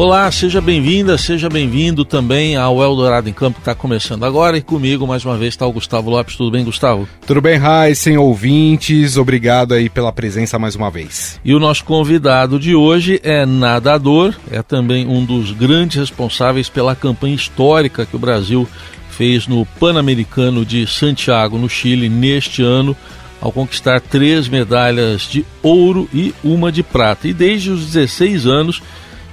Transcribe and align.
Olá, 0.00 0.32
seja 0.32 0.62
bem-vinda, 0.62 1.18
seja 1.18 1.46
bem-vindo 1.50 2.06
também 2.06 2.56
ao 2.56 2.82
Eldorado 2.82 3.28
em 3.28 3.34
Campo 3.34 3.56
que 3.56 3.60
está 3.60 3.74
começando 3.74 4.24
agora 4.24 4.56
e 4.56 4.62
comigo 4.62 5.06
mais 5.06 5.26
uma 5.26 5.36
vez 5.36 5.52
está 5.52 5.66
o 5.66 5.72
Gustavo 5.74 6.08
Lopes. 6.08 6.36
Tudo 6.36 6.50
bem, 6.50 6.64
Gustavo? 6.64 7.06
Tudo 7.26 7.42
bem, 7.42 7.58
Raíssen, 7.58 8.16
ouvintes, 8.16 9.18
obrigado 9.18 9.74
aí 9.74 9.90
pela 9.90 10.10
presença 10.10 10.58
mais 10.58 10.74
uma 10.74 10.90
vez. 10.90 11.38
E 11.44 11.54
o 11.54 11.60
nosso 11.60 11.84
convidado 11.84 12.58
de 12.58 12.74
hoje 12.74 13.20
é 13.22 13.44
nadador, 13.44 14.34
é 14.50 14.62
também 14.62 15.06
um 15.06 15.22
dos 15.22 15.52
grandes 15.52 15.98
responsáveis 15.98 16.70
pela 16.70 16.96
campanha 16.96 17.34
histórica 17.34 18.06
que 18.06 18.16
o 18.16 18.18
Brasil 18.18 18.66
fez 19.10 19.46
no 19.46 19.66
Pan-Americano 19.78 20.64
de 20.64 20.86
Santiago, 20.86 21.58
no 21.58 21.68
Chile, 21.68 22.08
neste 22.08 22.62
ano, 22.62 22.96
ao 23.38 23.52
conquistar 23.52 24.00
três 24.00 24.48
medalhas 24.48 25.28
de 25.28 25.44
ouro 25.62 26.08
e 26.10 26.34
uma 26.42 26.72
de 26.72 26.82
prata. 26.82 27.28
E 27.28 27.34
desde 27.34 27.68
os 27.68 27.84
16 27.84 28.46
anos 28.46 28.82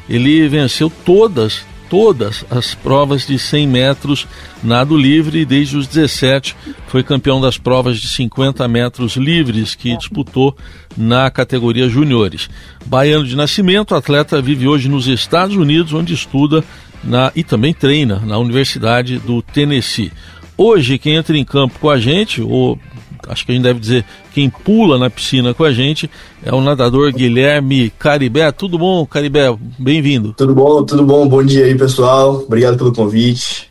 ele 0.10 0.48
venceu 0.48 0.92
todas, 1.06 1.66
todas 1.90 2.46
as 2.50 2.74
provas 2.74 3.26
de 3.26 3.38
100 3.38 3.68
metros 3.68 4.28
nado 4.64 4.98
livre 4.98 5.40
e 5.40 5.46
desde 5.46 5.78
os 5.78 5.88
17 5.88 6.56
foi 6.88 7.04
campeão 7.04 7.40
das 7.40 7.58
provas 7.58 8.00
de 8.00 8.08
50 8.08 8.68
metros 8.68 9.16
livres 9.16 9.76
que 9.76 9.96
disputou 9.98 10.56
na 10.96 11.30
categoria 11.30 11.90
juniores. 11.90 12.50
Baiano 12.86 13.26
de 13.26 13.36
nascimento, 13.36 13.96
atleta 13.96 14.42
vive 14.42 14.68
hoje 14.68 14.90
nos 14.90 15.08
Estados 15.08 15.56
Unidos, 15.56 15.94
onde 15.94 16.14
estuda 16.14 16.64
na, 17.04 17.32
e 17.36 17.44
também 17.44 17.74
treina 17.74 18.20
na 18.26 18.38
Universidade 18.38 19.20
do 19.20 19.42
Tennessee. 19.42 20.12
Hoje, 20.58 20.98
quem 20.98 21.16
entra 21.16 21.38
em 21.38 21.46
campo 21.46 21.78
com 21.80 21.90
a 21.90 22.00
gente, 22.00 22.42
ou 22.42 22.80
acho 23.28 23.46
que 23.46 23.52
a 23.52 23.56
gente 23.56 23.64
deve 23.64 23.80
dizer 23.80 24.06
quem 24.34 24.50
pula 24.50 24.98
na 24.98 25.10
piscina 25.10 25.54
com 25.54 25.64
a 25.64 25.72
gente 25.72 26.10
é 26.44 26.54
o 26.54 26.62
nadador 26.62 27.12
Guilherme 27.12 27.92
Caribé. 27.98 28.52
Tudo 28.52 28.78
bom, 28.78 29.06
Caribé? 29.06 29.56
Bem-vindo. 29.78 30.34
Tudo 30.38 30.54
bom, 30.54 30.84
tudo 30.84 31.04
bom. 31.04 31.28
Bom 31.28 31.44
dia 31.44 31.66
aí, 31.66 31.76
pessoal. 31.76 32.44
Obrigado 32.46 32.78
pelo 32.78 32.94
convite. 32.94 33.68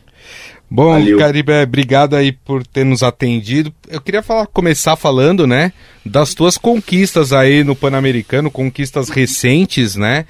Bom, 0.69 0.91
Valeu. 0.91 1.17
Caribé, 1.17 1.63
obrigado 1.63 2.15
aí 2.15 2.31
por 2.33 2.65
ter 2.67 2.83
nos 2.83 3.01
atendido. 3.01 3.71
Eu 3.87 4.01
queria 4.01 4.21
falar, 4.21 4.47
começar 4.47 4.97
falando, 4.97 5.47
né, 5.47 5.71
das 6.05 6.33
tuas 6.33 6.57
conquistas 6.57 7.31
aí 7.31 7.63
no 7.63 7.75
Pan-Americano, 7.75 8.51
conquistas 8.51 9.09
recentes, 9.09 9.95
né? 9.95 10.25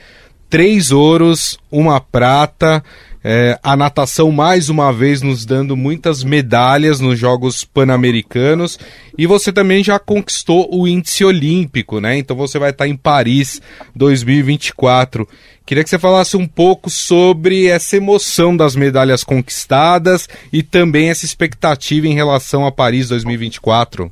Três 0.47 0.91
ouros, 0.91 1.57
uma 1.71 1.99
prata, 1.99 2.83
é, 3.23 3.59
a 3.63 3.75
natação 3.75 4.31
mais 4.31 4.69
uma 4.69 4.93
vez 4.93 5.21
nos 5.21 5.45
dando 5.45 5.75
muitas 5.75 6.23
medalhas 6.23 6.99
nos 6.99 7.17
Jogos 7.17 7.63
Pan-Americanos 7.63 8.79
e 9.17 9.25
você 9.25 9.51
também 9.51 9.83
já 9.83 9.97
conquistou 9.99 10.69
o 10.71 10.87
índice 10.87 11.25
olímpico, 11.25 11.99
né? 11.99 12.17
Então 12.17 12.35
você 12.35 12.59
vai 12.59 12.69
estar 12.69 12.87
em 12.87 12.95
Paris 12.95 13.61
2024. 13.95 15.27
Queria 15.65 15.83
que 15.83 15.89
você 15.89 15.99
falasse 15.99 16.37
um 16.37 16.47
pouco 16.47 16.89
sobre 16.89 17.67
essa 17.67 17.97
emoção 17.97 18.55
das 18.55 18.75
medalhas 18.75 19.23
conquistadas 19.23 20.29
e 20.53 20.63
também 20.63 21.09
essa 21.09 21.25
expectativa 21.25 22.07
em 22.07 22.13
relação 22.13 22.65
a 22.65 22.71
Paris 22.71 23.09
2024. 23.09 24.11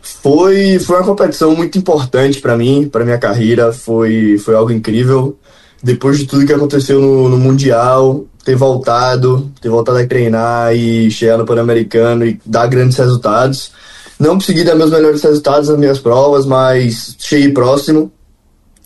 Foi, 0.00 0.78
foi 0.78 0.96
uma 0.96 1.04
competição 1.04 1.56
muito 1.56 1.78
importante 1.78 2.38
para 2.38 2.58
mim, 2.58 2.88
para 2.88 3.04
minha 3.04 3.18
carreira, 3.18 3.72
foi, 3.72 4.38
foi 4.38 4.54
algo 4.54 4.70
incrível 4.70 5.36
depois 5.84 6.18
de 6.18 6.24
tudo 6.24 6.46
que 6.46 6.52
aconteceu 6.52 6.98
no, 6.98 7.28
no, 7.28 7.36
Mundial, 7.36 8.24
ter 8.42 8.56
voltado, 8.56 9.52
ter 9.60 9.68
voltado 9.68 9.98
a 9.98 10.06
treinar 10.06 10.74
e 10.74 11.10
chegar 11.10 11.36
no 11.36 11.44
Pan-Americano 11.44 12.24
e 12.24 12.40
dar 12.44 12.66
grandes 12.68 12.96
resultados. 12.96 13.70
Não 14.18 14.34
consegui 14.34 14.64
dar 14.64 14.74
meus 14.74 14.90
melhores 14.90 15.22
resultados 15.22 15.68
nas 15.68 15.78
minhas 15.78 15.98
provas, 15.98 16.46
mas 16.46 17.14
cheguei 17.18 17.52
próximo. 17.52 18.10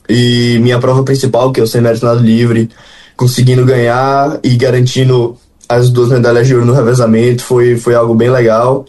E 0.09 0.59
minha 0.61 0.81
prova 0.81 1.05
principal, 1.05 1.53
que 1.53 1.61
é 1.61 1.62
o 1.62 1.67
100 1.69 1.81
metros 1.81 2.03
nado 2.03 2.21
livre, 2.21 2.69
conseguindo 3.17 3.65
ganhar 3.65 4.41
e 4.43 4.56
garantindo 4.56 5.37
as 5.69 5.91
duas 5.91 6.09
medalhas 6.09 6.49
de 6.49 6.55
ouro 6.55 6.67
no 6.67 6.72
revezamento, 6.72 7.45
foi, 7.45 7.77
foi 7.77 7.95
algo 7.95 8.15
bem 8.15 8.31
legal. 8.31 8.87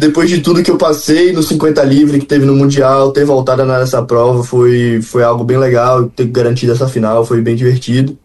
Depois 0.00 0.30
de 0.30 0.40
tudo 0.40 0.62
que 0.62 0.70
eu 0.70 0.78
passei 0.78 1.30
no 1.30 1.42
50 1.42 1.82
livre 1.84 2.18
que 2.18 2.24
teve 2.24 2.46
no 2.46 2.56
Mundial, 2.56 3.12
ter 3.12 3.26
voltado 3.26 3.66
nessa 3.66 4.02
prova 4.02 4.42
foi, 4.42 5.02
foi 5.02 5.22
algo 5.22 5.44
bem 5.44 5.58
legal. 5.58 6.06
Ter 6.06 6.24
garantido 6.24 6.72
essa 6.72 6.88
final 6.88 7.22
foi 7.22 7.42
bem 7.42 7.54
divertido. 7.54 8.16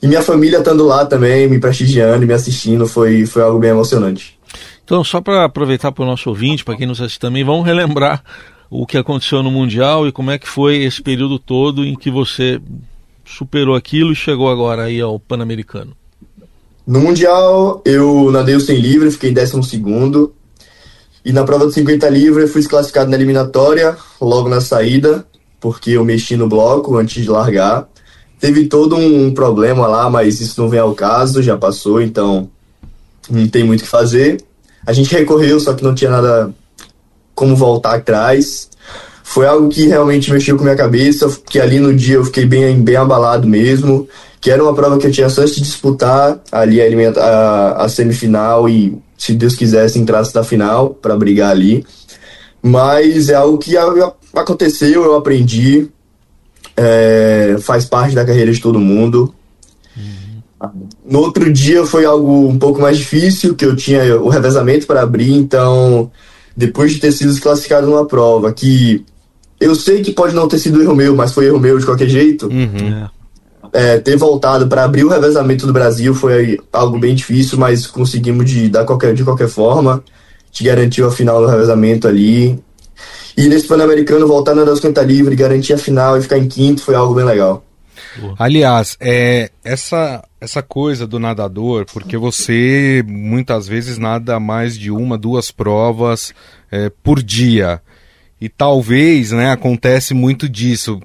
E 0.00 0.06
minha 0.06 0.22
família 0.22 0.58
estando 0.58 0.86
lá 0.86 1.04
também, 1.04 1.48
me 1.48 1.58
prestigiando 1.58 2.22
e 2.22 2.26
me 2.28 2.32
assistindo, 2.32 2.86
foi, 2.86 3.26
foi 3.26 3.42
algo 3.42 3.58
bem 3.58 3.70
emocionante. 3.70 4.38
Então, 4.84 5.02
só 5.02 5.20
para 5.20 5.44
aproveitar 5.44 5.90
para 5.90 6.04
o 6.04 6.06
nosso 6.06 6.28
ouvinte, 6.28 6.64
para 6.64 6.76
quem 6.76 6.86
nos 6.86 7.00
assiste 7.00 7.18
também, 7.18 7.42
vamos 7.42 7.66
relembrar 7.66 8.22
o 8.70 8.86
que 8.86 8.96
aconteceu 8.96 9.42
no 9.42 9.50
Mundial 9.50 10.06
e 10.06 10.12
como 10.12 10.30
é 10.30 10.38
que 10.38 10.46
foi 10.46 10.84
esse 10.84 11.02
período 11.02 11.36
todo 11.36 11.84
em 11.84 11.96
que 11.96 12.12
você 12.12 12.60
superou 13.24 13.74
aquilo 13.74 14.12
e 14.12 14.14
chegou 14.14 14.48
agora 14.48 14.84
aí 14.84 15.00
ao 15.00 15.18
Pan-Americano. 15.18 15.96
No 16.86 17.00
Mundial, 17.00 17.82
eu 17.84 18.30
nadei 18.30 18.54
o 18.54 18.60
100 18.60 18.78
livre, 18.78 19.10
fiquei 19.10 19.30
em 19.30 19.34
12 19.34 19.64
segundo. 19.64 20.32
E 21.24 21.32
na 21.32 21.44
prova 21.44 21.66
de 21.66 21.74
50 21.74 22.08
livre 22.08 22.42
eu 22.42 22.48
fui 22.48 22.60
desclassificado 22.60 23.10
na 23.10 23.16
eliminatória, 23.16 23.96
logo 24.20 24.48
na 24.48 24.60
saída, 24.60 25.26
porque 25.60 25.90
eu 25.92 26.04
mexi 26.04 26.36
no 26.36 26.48
bloco 26.48 26.96
antes 26.96 27.22
de 27.22 27.28
largar. 27.28 27.88
Teve 28.40 28.66
todo 28.66 28.96
um 28.96 29.34
problema 29.34 29.86
lá, 29.86 30.08
mas 30.08 30.40
isso 30.40 30.60
não 30.60 30.68
vem 30.68 30.78
ao 30.78 30.94
caso, 30.94 31.42
já 31.42 31.56
passou, 31.56 32.00
então 32.00 32.48
não 33.28 33.48
tem 33.48 33.64
muito 33.64 33.80
o 33.80 33.84
que 33.84 33.88
fazer. 33.88 34.40
A 34.86 34.92
gente 34.92 35.12
recorreu, 35.12 35.58
só 35.58 35.74
que 35.74 35.82
não 35.82 35.94
tinha 35.94 36.10
nada 36.10 36.54
como 37.34 37.56
voltar 37.56 37.96
atrás. 37.96 38.68
Foi 39.22 39.46
algo 39.46 39.68
que 39.68 39.86
realmente 39.86 40.32
mexeu 40.32 40.56
com 40.56 40.62
minha 40.62 40.76
cabeça, 40.76 41.28
que 41.50 41.60
ali 41.60 41.78
no 41.78 41.94
dia 41.94 42.14
eu 42.14 42.24
fiquei 42.24 42.46
bem, 42.46 42.80
bem 42.80 42.96
abalado 42.96 43.46
mesmo, 43.46 44.08
que 44.40 44.50
era 44.50 44.62
uma 44.62 44.74
prova 44.74 44.98
que 44.98 45.06
eu 45.06 45.10
tinha 45.10 45.28
chance 45.28 45.56
de 45.56 45.62
disputar 45.62 46.40
ali 46.50 46.80
a, 46.80 47.20
a, 47.20 47.84
a 47.84 47.88
semifinal 47.88 48.68
e 48.68 48.96
se 49.18 49.34
Deus 49.34 49.56
quisesse, 49.56 49.98
entrasse 49.98 50.32
na 50.34 50.44
final 50.44 50.90
para 50.90 51.16
brigar 51.16 51.50
ali. 51.50 51.84
Mas 52.62 53.28
é 53.28 53.34
algo 53.34 53.58
que 53.58 53.76
aconteceu, 54.34 55.04
eu 55.04 55.14
aprendi, 55.16 55.88
é, 56.76 57.56
faz 57.60 57.84
parte 57.84 58.14
da 58.14 58.24
carreira 58.24 58.52
de 58.52 58.60
todo 58.60 58.80
mundo. 58.80 59.34
Uhum. 59.96 60.70
No 61.04 61.18
outro 61.20 61.52
dia 61.52 61.84
foi 61.84 62.04
algo 62.04 62.48
um 62.48 62.58
pouco 62.58 62.80
mais 62.80 62.96
difícil, 62.96 63.54
que 63.54 63.64
eu 63.64 63.76
tinha 63.76 64.16
o 64.20 64.28
revezamento 64.28 64.86
para 64.86 65.02
abrir, 65.02 65.32
então 65.32 66.10
depois 66.56 66.92
de 66.92 67.00
ter 67.00 67.12
sido 67.12 67.30
desclassificado 67.30 67.86
numa 67.86 68.04
prova, 68.06 68.52
que 68.52 69.04
eu 69.60 69.74
sei 69.74 70.02
que 70.02 70.12
pode 70.12 70.34
não 70.34 70.48
ter 70.48 70.58
sido 70.58 70.82
erro 70.82 70.94
meu, 70.94 71.14
mas 71.14 71.32
foi 71.32 71.46
erro 71.46 71.58
meu 71.58 71.78
de 71.78 71.86
qualquer 71.86 72.08
jeito. 72.08 72.46
Uhum. 72.46 73.04
É 73.04 73.17
é, 73.72 73.98
ter 73.98 74.16
voltado 74.16 74.68
para 74.68 74.84
abrir 74.84 75.04
o 75.04 75.08
revezamento 75.08 75.66
do 75.66 75.72
Brasil 75.72 76.14
foi 76.14 76.58
algo 76.72 76.98
bem 76.98 77.14
difícil, 77.14 77.58
mas 77.58 77.86
conseguimos 77.86 78.48
de, 78.50 78.68
dar 78.68 78.84
qualquer, 78.84 79.14
de 79.14 79.24
qualquer 79.24 79.48
forma. 79.48 80.02
Te 80.50 80.64
garantiu 80.64 81.06
a 81.06 81.12
final 81.12 81.40
do 81.40 81.46
revezamento 81.46 82.08
ali. 82.08 82.58
E 83.36 83.48
nesse 83.48 83.66
Pan-Americano, 83.66 84.26
voltar 84.26 84.54
na 84.54 84.64
250 84.64 85.02
livre, 85.02 85.36
garantir 85.36 85.72
a 85.72 85.78
final 85.78 86.18
e 86.18 86.22
ficar 86.22 86.38
em 86.38 86.48
quinto 86.48 86.82
foi 86.82 86.94
algo 86.94 87.14
bem 87.14 87.24
legal. 87.24 87.64
Aliás, 88.38 88.96
é, 89.00 89.50
essa, 89.64 90.24
essa 90.40 90.62
coisa 90.62 91.06
do 91.06 91.18
nadador, 91.18 91.86
porque 91.92 92.16
você 92.16 93.04
muitas 93.06 93.68
vezes 93.68 93.98
nada 93.98 94.40
mais 94.40 94.76
de 94.76 94.90
uma, 94.90 95.16
duas 95.16 95.50
provas 95.50 96.32
é, 96.70 96.90
por 97.02 97.22
dia. 97.22 97.80
E 98.40 98.48
talvez, 98.48 99.32
né, 99.32 99.50
acontece 99.50 100.14
muito 100.14 100.48
disso 100.48 101.00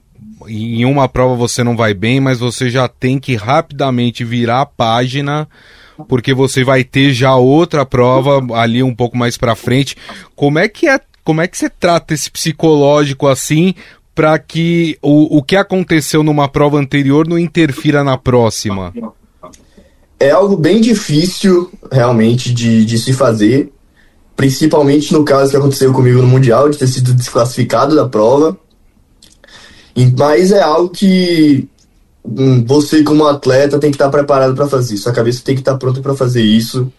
em 0.48 0.86
uma 0.86 1.08
prova 1.08 1.36
você 1.36 1.64
não 1.64 1.76
vai 1.76 1.94
bem, 1.94 2.20
mas 2.20 2.40
você 2.40 2.70
já 2.70 2.88
tem 2.88 3.20
que 3.20 3.35
rapidamente 3.35 4.23
virar 4.23 4.62
a 4.62 4.66
página 4.66 5.47
porque 6.08 6.34
você 6.34 6.64
vai 6.64 6.84
ter 6.84 7.14
já 7.14 7.35
outra 7.35 7.85
prova 7.85 8.41
ali 8.56 8.82
um 8.84 8.94
pouco 8.94 9.17
mais 9.17 9.38
para 9.38 9.56
frente. 9.56 9.96
Como 10.35 10.59
é 10.59 10.67
que 10.67 10.88
é, 10.88 11.00
como 11.23 11.41
é 11.41 11.47
que 11.47 11.58
você 11.58 11.70
trata 11.70 12.14
esse 12.14 12.29
psicológico 12.29 13.28
assim 13.28 13.73
para 14.16 14.38
que 14.38 14.97
o, 15.02 15.38
o 15.38 15.44
que 15.44 15.56
aconteceu 15.56 16.23
numa 16.23 16.47
prova 16.47 16.78
anterior 16.78 17.28
não 17.28 17.38
interfira 17.38 18.03
na 18.03 18.17
próxima? 18.17 18.94
É 20.20 20.32
algo 20.32 20.56
bem 20.56 20.79
difícil 20.79 21.72
realmente 21.91 22.53
de, 22.53 22.85
de 22.85 22.97
se 22.97 23.12
fazer, 23.12 23.72
principalmente 24.35 25.12
no 25.12 25.26
caso 25.26 25.52
que 25.52 25.58
aconteceu 25.58 25.91
comigo 25.91 26.22
no 26.22 26.28
Mundial, 26.28 26.70
de 26.70 26.78
ter 26.78 26.88
sido 26.88 27.14
desclassificado 27.14 27.96
da 27.96 28.08
prova. 28.08 28.58
Mas 30.17 30.51
é 30.51 30.61
algo 30.61 30.90
que 30.90 31.67
hum, 32.25 32.63
você, 32.66 33.03
como 33.03 33.28
atleta, 33.28 33.79
tem 33.79 33.91
que 33.91 33.95
estar 33.95 34.09
preparado 34.09 34.55
para 34.55 34.67
fazer. 34.67 34.97
Sua 34.97 35.11
cabeça 35.11 35.41
tem 35.43 35.55
que 35.55 35.61
estar 35.61 35.78
pronta 35.78 36.01
para 36.01 36.16
fazer 36.16 36.41
isso, 36.41 36.91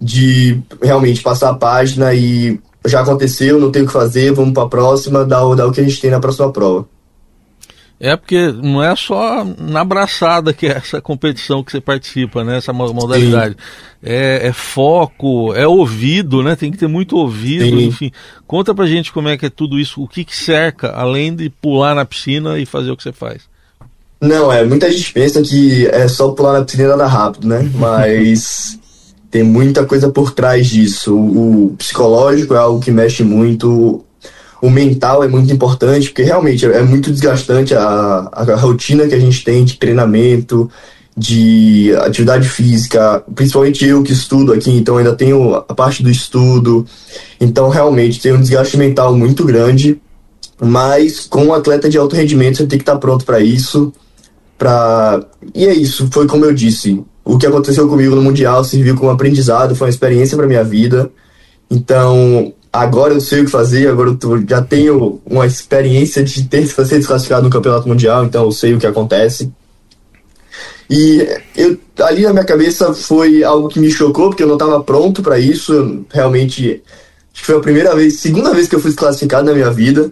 de 0.00 0.60
realmente 0.82 1.22
passar 1.22 1.50
a 1.50 1.54
página 1.54 2.14
e 2.14 2.58
já 2.86 3.00
aconteceu, 3.00 3.58
não 3.58 3.70
tem 3.70 3.82
o 3.82 3.86
que 3.86 3.92
fazer, 3.92 4.32
vamos 4.32 4.54
para 4.54 4.62
a 4.62 4.68
próxima, 4.68 5.24
dar, 5.24 5.54
dar 5.54 5.66
o 5.66 5.72
que 5.72 5.80
a 5.80 5.84
gente 5.84 6.00
tem 6.00 6.10
na 6.10 6.20
próxima 6.20 6.50
prova. 6.52 6.86
É 8.00 8.16
porque 8.16 8.52
não 8.52 8.82
é 8.82 8.94
só 8.94 9.44
na 9.58 9.84
braçada 9.84 10.52
que 10.52 10.66
é 10.66 10.76
essa 10.76 11.00
competição 11.00 11.64
que 11.64 11.72
você 11.72 11.80
participa, 11.80 12.44
né? 12.44 12.58
Essa 12.58 12.72
modalidade. 12.72 13.56
É, 14.00 14.46
é, 14.46 14.52
foco, 14.52 15.52
é 15.52 15.66
ouvido, 15.66 16.40
né? 16.42 16.54
Tem 16.54 16.70
que 16.70 16.78
ter 16.78 16.86
muito 16.86 17.16
ouvido, 17.16 17.76
Sim. 17.76 17.86
enfim. 17.86 18.12
Conta 18.46 18.72
pra 18.72 18.86
gente 18.86 19.12
como 19.12 19.28
é 19.28 19.36
que 19.36 19.46
é 19.46 19.50
tudo 19.50 19.80
isso, 19.80 20.00
o 20.00 20.06
que, 20.06 20.24
que 20.24 20.36
cerca, 20.36 20.92
além 20.92 21.34
de 21.34 21.50
pular 21.50 21.94
na 21.96 22.04
piscina 22.04 22.56
e 22.58 22.64
fazer 22.64 22.92
o 22.92 22.96
que 22.96 23.02
você 23.02 23.12
faz. 23.12 23.42
Não, 24.20 24.52
é, 24.52 24.64
muita 24.64 24.90
gente 24.90 25.12
pensa 25.12 25.42
que 25.42 25.86
é 25.86 26.06
só 26.06 26.30
pular 26.30 26.52
na 26.52 26.64
piscina 26.64 26.84
e 26.84 26.88
nadar 26.88 27.08
rápido, 27.08 27.48
né? 27.48 27.68
Mas 27.74 28.78
tem 29.28 29.42
muita 29.42 29.84
coisa 29.84 30.08
por 30.08 30.30
trás 30.30 30.68
disso. 30.68 31.16
O, 31.16 31.66
o 31.66 31.76
psicológico 31.76 32.54
é 32.54 32.58
algo 32.58 32.80
que 32.80 32.92
mexe 32.92 33.24
muito, 33.24 34.04
o 34.60 34.68
mental 34.68 35.22
é 35.22 35.28
muito 35.28 35.52
importante, 35.52 36.08
porque 36.08 36.22
realmente 36.22 36.66
é 36.66 36.82
muito 36.82 37.10
desgastante 37.10 37.74
a, 37.74 38.28
a 38.32 38.56
rotina 38.56 39.06
que 39.06 39.14
a 39.14 39.20
gente 39.20 39.44
tem 39.44 39.64
de 39.64 39.76
treinamento, 39.76 40.68
de 41.16 41.92
atividade 41.96 42.48
física, 42.48 43.22
principalmente 43.34 43.84
eu 43.84 44.02
que 44.02 44.12
estudo 44.12 44.52
aqui, 44.52 44.70
então 44.70 44.96
ainda 44.96 45.14
tenho 45.14 45.54
a 45.54 45.74
parte 45.74 46.02
do 46.02 46.10
estudo, 46.10 46.86
então 47.40 47.68
realmente 47.68 48.20
tem 48.20 48.32
um 48.32 48.40
desgaste 48.40 48.76
mental 48.76 49.16
muito 49.16 49.44
grande, 49.44 50.00
mas 50.60 51.26
com 51.26 51.46
um 51.46 51.54
atleta 51.54 51.88
de 51.88 51.98
alto 51.98 52.14
rendimento 52.14 52.58
você 52.58 52.66
tem 52.66 52.78
que 52.78 52.82
estar 52.82 52.96
pronto 52.96 53.24
para 53.24 53.40
isso, 53.40 53.92
para 54.56 55.24
e 55.54 55.66
é 55.66 55.74
isso, 55.74 56.08
foi 56.12 56.26
como 56.26 56.44
eu 56.44 56.54
disse, 56.54 57.02
o 57.24 57.36
que 57.36 57.46
aconteceu 57.46 57.88
comigo 57.88 58.14
no 58.14 58.22
mundial 58.22 58.62
serviu 58.62 58.96
como 58.96 59.10
aprendizado, 59.10 59.74
foi 59.74 59.86
uma 59.86 59.92
experiência 59.92 60.36
para 60.36 60.46
minha 60.46 60.64
vida, 60.64 61.10
então 61.68 62.52
agora 62.72 63.14
eu 63.14 63.20
sei 63.20 63.42
o 63.42 63.44
que 63.44 63.50
fazer, 63.50 63.88
agora 63.88 64.10
eu 64.10 64.44
já 64.48 64.62
tenho 64.62 65.20
uma 65.24 65.46
experiência 65.46 66.22
de 66.22 66.44
ter 66.44 66.66
se 66.66 66.74
ser 66.74 66.98
desclassificado 66.98 67.44
no 67.44 67.50
campeonato 67.50 67.88
mundial, 67.88 68.24
então 68.24 68.44
eu 68.44 68.52
sei 68.52 68.74
o 68.74 68.78
que 68.78 68.86
acontece. 68.86 69.52
E 70.90 71.26
eu, 71.54 71.78
ali 72.00 72.22
na 72.22 72.32
minha 72.32 72.44
cabeça 72.44 72.94
foi 72.94 73.44
algo 73.44 73.68
que 73.68 73.78
me 73.78 73.90
chocou, 73.90 74.30
porque 74.30 74.42
eu 74.42 74.46
não 74.46 74.54
estava 74.54 74.82
pronto 74.82 75.22
para 75.22 75.38
isso. 75.38 75.74
Eu, 75.74 76.06
realmente, 76.10 76.82
acho 77.32 77.42
que 77.42 77.46
foi 77.46 77.56
a 77.56 77.60
primeira 77.60 77.94
vez, 77.94 78.20
segunda 78.20 78.54
vez 78.54 78.68
que 78.68 78.74
eu 78.74 78.80
fui 78.80 78.90
desclassificado 78.90 79.46
na 79.46 79.52
minha 79.52 79.70
vida. 79.70 80.10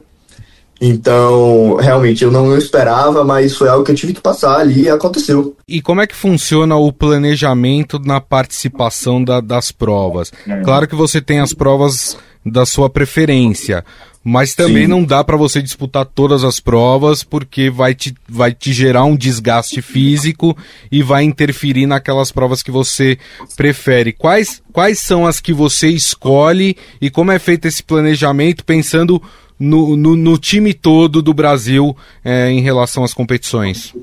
Então, 0.79 1.77
realmente, 1.77 2.23
eu 2.23 2.31
não 2.31 2.55
esperava, 2.57 3.25
mas 3.25 3.57
foi 3.57 3.67
algo 3.67 3.83
que 3.83 3.93
eu 3.93 3.97
tive 3.97 4.13
que 4.13 4.21
passar 4.21 4.61
ali 4.61 4.83
e 4.83 4.91
aconteceu. 4.91 5.57
E 5.67 5.81
como 5.81 6.03
é 6.03 6.07
que 6.07 6.15
funciona 6.15 6.77
o 6.77 6.93
planejamento 6.93 7.99
na 7.99 8.21
participação 8.21 9.25
da, 9.25 9.41
das 9.41 9.73
provas? 9.73 10.31
Claro 10.63 10.87
que 10.87 10.95
você 10.95 11.23
tem 11.23 11.41
as 11.41 11.55
provas 11.55 12.19
da 12.47 12.65
sua 12.65 12.89
preferência. 12.89 13.85
Mas 14.29 14.57
também 14.57 14.83
Sim. 14.83 14.89
não 14.89 15.05
dá 15.05 15.23
para 15.23 15.37
você 15.37 15.63
disputar 15.63 16.05
todas 16.05 16.43
as 16.43 16.59
provas 16.59 17.23
porque 17.23 17.71
vai 17.71 17.95
te, 17.95 18.13
vai 18.29 18.53
te 18.53 18.73
gerar 18.73 19.05
um 19.05 19.17
desgaste 19.17 19.81
físico 19.81 20.57
e 20.91 21.01
vai 21.01 21.23
interferir 21.23 21.87
naquelas 21.87 22.33
provas 22.33 22.61
que 22.61 22.71
você 22.73 23.19
prefere. 23.57 24.13
Quais, 24.13 24.61
quais 24.73 24.99
são 24.99 25.25
as 25.25 25.41
que 25.41 25.53
você 25.53 25.89
escolhe 25.91 26.77
e 27.01 27.09
como 27.09 27.31
é 27.31 27.39
feito 27.39 27.69
esse 27.69 27.85
planejamento 27.85 28.65
pensando 28.65 29.23
no, 29.57 29.97
no, 29.97 30.17
no 30.17 30.37
time 30.37 30.75
todo 30.75 31.23
do 31.23 31.33
Brasil 31.33 31.97
é, 32.25 32.51
em 32.51 32.61
relação 32.61 33.05
às 33.05 33.15
competições? 33.15 33.95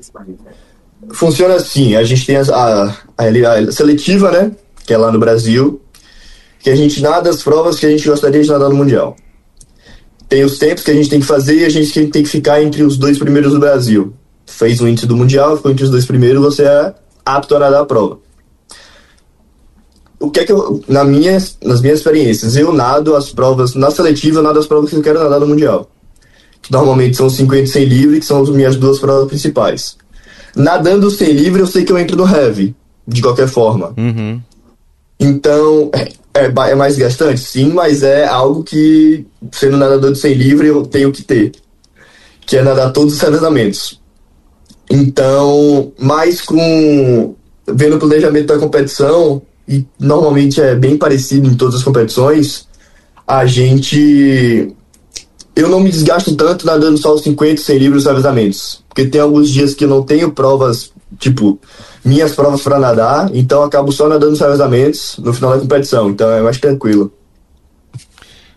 Funciona 1.12 1.56
assim: 1.56 1.96
a 1.96 2.02
gente 2.02 2.24
tem 2.24 2.36
a, 2.36 2.40
a, 2.40 2.96
a 3.18 3.72
seletiva, 3.72 4.30
né? 4.30 4.52
Que 4.86 4.94
é 4.94 4.96
lá 4.96 5.12
no 5.12 5.18
Brasil, 5.18 5.82
que 6.64 6.70
a 6.70 6.74
gente 6.74 7.02
nada 7.02 7.28
as 7.28 7.42
provas 7.42 7.78
que 7.78 7.84
a 7.84 7.90
gente 7.90 8.08
gostaria 8.08 8.42
de 8.42 8.48
nadar 8.48 8.70
no 8.70 8.74
Mundial. 8.74 9.14
Tem 10.30 10.42
os 10.42 10.58
tempos 10.58 10.82
que 10.82 10.90
a 10.90 10.94
gente 10.94 11.10
tem 11.10 11.20
que 11.20 11.26
fazer 11.26 11.58
e 11.58 11.64
a 11.66 11.68
gente 11.68 12.06
tem 12.06 12.22
que 12.22 12.28
ficar 12.28 12.62
entre 12.62 12.82
os 12.82 12.96
dois 12.96 13.18
primeiros 13.18 13.52
do 13.52 13.60
Brasil. 13.60 14.14
Fez 14.46 14.80
o 14.80 14.88
índice 14.88 15.06
do 15.06 15.14
Mundial, 15.14 15.58
ficou 15.58 15.70
entre 15.70 15.84
os 15.84 15.90
dois 15.90 16.06
primeiros, 16.06 16.42
você 16.42 16.62
é 16.62 16.94
apto 17.22 17.54
a 17.54 17.58
nadar 17.58 17.82
a 17.82 17.84
prova. 17.84 18.18
O 20.18 20.30
que 20.30 20.40
é 20.40 20.44
que 20.46 20.52
eu, 20.52 20.82
na 20.88 21.04
minha, 21.04 21.36
nas 21.62 21.82
minhas 21.82 21.98
experiências, 21.98 22.56
eu 22.56 22.72
nado 22.72 23.14
as 23.14 23.30
provas, 23.30 23.74
na 23.74 23.90
seletiva 23.90 24.38
eu 24.38 24.42
nado 24.42 24.58
as 24.58 24.66
provas 24.66 24.88
que 24.88 24.96
eu 24.96 25.02
quero 25.02 25.22
nadar 25.22 25.40
no 25.40 25.46
Mundial. 25.46 25.90
Que 26.62 26.72
normalmente 26.72 27.14
são 27.14 27.28
50 27.28 27.62
e 27.62 27.66
100 27.66 27.84
livre, 27.84 28.20
que 28.20 28.26
são 28.26 28.42
as 28.42 28.48
minhas 28.48 28.76
duas 28.76 28.98
provas 28.98 29.28
principais. 29.28 29.98
Nadando 30.56 31.10
sem 31.10 31.30
livre, 31.32 31.60
eu 31.60 31.66
sei 31.66 31.84
que 31.84 31.92
eu 31.92 31.98
entro 31.98 32.16
no 32.16 32.26
heavy, 32.26 32.74
de 33.06 33.20
qualquer 33.20 33.48
forma. 33.48 33.92
Uhum. 33.98 34.40
Então, 35.18 35.90
é, 36.34 36.46
é 36.46 36.74
mais 36.74 36.96
gastante? 36.96 37.40
Sim, 37.40 37.70
mas 37.72 38.02
é 38.02 38.26
algo 38.26 38.64
que, 38.64 39.26
sendo 39.52 39.76
nadador 39.76 40.12
de 40.12 40.18
100 40.18 40.34
livre, 40.34 40.66
eu 40.66 40.84
tenho 40.84 41.12
que 41.12 41.22
ter. 41.22 41.52
Que 42.44 42.56
é 42.56 42.62
nadar 42.62 42.92
todos 42.92 43.14
os 43.14 43.20
revezamentos. 43.20 44.00
Então, 44.90 45.92
mais 45.98 46.40
com. 46.40 47.34
Vendo 47.66 47.96
o 47.96 47.98
planejamento 47.98 48.46
da 48.46 48.58
competição, 48.58 49.40
e 49.66 49.86
normalmente 49.98 50.60
é 50.60 50.74
bem 50.74 50.98
parecido 50.98 51.48
em 51.48 51.54
todas 51.54 51.76
as 51.76 51.82
competições, 51.82 52.68
a 53.26 53.46
gente. 53.46 54.74
Eu 55.56 55.68
não 55.68 55.80
me 55.80 55.90
desgasto 55.90 56.34
tanto 56.34 56.66
nadando 56.66 56.98
só 56.98 57.14
os 57.14 57.22
50, 57.22 57.62
100 57.62 57.78
livros 57.78 58.06
revezamentos. 58.06 58.82
Porque 58.88 59.06
tem 59.06 59.20
alguns 59.20 59.48
dias 59.48 59.72
que 59.72 59.84
eu 59.84 59.88
não 59.88 60.02
tenho 60.02 60.32
provas, 60.32 60.90
tipo, 61.18 61.60
minhas 62.04 62.34
provas 62.34 62.62
para 62.62 62.78
nadar, 62.78 63.34
então 63.34 63.62
acabo 63.62 63.92
só 63.92 64.08
nadando 64.08 64.32
os 64.32 64.40
revezamentos 64.40 65.16
no 65.18 65.32
final 65.32 65.52
da 65.52 65.60
competição, 65.60 66.10
então 66.10 66.30
é 66.30 66.40
mais 66.42 66.58
tranquilo. 66.58 67.12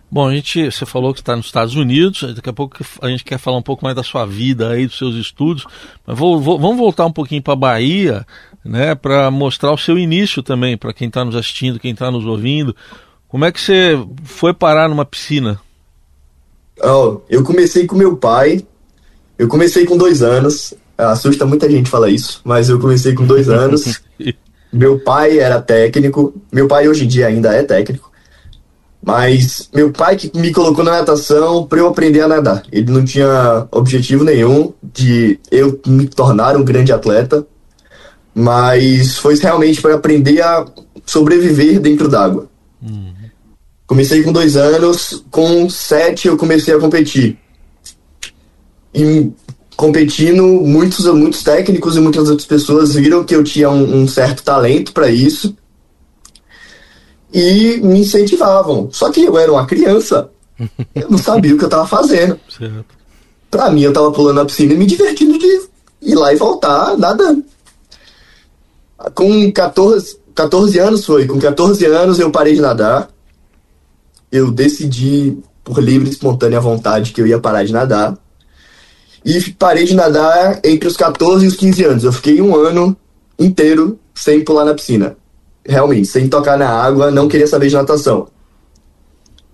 Bom, 0.10 0.30
a 0.30 0.34
gente, 0.34 0.72
você 0.72 0.86
falou 0.86 1.14
que 1.14 1.20
está 1.20 1.36
nos 1.36 1.48
Estados 1.48 1.76
Unidos, 1.76 2.34
daqui 2.34 2.50
a 2.50 2.54
pouco 2.54 2.78
a 3.02 3.10
gente 3.10 3.26
quer 3.26 3.38
falar 3.38 3.58
um 3.58 3.62
pouco 3.62 3.84
mais 3.84 3.96
da 3.96 4.04
sua 4.04 4.26
vida 4.26 4.70
aí, 4.70 4.88
dos 4.88 4.98
seus 4.98 5.16
estudos, 5.16 5.66
mas 6.06 6.18
vou, 6.18 6.40
vou, 6.40 6.58
vamos 6.58 6.78
voltar 6.78 7.06
um 7.06 7.12
pouquinho 7.12 7.42
para 7.42 7.54
a 7.54 7.58
Bahia, 7.58 8.26
né, 8.64 8.96
para 8.96 9.30
mostrar 9.30 9.72
o 9.74 9.78
seu 9.78 9.98
início 9.98 10.42
também, 10.42 10.78
para 10.78 10.94
quem 10.94 11.10
está 11.10 11.26
nos 11.26 11.36
assistindo, 11.36 11.80
quem 11.80 11.92
está 11.92 12.10
nos 12.10 12.26
ouvindo. 12.26 12.74
Como 13.28 13.44
é 13.44 13.52
que 13.52 13.60
você 13.60 14.00
foi 14.24 14.54
parar 14.54 14.88
numa 14.88 15.04
piscina? 15.04 15.60
Oh, 16.82 17.20
eu 17.30 17.44
comecei 17.44 17.86
com 17.86 17.96
meu 17.96 18.16
pai, 18.16 18.66
eu 19.38 19.50
comecei 19.50 19.86
com 19.86 19.98
dois 19.98 20.22
anos, 20.22 20.74
Assusta 20.98 21.46
muita 21.46 21.70
gente 21.70 21.90
falar 21.90 22.10
isso, 22.10 22.42
mas 22.44 22.70
eu 22.70 22.80
comecei 22.80 23.14
com 23.14 23.26
dois 23.26 23.48
anos. 23.50 24.02
meu 24.74 25.00
pai 25.00 25.38
era 25.38 25.62
técnico, 25.62 26.34
meu 26.52 26.68
pai 26.68 26.88
hoje 26.88 27.06
em 27.06 27.08
dia 27.08 27.28
ainda 27.28 27.54
é 27.54 27.62
técnico, 27.62 28.12
mas 29.04 29.70
meu 29.74 29.92
pai 29.92 30.16
que 30.16 30.32
me 30.36 30.52
colocou 30.52 30.84
na 30.84 30.92
natação 30.92 31.66
para 31.66 31.80
eu 31.80 31.88
aprender 31.88 32.22
a 32.22 32.28
nadar. 32.28 32.64
Ele 32.72 32.92
não 32.92 33.06
tinha 33.06 33.68
objetivo 33.72 34.24
nenhum 34.24 34.74
de 34.82 35.40
eu 35.52 35.80
me 35.86 36.08
tornar 36.08 36.58
um 36.58 36.64
grande 36.64 36.92
atleta, 36.92 37.46
mas 38.34 39.18
foi 39.18 39.36
realmente 39.36 39.82
para 39.82 39.96
aprender 39.96 40.42
a 40.42 40.66
sobreviver 41.06 41.80
dentro 41.80 42.08
d'água. 42.08 42.48
Uhum. 42.82 43.14
Comecei 43.86 44.22
com 44.24 44.34
dois 44.34 44.58
anos, 44.58 45.24
com 45.32 45.70
sete 45.70 46.28
eu 46.28 46.38
comecei 46.38 46.74
a 46.74 46.80
competir. 46.80 47.38
E 48.94 49.32
competindo, 49.78 50.44
muitos, 50.44 51.06
muitos 51.06 51.44
técnicos 51.44 51.96
e 51.96 52.00
muitas 52.00 52.28
outras 52.28 52.48
pessoas 52.48 52.96
viram 52.96 53.24
que 53.24 53.36
eu 53.36 53.44
tinha 53.44 53.70
um, 53.70 54.02
um 54.02 54.08
certo 54.08 54.42
talento 54.42 54.92
para 54.92 55.08
isso 55.08 55.56
e 57.32 57.80
me 57.84 58.00
incentivavam. 58.00 58.90
Só 58.92 59.12
que 59.12 59.24
eu 59.24 59.38
era 59.38 59.52
uma 59.52 59.68
criança, 59.68 60.32
eu 60.96 61.12
não 61.12 61.20
sabia 61.20 61.54
o 61.54 61.58
que 61.60 61.64
eu 61.64 61.68
estava 61.68 61.86
fazendo. 61.86 62.40
Para 63.52 63.70
mim, 63.70 63.82
eu 63.82 63.92
estava 63.92 64.12
pulando 64.12 64.38
na 64.38 64.46
piscina 64.46 64.74
e 64.74 64.78
me 64.78 64.88
divertindo 64.88 65.38
de 65.38 65.68
ir 66.02 66.16
lá 66.16 66.34
e 66.34 66.38
voltar 66.38 66.98
nadando. 66.98 67.46
Com 69.14 69.52
14, 69.52 70.18
14 70.34 70.80
anos 70.80 71.06
foi, 71.06 71.28
com 71.28 71.40
14 71.40 71.86
anos 71.86 72.18
eu 72.18 72.32
parei 72.32 72.56
de 72.56 72.62
nadar. 72.62 73.10
Eu 74.32 74.50
decidi, 74.50 75.38
por 75.64 75.78
livre 75.82 76.10
e 76.10 76.12
espontânea 76.12 76.60
vontade, 76.60 77.14
que 77.14 77.22
eu 77.22 77.28
ia 77.28 77.40
parar 77.40 77.64
de 77.64 77.72
nadar 77.72 78.18
e 79.26 79.52
parei 79.52 79.86
de 79.86 79.96
nadar 79.96 80.60
entre 80.64 80.88
os 80.88 80.96
14 80.96 81.46
e 81.46 81.48
os 81.48 81.56
15 81.56 81.84
anos. 81.84 82.04
Eu 82.04 82.12
fiquei 82.12 82.42
um 82.42 82.56
ano 82.56 82.96
inteiro 83.38 84.00
sem 84.16 84.44
pular 84.44 84.66
na 84.66 84.74
piscina. 84.74 85.16
Realmente, 85.66 86.08
sem 86.08 86.28
tocar 86.28 86.58
na 86.58 86.70
água, 86.70 87.12
não 87.12 87.28
queria 87.28 87.48
saber 87.48 87.68
de 87.68 87.76
natação. 87.76 88.28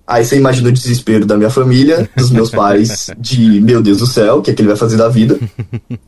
Aí 0.06 0.24
você 0.24 0.38
imagina 0.38 0.70
o 0.70 0.72
desespero 0.72 1.26
da 1.26 1.38
minha 1.38 1.50
família, 1.50 2.10
dos 2.16 2.30
meus 2.30 2.52
pais, 2.52 3.10
de 3.18 3.62
meu 3.62 3.82
Deus 3.82 4.00
do 4.00 4.08
céu, 4.08 4.38
o 4.38 4.42
que 4.42 4.52
é 4.52 4.54
que 4.54 4.62
ele 4.62 4.68
vai 4.68 4.78
fazer 4.78 4.98
da 4.98 5.08
vida? 5.08 5.40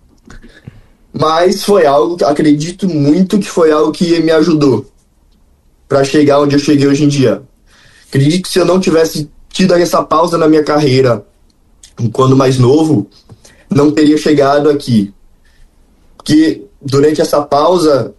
Mas 1.17 1.63
foi 1.63 1.85
algo, 1.85 2.24
acredito 2.25 2.89
muito 2.89 3.39
que 3.39 3.50
foi 3.50 3.71
algo 3.71 3.93
que 3.93 4.19
me 4.19 4.31
ajudou 4.31 4.85
para 5.88 6.03
chegar 6.03 6.41
onde 6.41 6.55
eu 6.55 6.59
cheguei 6.59 6.88
hoje 6.88 7.05
em 7.05 7.07
dia. 7.07 7.41
Acredito 8.09 8.43
que 8.43 8.50
se 8.50 8.59
eu 8.59 8.65
não 8.65 8.81
tivesse 8.81 9.29
tido 9.50 9.74
essa 9.75 10.03
pausa 10.03 10.38
na 10.38 10.47
minha 10.47 10.63
carreira 10.63 11.25
quando 12.12 12.35
mais 12.35 12.59
novo, 12.59 13.07
não 13.75 13.91
teria 13.91 14.17
chegado 14.17 14.70
aqui. 14.70 15.13
Que 16.24 16.65
durante 16.82 17.20
essa 17.20 17.41
pausa 17.41 18.15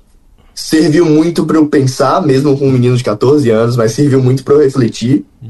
serviu 0.55 1.07
muito 1.07 1.47
para 1.47 1.57
eu 1.57 1.67
pensar, 1.67 2.21
mesmo 2.23 2.57
com 2.59 2.69
um 2.69 2.71
menino 2.71 2.97
de 2.97 3.03
14 3.03 3.51
anos, 3.51 3.77
mas 3.77 3.93
serviu 3.93 4.23
muito 4.23 4.45
para 4.45 4.55
eu 4.55 4.61
refletir. 4.61 5.25
Uhum. 5.43 5.49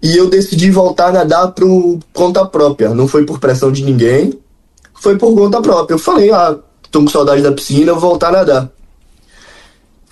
E 0.00 0.16
eu 0.16 0.30
decidi 0.30 0.70
voltar 0.70 1.08
a 1.08 1.12
nadar 1.12 1.48
por 1.48 1.98
conta 2.12 2.44
própria. 2.46 2.94
Não 2.94 3.08
foi 3.08 3.24
por 3.24 3.40
pressão 3.40 3.72
de 3.72 3.82
ninguém. 3.84 4.38
foi 4.94 5.18
por 5.18 5.34
conta 5.34 5.60
própria. 5.60 5.94
Eu 5.94 5.98
falei, 5.98 6.30
ah, 6.30 6.56
tô 6.90 7.00
com 7.00 7.08
saudade 7.08 7.42
da 7.42 7.52
piscina, 7.52 7.92
vou 7.92 8.00
voltar 8.00 8.28
a 8.28 8.32
nadar. 8.32 8.70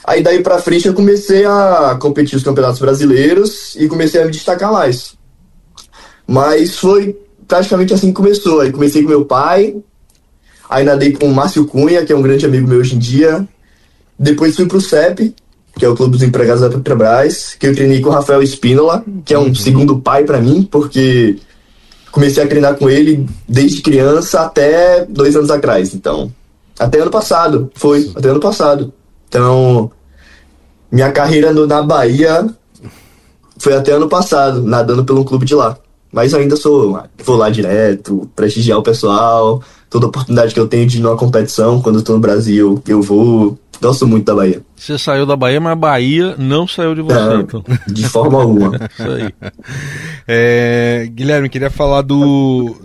Aí 0.04 0.22
daí 0.22 0.42
pra 0.42 0.58
frente 0.58 0.88
eu 0.88 0.94
comecei 0.94 1.44
a 1.44 1.96
competir 2.00 2.36
os 2.36 2.42
campeonatos 2.42 2.80
brasileiros 2.80 3.76
e 3.76 3.86
comecei 3.86 4.20
a 4.20 4.24
me 4.24 4.32
destacar 4.32 4.72
mais. 4.72 5.14
Mas 6.26 6.76
foi 6.76 7.16
praticamente 7.46 7.94
assim 7.94 8.08
que 8.08 8.14
começou. 8.14 8.60
Aí 8.60 8.72
comecei 8.72 9.02
com 9.02 9.08
meu 9.08 9.24
pai, 9.24 9.76
aí 10.68 10.84
nadei 10.84 11.12
com 11.12 11.26
o 11.26 11.34
Márcio 11.34 11.66
Cunha, 11.66 12.04
que 12.04 12.12
é 12.12 12.16
um 12.16 12.22
grande 12.22 12.46
amigo 12.46 12.68
meu 12.68 12.78
hoje 12.78 12.96
em 12.96 12.98
dia. 12.98 13.46
Depois 14.18 14.56
fui 14.56 14.66
pro 14.66 14.80
CEP, 14.80 15.34
que 15.76 15.84
é 15.84 15.88
o 15.88 15.96
Clube 15.96 16.12
dos 16.12 16.22
Empregados 16.22 16.62
da 16.62 16.70
Petrobras, 16.70 17.56
que 17.58 17.66
eu 17.66 17.74
treinei 17.74 18.00
com 18.00 18.10
o 18.10 18.12
Rafael 18.12 18.42
Espínola, 18.42 19.04
que 19.24 19.34
é 19.34 19.38
um 19.38 19.46
uhum. 19.46 19.54
segundo 19.54 19.98
pai 19.98 20.24
para 20.24 20.40
mim, 20.40 20.66
porque 20.70 21.38
comecei 22.10 22.42
a 22.42 22.46
treinar 22.46 22.76
com 22.76 22.90
ele 22.90 23.26
desde 23.48 23.80
criança 23.80 24.42
até 24.42 25.04
dois 25.06 25.34
anos 25.34 25.50
atrás. 25.50 25.94
Então, 25.94 26.30
até 26.78 27.00
ano 27.00 27.10
passado, 27.10 27.70
foi, 27.74 28.12
até 28.14 28.28
ano 28.28 28.40
passado. 28.40 28.92
Então, 29.28 29.90
minha 30.90 31.10
carreira 31.10 31.52
no, 31.52 31.66
na 31.66 31.82
Bahia 31.82 32.46
foi 33.56 33.74
até 33.74 33.92
ano 33.92 34.08
passado, 34.08 34.62
nadando 34.62 35.04
pelo 35.04 35.24
clube 35.24 35.46
de 35.46 35.54
lá. 35.54 35.78
Mas 36.12 36.34
ainda 36.34 36.56
sou, 36.56 37.02
vou 37.24 37.36
lá 37.36 37.48
direto, 37.48 38.30
prestigiar 38.36 38.78
o 38.78 38.82
pessoal, 38.82 39.62
toda 39.88 40.06
oportunidade 40.06 40.52
que 40.52 40.60
eu 40.60 40.68
tenho 40.68 40.86
de 40.86 40.98
ir 40.98 41.00
numa 41.00 41.16
competição, 41.16 41.80
quando 41.80 41.98
eu 41.98 42.04
tô 42.04 42.12
no 42.12 42.20
Brasil, 42.20 42.82
eu 42.86 43.00
vou. 43.00 43.58
Gosto 43.80 44.06
muito 44.06 44.26
da 44.26 44.34
Bahia. 44.34 44.62
Você 44.76 44.96
saiu 44.96 45.26
da 45.26 45.34
Bahia, 45.34 45.60
mas 45.60 45.72
a 45.72 45.76
Bahia 45.76 46.36
não 46.38 46.68
saiu 46.68 46.94
de 46.94 47.02
você, 47.02 47.14
não, 47.18 47.40
então. 47.40 47.64
De 47.88 48.08
forma 48.08 48.40
alguma. 48.40 48.76
Isso 48.94 49.10
aí. 49.10 49.34
É, 50.28 51.08
Guilherme, 51.12 51.48
queria 51.48 51.70
falar 51.70 52.02
do 52.02 52.76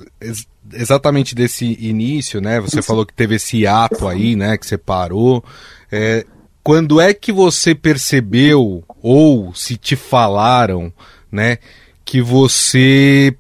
exatamente 0.74 1.36
desse 1.36 1.78
início, 1.80 2.42
né? 2.42 2.60
Você 2.60 2.82
falou 2.82 3.06
que 3.06 3.14
teve 3.14 3.36
esse 3.36 3.68
ato 3.68 4.08
aí, 4.08 4.36
né? 4.36 4.58
Que 4.58 4.66
você 4.66 4.78
parou. 4.78 5.44
É, 5.92 6.26
quando 6.64 7.00
é 7.00 7.14
que 7.14 7.32
você 7.32 7.74
percebeu, 7.76 8.84
ou 9.02 9.54
se 9.54 9.78
te 9.78 9.96
falaram, 9.96 10.92
né? 11.32 11.60
Que 12.08 12.22
você 12.22 13.36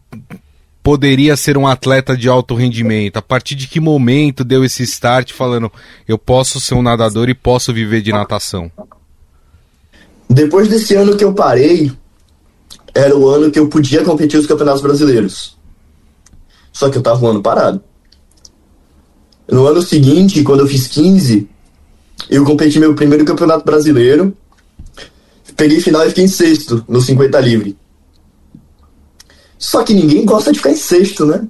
poderia 0.84 1.38
ser 1.38 1.58
um 1.58 1.66
atleta 1.66 2.18
de 2.18 2.28
alto 2.28 2.54
rendimento? 2.54 3.16
A 3.16 3.22
partir 3.22 3.56
de 3.56 3.66
que 3.66 3.80
momento 3.80 4.44
deu 4.44 4.66
esse 4.66 4.84
start 4.84 5.32
falando, 5.32 5.72
eu 6.06 6.18
posso 6.18 6.60
ser 6.60 6.76
um 6.76 6.82
nadador 6.82 7.30
e 7.30 7.34
posso 7.34 7.74
viver 7.74 8.02
de 8.02 8.12
natação? 8.12 8.70
Depois 10.30 10.68
desse 10.68 10.96
ano 10.96 11.16
que 11.16 11.24
eu 11.24 11.34
parei, 11.34 11.94
era 12.94 13.16
o 13.18 13.30
ano 13.30 13.50
que 13.50 13.58
eu 13.58 13.70
podia 13.70 14.04
competir 14.04 14.38
os 14.38 14.46
campeonatos 14.46 14.82
brasileiros. 14.82 15.58
Só 16.74 16.90
que 16.90 16.98
eu 16.98 17.02
tava 17.02 17.26
um 17.26 17.30
ano 17.30 17.42
parado. 17.42 17.82
No 19.50 19.66
ano 19.66 19.82
seguinte, 19.82 20.44
quando 20.44 20.60
eu 20.60 20.68
fiz 20.68 20.88
15, 20.88 21.50
eu 22.30 22.44
competi 22.44 22.82
meu 22.82 22.94
primeiro 22.94 23.24
campeonato 23.24 23.64
brasileiro. 23.64 24.36
Peguei 25.56 25.80
final 25.80 26.06
e 26.06 26.10
fiquei 26.10 26.26
em 26.26 26.28
sexto 26.28 26.84
no 26.86 27.00
50 27.00 27.40
livre. 27.40 27.78
Só 29.60 29.84
que 29.84 29.94
ninguém 29.94 30.26
gosta 30.26 30.52
de 30.52 30.60
ficar 30.60 30.72
em 30.72 30.76
sexto, 30.76 31.26
né? 31.26 31.48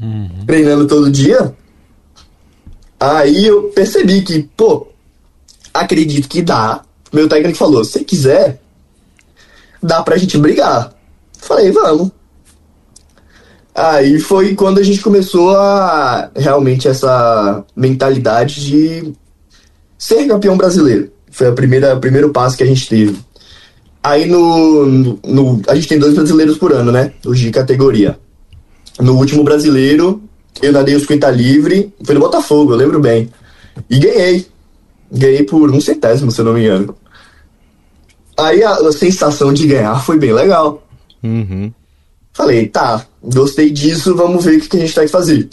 uhum. 0.00 0.44
Treinando 0.46 0.86
todo 0.86 1.10
dia. 1.10 1.54
Aí 2.98 3.46
eu 3.46 3.64
percebi 3.74 4.22
que, 4.22 4.42
pô, 4.56 4.88
acredito 5.72 6.28
que 6.28 6.42
dá. 6.42 6.82
Meu 7.12 7.28
técnico 7.28 7.58
falou: 7.58 7.84
se 7.84 8.04
quiser, 8.04 8.60
dá 9.82 10.02
pra 10.02 10.16
gente 10.16 10.38
brigar. 10.38 10.92
Falei, 11.38 11.70
vamos. 11.70 12.10
Aí 13.74 14.18
foi 14.18 14.54
quando 14.54 14.78
a 14.78 14.82
gente 14.82 15.02
começou 15.02 15.54
a 15.54 16.30
realmente 16.34 16.88
essa 16.88 17.62
mentalidade 17.74 18.64
de 18.64 19.12
ser 19.98 20.26
campeão 20.26 20.56
brasileiro. 20.56 21.12
Foi 21.30 21.48
a 21.48 21.52
primeira, 21.52 21.94
o 21.94 22.00
primeiro 22.00 22.30
passo 22.30 22.56
que 22.56 22.62
a 22.62 22.66
gente 22.66 22.88
teve. 22.88 23.18
Aí 24.06 24.24
no, 24.24 24.86
no, 24.86 25.18
no, 25.24 25.62
A 25.66 25.74
gente 25.74 25.88
tem 25.88 25.98
dois 25.98 26.14
brasileiros 26.14 26.56
por 26.56 26.72
ano, 26.72 26.92
né? 26.92 27.12
Os 27.26 27.40
de 27.40 27.50
categoria. 27.50 28.16
No 29.00 29.16
último 29.16 29.42
brasileiro, 29.42 30.22
eu 30.62 30.72
nadei 30.72 30.94
os 30.94 31.02
50 31.02 31.28
livre, 31.32 31.92
foi 32.04 32.14
no 32.14 32.20
Botafogo, 32.20 32.72
eu 32.72 32.76
lembro 32.76 33.00
bem. 33.00 33.28
E 33.90 33.98
ganhei. 33.98 34.46
Ganhei 35.10 35.42
por 35.42 35.72
um 35.72 35.80
centésimo, 35.80 36.30
se 36.30 36.40
eu 36.40 36.44
não 36.44 36.52
me 36.52 36.60
engano. 36.60 36.94
Aí 38.38 38.62
a, 38.62 38.74
a 38.74 38.92
sensação 38.92 39.52
de 39.52 39.66
ganhar 39.66 40.00
foi 40.04 40.16
bem 40.16 40.32
legal. 40.32 40.86
Uhum. 41.24 41.72
Falei, 42.32 42.68
tá, 42.68 43.04
gostei 43.20 43.70
disso, 43.70 44.14
vamos 44.14 44.44
ver 44.44 44.58
o 44.58 44.60
que, 44.60 44.68
que 44.68 44.76
a 44.76 44.80
gente 44.80 44.94
vai 44.94 45.08
fazer. 45.08 45.48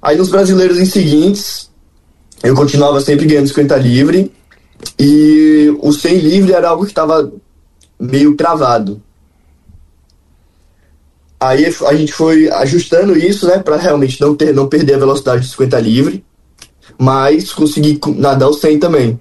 Aí 0.00 0.16
nos 0.16 0.28
brasileiros 0.28 0.78
em 0.78 0.86
seguintes, 0.86 1.68
eu 2.40 2.54
continuava 2.54 3.00
sempre 3.00 3.26
ganhando 3.26 3.48
50 3.48 3.76
livre. 3.78 4.30
E 4.96 5.76
o 5.80 5.92
100 5.92 6.18
livre 6.18 6.52
era 6.52 6.68
algo 6.68 6.84
que 6.84 6.92
estava 6.92 7.32
meio 8.00 8.34
travado. 8.34 9.02
Aí 11.38 11.64
a 11.86 11.94
gente 11.94 12.12
foi 12.12 12.50
ajustando 12.50 13.16
isso, 13.16 13.46
né, 13.46 13.58
para 13.58 13.76
realmente 13.76 14.20
não 14.20 14.34
ter 14.34 14.52
não 14.52 14.68
perder 14.68 14.94
a 14.94 14.98
velocidade 14.98 15.42
de 15.42 15.48
50 15.48 15.80
livre, 15.80 16.24
mas 16.98 17.52
conseguir 17.52 17.98
nadar 18.16 18.48
o 18.48 18.54
100 18.54 18.78
também. 18.78 19.20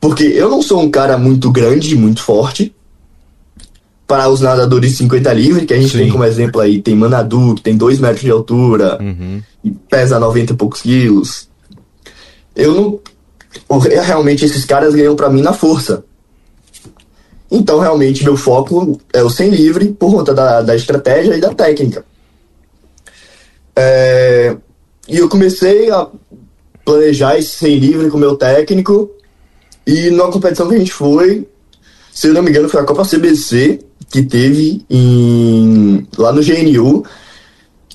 Porque 0.00 0.24
eu 0.24 0.50
não 0.50 0.60
sou 0.60 0.82
um 0.82 0.90
cara 0.90 1.16
muito 1.16 1.50
grande, 1.50 1.96
muito 1.96 2.22
forte, 2.22 2.74
para 4.06 4.28
os 4.28 4.42
nadadores 4.42 4.90
de 4.90 4.96
50 4.98 5.32
livre, 5.32 5.64
que 5.64 5.72
a 5.72 5.80
gente 5.80 5.92
Sim. 5.92 5.98
tem 5.98 6.10
como 6.10 6.24
exemplo 6.24 6.60
aí, 6.60 6.82
tem 6.82 6.94
Manadu, 6.94 7.54
que 7.54 7.62
tem 7.62 7.74
2 7.74 7.98
metros 7.98 8.20
de 8.20 8.30
altura, 8.30 8.98
uhum. 9.00 9.42
e 9.64 9.70
pesa 9.70 10.18
90 10.18 10.52
e 10.52 10.56
poucos 10.56 10.82
quilos. 10.82 11.48
Eu 12.54 12.74
não. 12.74 13.00
Realmente 13.80 14.44
esses 14.44 14.64
caras 14.64 14.94
ganham 14.94 15.16
para 15.16 15.30
mim 15.30 15.40
na 15.40 15.54
força. 15.54 16.04
Então, 17.54 17.78
realmente, 17.78 18.24
meu 18.24 18.36
foco 18.36 19.00
é 19.12 19.22
o 19.22 19.30
100 19.30 19.50
livre 19.50 19.92
por 19.92 20.10
conta 20.10 20.34
da, 20.34 20.60
da 20.60 20.74
estratégia 20.74 21.36
e 21.36 21.40
da 21.40 21.54
técnica. 21.54 22.04
É, 23.76 24.56
e 25.08 25.18
eu 25.18 25.28
comecei 25.28 25.88
a 25.88 26.08
planejar 26.84 27.38
esse 27.38 27.50
100 27.58 27.78
livre 27.78 28.10
com 28.10 28.16
o 28.16 28.20
meu 28.20 28.34
técnico. 28.34 29.08
E 29.86 30.10
numa 30.10 30.32
competição 30.32 30.68
que 30.68 30.74
a 30.74 30.78
gente 30.78 30.92
foi, 30.92 31.46
se 32.12 32.26
eu 32.26 32.34
não 32.34 32.42
me 32.42 32.50
engano, 32.50 32.68
foi 32.68 32.80
a 32.80 32.84
Copa 32.84 33.04
CBC, 33.04 33.78
que 34.10 34.24
teve 34.24 34.84
em, 34.90 36.08
lá 36.18 36.32
no 36.32 36.42
GNU. 36.42 37.04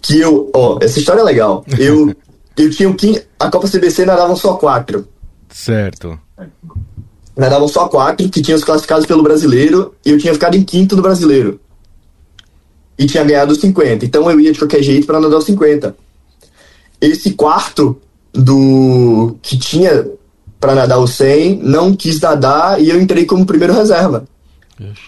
Que 0.01 0.21
eu. 0.21 0.49
Ó, 0.53 0.79
essa 0.81 0.99
história 0.99 1.19
é 1.19 1.25
legal. 1.25 1.65
Eu, 1.77 2.15
eu 2.55 2.69
tinha 2.69 2.89
o 2.89 2.95
que 2.95 3.21
A 3.37 3.51
Copa 3.51 3.67
CBC 3.67 4.05
nadavam 4.05 4.37
só 4.37 4.53
quatro. 4.53 5.05
Certo 5.49 6.17
nadavam 7.39 7.67
só 7.67 7.87
quatro, 7.87 8.29
que 8.29 8.41
tinham 8.41 8.57
os 8.57 8.63
classificados 8.63 9.05
pelo 9.05 9.23
brasileiro, 9.23 9.95
e 10.05 10.11
eu 10.11 10.17
tinha 10.17 10.33
ficado 10.33 10.55
em 10.55 10.63
quinto 10.63 10.95
no 10.95 11.01
brasileiro. 11.01 11.59
E 12.97 13.05
tinha 13.05 13.23
ganhado 13.23 13.53
os 13.53 13.59
50. 13.59 14.05
Então 14.05 14.29
eu 14.29 14.39
ia 14.39 14.51
de 14.51 14.59
qualquer 14.59 14.83
jeito 14.83 15.07
para 15.07 15.19
nadar 15.19 15.37
os 15.37 15.45
50. 15.45 15.95
Esse 16.99 17.31
quarto 17.31 17.99
do 18.33 19.37
que 19.41 19.57
tinha 19.57 20.05
para 20.59 20.75
nadar 20.75 20.99
os 20.99 21.11
100 21.11 21.61
não 21.63 21.95
quis 21.95 22.19
nadar 22.19 22.81
e 22.81 22.89
eu 22.89 22.99
entrei 22.99 23.25
como 23.25 23.45
primeiro 23.45 23.73
reserva 23.73 24.25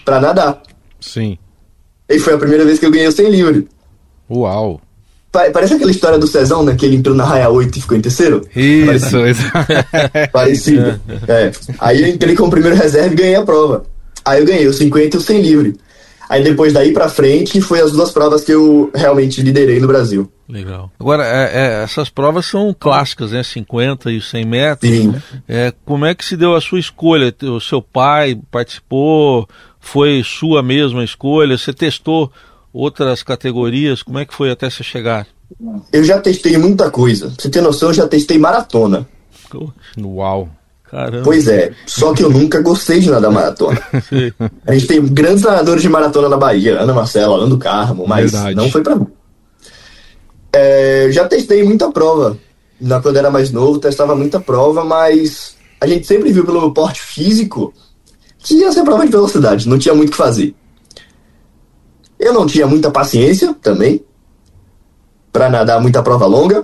para 0.05 0.21
nadar. 0.21 0.63
Sim. 1.01 1.37
E 2.07 2.17
foi 2.17 2.33
a 2.33 2.37
primeira 2.37 2.63
vez 2.63 2.79
que 2.79 2.85
eu 2.85 2.91
ganhei 2.91 3.07
o 3.07 3.11
100 3.11 3.29
livre. 3.29 3.67
Uau. 4.29 4.79
Parece 5.31 5.75
aquela 5.75 5.91
história 5.91 6.19
do 6.19 6.27
Cezão, 6.27 6.63
né? 6.63 6.75
Que 6.75 6.85
ele 6.85 6.97
entrou 6.97 7.15
na 7.15 7.23
raia 7.23 7.49
8 7.49 7.77
e 7.77 7.81
ficou 7.81 7.97
em 7.97 8.01
terceiro. 8.01 8.41
Isso, 8.53 9.25
isso. 9.25 9.43
Parecido. 10.31 10.99
É. 11.25 11.51
Aí 11.79 12.01
eu 12.01 12.07
entrei 12.07 12.35
como 12.35 12.51
primeiro 12.51 12.75
reserva 12.75 13.13
e 13.13 13.17
ganhei 13.17 13.35
a 13.35 13.43
prova. 13.43 13.85
Aí 14.25 14.41
eu 14.41 14.45
ganhei 14.45 14.67
os 14.67 14.75
50 14.75 15.15
e 15.15 15.19
o 15.19 15.21
100 15.21 15.41
livre. 15.41 15.75
Aí 16.31 16.43
depois 16.43 16.73
daí 16.73 16.93
pra 16.93 17.09
frente 17.09 17.59
foi 17.61 17.81
as 17.81 17.91
duas 17.91 18.11
provas 18.11 18.43
que 18.43 18.53
eu 18.53 18.91
realmente 18.93 19.41
liderei 19.41 19.79
no 19.79 19.87
Brasil. 19.87 20.31
Legal. 20.47 20.91
Agora, 20.99 21.25
é, 21.25 21.51
é, 21.53 21.83
essas 21.83 22.09
provas 22.09 22.45
são 22.45 22.75
clássicas, 22.77 23.31
né? 23.31 23.41
50 23.41 24.11
e 24.11 24.21
100 24.21 24.45
metros. 24.45 24.91
Sim. 24.91 25.15
É, 25.47 25.73
como 25.85 26.05
é 26.05 26.13
que 26.13 26.25
se 26.25 26.35
deu 26.35 26.55
a 26.55 26.61
sua 26.61 26.79
escolha? 26.79 27.33
O 27.43 27.59
seu 27.59 27.81
pai 27.81 28.37
participou? 28.49 29.47
Foi 29.79 30.21
sua 30.23 30.61
mesma 30.61 31.03
escolha? 31.03 31.57
Você 31.57 31.73
testou 31.73 32.31
outras 32.73 33.23
categorias? 33.23 34.03
Como 34.03 34.19
é 34.19 34.25
que 34.25 34.33
foi 34.33 34.51
até 34.51 34.69
você 34.69 34.83
chegar? 34.83 35.27
Eu 35.91 36.03
já 36.03 36.19
testei 36.19 36.57
muita 36.57 36.89
coisa. 36.89 37.27
Pra 37.27 37.35
você 37.39 37.49
ter 37.49 37.61
noção, 37.61 37.89
eu 37.89 37.93
já 37.93 38.07
testei 38.07 38.37
maratona. 38.37 39.07
Uau. 39.99 40.49
Caramba. 40.91 41.23
Pois 41.23 41.47
é, 41.47 41.71
só 41.85 42.13
que 42.13 42.21
eu 42.21 42.29
nunca 42.29 42.61
gostei 42.61 42.99
de 42.99 43.09
nadar 43.09 43.31
maratona. 43.31 43.81
a 44.67 44.73
gente 44.73 44.87
tem 44.87 45.05
grandes 45.05 45.41
nadadores 45.41 45.81
de 45.81 45.87
maratona 45.87 46.27
na 46.27 46.35
Bahia, 46.35 46.81
Ana 46.81 46.93
Marcela, 46.93 47.37
Ana 47.37 47.47
do 47.47 47.57
Carmo, 47.57 48.05
mas 48.05 48.33
Verdade. 48.33 48.55
não 48.55 48.69
foi 48.69 48.83
pra 48.83 48.97
mim. 48.97 49.07
É, 50.51 51.07
já 51.11 51.25
testei 51.29 51.63
muita 51.63 51.89
prova. 51.91 52.37
Na, 52.79 52.99
quando 52.99 53.15
era 53.15 53.31
mais 53.31 53.51
novo, 53.51 53.79
testava 53.79 54.15
muita 54.17 54.41
prova, 54.41 54.83
mas 54.83 55.55
a 55.79 55.87
gente 55.87 56.05
sempre 56.05 56.29
viu 56.33 56.43
pelo 56.43 56.59
meu 56.59 56.71
porte 56.71 56.99
físico 56.99 57.73
que 58.39 58.55
ia 58.55 58.71
ser 58.71 58.83
prova 58.83 59.05
de 59.05 59.11
velocidade, 59.11 59.69
não 59.69 59.79
tinha 59.79 59.95
muito 59.95 60.09
o 60.09 60.11
que 60.11 60.17
fazer. 60.17 60.53
Eu 62.21 62.33
não 62.33 62.45
tinha 62.45 62.67
muita 62.67 62.91
paciência 62.91 63.53
também. 63.61 64.05
para 65.33 65.49
nadar 65.49 65.81
muita 65.81 66.03
prova 66.03 66.27
longa. 66.27 66.63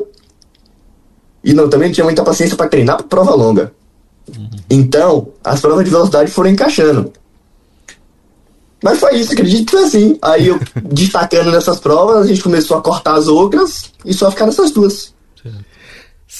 E 1.43 1.53
não, 1.53 1.67
também 1.67 1.87
não 1.87 1.95
tinha 1.95 2.05
muita 2.05 2.23
paciência 2.23 2.55
para 2.55 2.67
treinar 2.69 2.97
para 2.97 3.07
prova 3.07 3.33
longa. 3.33 3.73
Uhum. 4.29 4.49
Então, 4.69 5.29
as 5.43 5.59
provas 5.59 5.83
de 5.83 5.89
velocidade 5.89 6.29
foram 6.29 6.51
encaixando. 6.51 7.11
Mas 8.83 8.99
foi 8.99 9.15
isso, 9.15 9.33
acredito 9.33 9.65
que 9.65 9.71
foi 9.71 9.83
assim. 9.85 10.19
Aí 10.21 10.47
eu 10.47 10.59
destacando 10.83 11.51
nessas 11.51 11.79
provas, 11.79 12.17
a 12.17 12.27
gente 12.27 12.43
começou 12.43 12.77
a 12.77 12.81
cortar 12.81 13.15
as 13.15 13.27
outras 13.27 13.91
e 14.05 14.13
só 14.13 14.29
ficar 14.29 14.45
nessas 14.45 14.69
duas. 14.69 15.13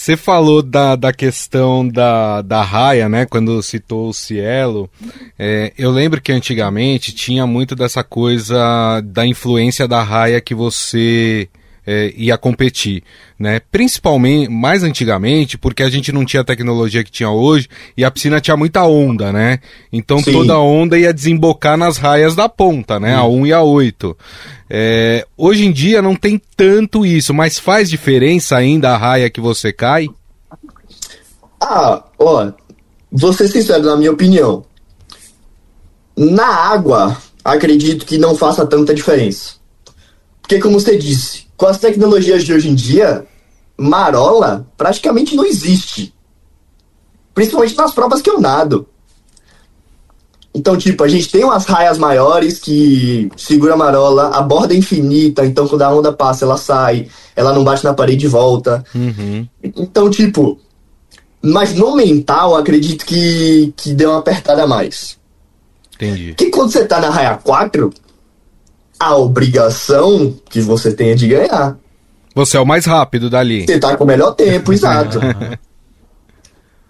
Você 0.08 0.16
falou 0.16 0.62
da, 0.62 0.96
da 0.96 1.12
questão 1.12 1.86
da, 1.86 2.42
da 2.42 2.62
raia, 2.62 3.10
né? 3.10 3.26
Quando 3.26 3.62
citou 3.62 4.08
o 4.08 4.14
Cielo. 4.14 4.90
É, 5.38 5.74
eu 5.78 5.92
lembro 5.92 6.22
que 6.22 6.32
antigamente 6.32 7.14
tinha 7.14 7.46
muito 7.46 7.76
dessa 7.76 8.06
coisa 8.06 9.02
da 9.04 9.28
influência 9.28 9.86
da 9.86 10.02
raia 10.02 10.40
que 10.40 10.56
você 10.56 11.50
é, 11.88 12.14
ia 12.18 12.38
competir, 12.38 13.02
né? 13.40 13.62
Principalmente, 13.72 14.52
mais 14.52 14.84
antigamente, 14.84 15.58
porque 15.58 15.82
a 15.82 15.90
gente 15.90 16.12
não 16.12 16.26
tinha 16.26 16.42
a 16.42 16.46
tecnologia 16.46 17.02
que 17.02 17.10
tinha 17.10 17.30
hoje 17.30 17.70
e 17.96 18.04
a 18.04 18.12
piscina 18.12 18.42
tinha 18.42 18.58
muita 18.58 18.84
onda, 18.84 19.32
né? 19.32 19.60
Então 19.92 20.20
Sim. 20.20 20.34
toda 20.34 20.56
a 20.56 20.60
onda 20.60 21.00
ia 21.00 21.14
desembocar 21.14 21.78
nas 21.78 21.96
raias 21.96 22.36
da 22.36 22.50
ponta, 22.50 23.00
né? 23.00 23.16
A 23.16 23.24
1 23.24 23.48
e 23.48 23.54
a 23.54 23.62
8. 23.62 24.18
É, 24.70 25.26
hoje 25.38 25.66
em 25.66 25.72
dia 25.72 26.02
não 26.02 26.14
tem 26.14 26.42
tanto 26.58 27.06
isso, 27.06 27.34
mas 27.34 27.58
faz 27.58 27.90
diferença 27.90 28.58
ainda 28.58 28.90
a 28.90 28.98
raia 28.98 29.30
que 29.30 29.40
você 29.40 29.72
cai? 29.72 30.10
Ah, 31.62 32.04
ó, 32.20 32.52
vou 33.10 33.32
ser 33.32 33.48
sincero 33.48 33.84
na 33.84 33.96
minha 33.96 34.12
opinião. 34.12 34.66
Na 36.18 36.48
água, 36.48 37.16
acredito 37.46 38.06
que 38.06 38.18
não 38.18 38.36
faça 38.36 38.66
tanta 38.66 38.94
diferença. 38.94 39.56
Porque 40.42 40.60
como 40.60 40.80
você 40.80 40.98
disse, 40.98 41.47
com 41.58 41.66
as 41.66 41.80
tecnologias 41.80 42.44
de 42.44 42.54
hoje 42.54 42.70
em 42.70 42.76
dia, 42.76 43.26
marola 43.78 44.68
praticamente 44.78 45.36
não 45.36 45.44
existe. 45.44 46.14
Principalmente 47.34 47.76
nas 47.76 47.94
provas 47.94 48.22
que 48.22 48.30
eu 48.30 48.40
nado. 48.40 48.88
Então, 50.54 50.76
tipo, 50.76 51.04
a 51.04 51.08
gente 51.08 51.30
tem 51.30 51.44
umas 51.44 51.66
raias 51.66 51.98
maiores 52.00 52.58
que 52.58 53.30
segura 53.38 53.74
a 53.74 53.78
marola, 53.78 54.30
a 54.30 54.42
borda 54.42 54.74
é 54.74 54.78
infinita, 54.78 55.46
então 55.46 55.68
quando 55.68 55.84
a 55.84 55.94
onda 55.94 56.12
passa, 56.12 56.46
ela 56.46 56.58
sai, 56.58 57.08
ela 57.36 57.54
não 57.54 57.64
bate 57.64 57.84
na 57.84 57.94
parede 57.94 58.26
e 58.26 58.30
volta. 58.30 58.84
Uhum. 58.96 59.48
Então, 59.64 60.10
tipo, 60.10 60.60
mas 61.42 61.76
no 61.76 61.96
mental, 61.96 62.56
acredito 62.56 63.06
que, 63.06 63.72
que 63.78 63.94
deu 63.94 64.10
uma 64.10 64.20
apertada 64.20 64.64
a 64.64 64.68
mais. 64.68 65.18
Entendi. 65.96 66.34
Que 66.36 66.50
quando 66.50 66.72
você 66.72 66.86
tá 66.86 67.00
na 67.00 67.10
raia 67.10 67.38
4, 67.38 67.94
a 69.00 69.16
obrigação 69.16 70.36
que 70.50 70.62
você 70.62 70.94
tem 70.94 71.12
é 71.12 71.16
de 71.16 71.28
ganhar. 71.28 71.78
Você 72.34 72.58
é 72.58 72.60
o 72.60 72.66
mais 72.66 72.86
rápido 72.86 73.30
dali. 73.30 73.66
Você 73.66 73.80
tá 73.80 73.98
com 73.98 74.04
o 74.04 74.08
melhor 74.08 74.32
tempo, 74.34 74.72
exato. 74.74 75.20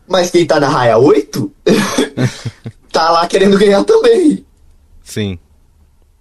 Mas 0.08 0.30
quem 0.30 0.46
tá 0.46 0.60
na 0.60 0.70
raia 0.70 0.98
8 0.98 1.52
tá 2.92 3.10
lá 3.12 3.28
querendo 3.28 3.58
ganhar 3.58 3.84
também. 3.84 4.46
Sim. 5.04 5.40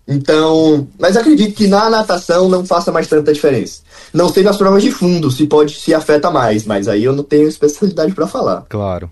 Então, 0.09 0.87
mas 0.99 1.16
acredito 1.16 1.57
que 1.57 1.66
na 1.66 1.90
natação 1.90 2.49
não 2.49 2.64
faça 2.64 2.93
mais 2.93 3.09
tanta 3.09 3.33
diferença. 3.33 3.81
Não 4.14 4.28
sei 4.28 4.45
nas 4.45 4.57
provas 4.57 4.83
de 4.83 4.93
fundo 4.93 5.31
se 5.31 5.47
pode 5.47 5.75
se 5.75 5.93
afeta 5.93 6.31
mais, 6.31 6.64
mas 6.64 6.87
aí 6.87 7.02
eu 7.02 7.12
não 7.12 7.25
tenho 7.25 7.49
especialidade 7.49 8.12
para 8.14 8.28
falar. 8.28 8.64
Claro. 8.69 9.11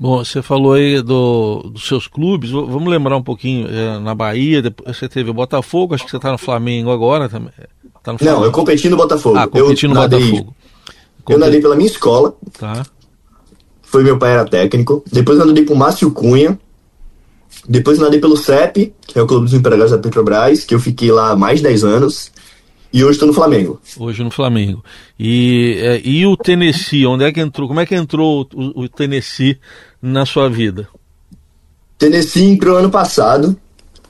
Bom, 0.00 0.24
você 0.24 0.40
falou 0.40 0.74
aí 0.74 1.02
do, 1.02 1.70
dos 1.72 1.88
seus 1.88 2.06
clubes, 2.06 2.50
vamos 2.50 2.86
lembrar 2.86 3.16
um 3.16 3.22
pouquinho, 3.22 3.66
é, 3.66 3.98
na 3.98 4.14
Bahia, 4.14 4.62
depois 4.62 4.96
você 4.96 5.08
teve 5.08 5.28
o 5.28 5.34
Botafogo, 5.34 5.92
acho 5.92 6.04
que 6.04 6.10
você 6.10 6.18
está 6.18 6.30
no 6.30 6.38
Flamengo 6.38 6.92
agora 6.92 7.28
também. 7.28 7.50
Tá 8.00 8.12
no 8.12 8.18
Não, 8.22 8.44
eu 8.44 8.52
competi 8.52 8.88
no 8.88 8.96
Botafogo. 8.96 9.36
Ah, 9.36 9.48
competi 9.48 9.86
eu 9.86 9.88
no 9.88 9.96
nadei, 9.96 10.20
Botafogo. 10.20 10.54
Eu 11.28 11.38
nadei 11.38 11.60
pela 11.60 11.74
minha 11.74 11.90
escola. 11.90 12.32
Tá. 12.56 12.86
Foi 13.82 14.04
meu 14.04 14.16
pai 14.16 14.34
era 14.34 14.44
técnico. 14.44 15.02
Depois 15.10 15.36
eu 15.36 15.46
nadei 15.46 15.64
pro 15.64 15.74
Márcio 15.74 16.12
Cunha. 16.12 16.56
Depois 17.68 17.98
eu 17.98 18.04
nadei 18.04 18.20
pelo 18.20 18.36
CEP, 18.36 18.94
que 19.04 19.18
é 19.18 19.22
o 19.22 19.26
Clube 19.26 19.46
dos 19.46 19.54
Empregados 19.54 19.90
da 19.90 19.98
Petrobras, 19.98 20.64
que 20.64 20.76
eu 20.76 20.78
fiquei 20.78 21.10
lá 21.10 21.34
mais 21.34 21.58
de 21.58 21.64
10 21.64 21.82
anos. 21.82 22.30
E 22.92 23.02
hoje 23.02 23.14
estou 23.14 23.26
no 23.26 23.34
Flamengo. 23.34 23.80
Hoje 23.98 24.22
no 24.22 24.30
Flamengo. 24.30 24.82
E, 25.18 25.76
é, 25.80 26.00
e 26.04 26.24
o 26.24 26.36
Tennessee, 26.36 27.04
onde 27.04 27.24
é 27.24 27.32
que 27.32 27.40
entrou? 27.40 27.66
Como 27.66 27.80
é 27.80 27.84
que 27.84 27.94
entrou 27.94 28.48
o, 28.54 28.84
o 28.84 28.88
Tennessee 28.88 29.58
na 30.00 30.24
sua 30.24 30.48
vida? 30.48 30.88
Tennessee 31.98 32.44
entrou 32.44 32.76
ano 32.76 32.90
passado. 32.90 33.56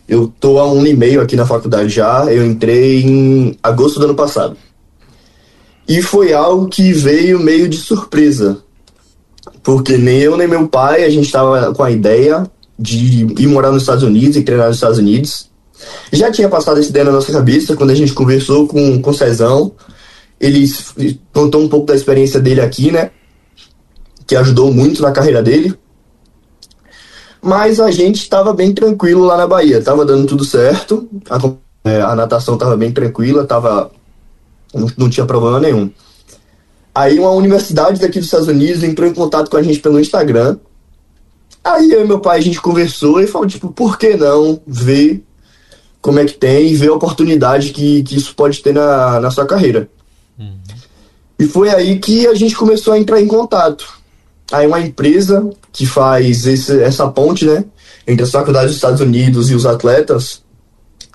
Eu 0.09 0.33
tô 0.41 0.59
há 0.59 0.67
um 0.67 0.79
ano 0.79 0.87
e 0.87 0.97
meio 0.97 1.21
aqui 1.21 1.37
na 1.37 1.47
faculdade 1.47 1.89
já. 1.89 2.25
Eu 2.27 2.47
entrei 2.47 3.03
em 3.03 3.59
agosto 3.63 3.99
do 3.99 4.07
ano 4.07 4.15
passado. 4.15 4.57
E 5.87 6.03
foi 6.03 6.33
algo 6.33 6.69
que 6.69 6.93
veio 6.93 7.41
meio 7.41 7.69
de 7.69 7.79
surpresa. 7.79 8.59
Porque 9.63 9.97
nem 9.97 10.19
eu 10.19 10.37
nem 10.37 10.47
meu 10.47 10.69
pai, 10.69 11.05
a 11.05 11.11
gente 11.11 11.27
estava 11.27 11.75
com 11.75 11.83
a 11.83 11.91
ideia 11.91 12.49
de 12.79 13.27
ir 13.43 13.47
morar 13.47 13.73
nos 13.73 13.83
Estados 13.83 14.05
Unidos 14.05 14.37
e 14.37 14.43
treinar 14.43 14.69
nos 14.69 14.77
Estados 14.77 14.99
Unidos. 14.99 15.49
Já 16.13 16.31
tinha 16.31 16.49
passado 16.49 16.79
essa 16.79 16.91
ideia 16.91 17.05
na 17.05 17.13
nossa 17.13 17.33
cabeça 17.33 17.77
quando 17.77 17.91
a 17.91 17.95
gente 17.95 18.13
conversou 18.13 18.67
com, 18.67 19.01
com 19.01 19.11
o 19.11 19.15
Cezão. 19.15 19.73
Ele 20.41 20.67
contou 21.33 21.63
um 21.63 21.69
pouco 21.69 21.87
da 21.87 21.95
experiência 21.95 22.39
dele 22.39 22.61
aqui, 22.61 22.91
né? 22.91 23.11
Que 24.29 24.37
ajudou 24.37 24.73
muito 24.73 25.03
na 25.03 25.11
carreira 25.11 25.43
dele. 25.43 25.75
Mas 27.43 27.81
a 27.81 27.91
gente 27.91 28.23
estava 28.23 28.53
bem 28.53 28.73
tranquilo 28.73 29.25
lá 29.25 29.37
na 29.37 29.47
Bahia. 29.47 29.83
Tava 29.83 30.05
dando 30.05 30.27
tudo 30.27 30.45
certo. 30.45 31.09
A, 31.29 31.89
é, 31.89 32.01
a 32.01 32.15
natação 32.15 32.55
estava 32.55 32.77
bem 32.77 32.93
tranquila, 32.93 33.45
tava, 33.45 33.91
não, 34.73 34.89
não 34.97 35.11
tinha 35.11 35.27
problema 35.27 35.59
nenhum. 35.59 35.91
Aí 36.95 37.19
uma 37.19 37.31
universidade 37.31 38.01
daqui 38.01 38.19
dos 38.19 38.27
Estados 38.27 38.49
Unidos 38.49 38.83
entrou 38.83 39.09
em 39.09 39.15
contato 39.15 39.51
com 39.51 39.57
a 39.57 39.63
gente 39.63 39.81
pelo 39.81 40.01
Instagram. 40.01 40.59
Aí 41.65 41.91
eu 41.91 42.05
e 42.05 42.07
meu 42.07 42.21
pai 42.21 42.39
a 42.39 42.43
gente 42.43 42.61
conversou 42.61 43.21
e 43.21 43.27
falou, 43.27 43.47
tipo, 43.47 43.69
por 43.69 43.99
que 43.99 44.17
não 44.17 44.61
ver 44.67 45.25
como 46.01 46.19
é 46.19 46.25
que 46.25 46.35
tem 46.35 46.69
e 46.69 46.77
ver 46.77 46.89
a 46.89 46.95
oportunidade 46.95 47.71
que, 47.71 48.03
que 48.03 48.17
isso 48.17 48.35
pode 48.35 48.63
ter 48.63 48.73
na, 48.73 49.21
na 49.21 49.31
sua 49.31 49.47
carreira. 49.47 49.89
Uhum. 50.39 50.59
E 51.39 51.47
foi 51.47 51.71
aí 51.71 51.99
que 51.99 52.27
a 52.27 52.35
gente 52.35 52.57
começou 52.57 52.93
a 52.93 52.99
entrar 52.99 53.21
em 53.21 53.27
contato. 53.27 53.98
Aí 54.53 54.67
uma 54.67 54.81
empresa 54.81 55.49
que 55.73 55.87
faz 55.87 56.47
esse, 56.47 56.81
essa 56.83 57.07
ponte, 57.09 57.45
né, 57.45 57.65
entre 58.07 58.25
as 58.25 58.31
faculdades 58.31 58.69
dos 58.69 58.77
Estados 58.77 59.01
Unidos 59.01 59.51
e 59.51 59.55
os 59.55 59.67
atletas 59.67 60.43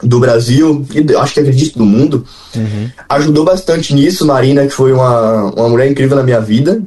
do 0.02 0.20
Brasil, 0.20 0.86
e 0.94 1.16
acho 1.16 1.34
que 1.34 1.40
acredito 1.40 1.78
do 1.78 1.86
mundo, 1.86 2.26
uhum. 2.56 2.90
ajudou 3.10 3.46
bastante 3.46 3.94
nisso. 3.94 4.26
Marina, 4.26 4.66
que 4.68 4.74
foi 4.74 4.92
uma, 4.92 5.52
uma 5.52 5.70
mulher 5.70 5.90
incrível 5.90 6.18
na 6.18 6.24
minha 6.24 6.42
vida, 6.42 6.82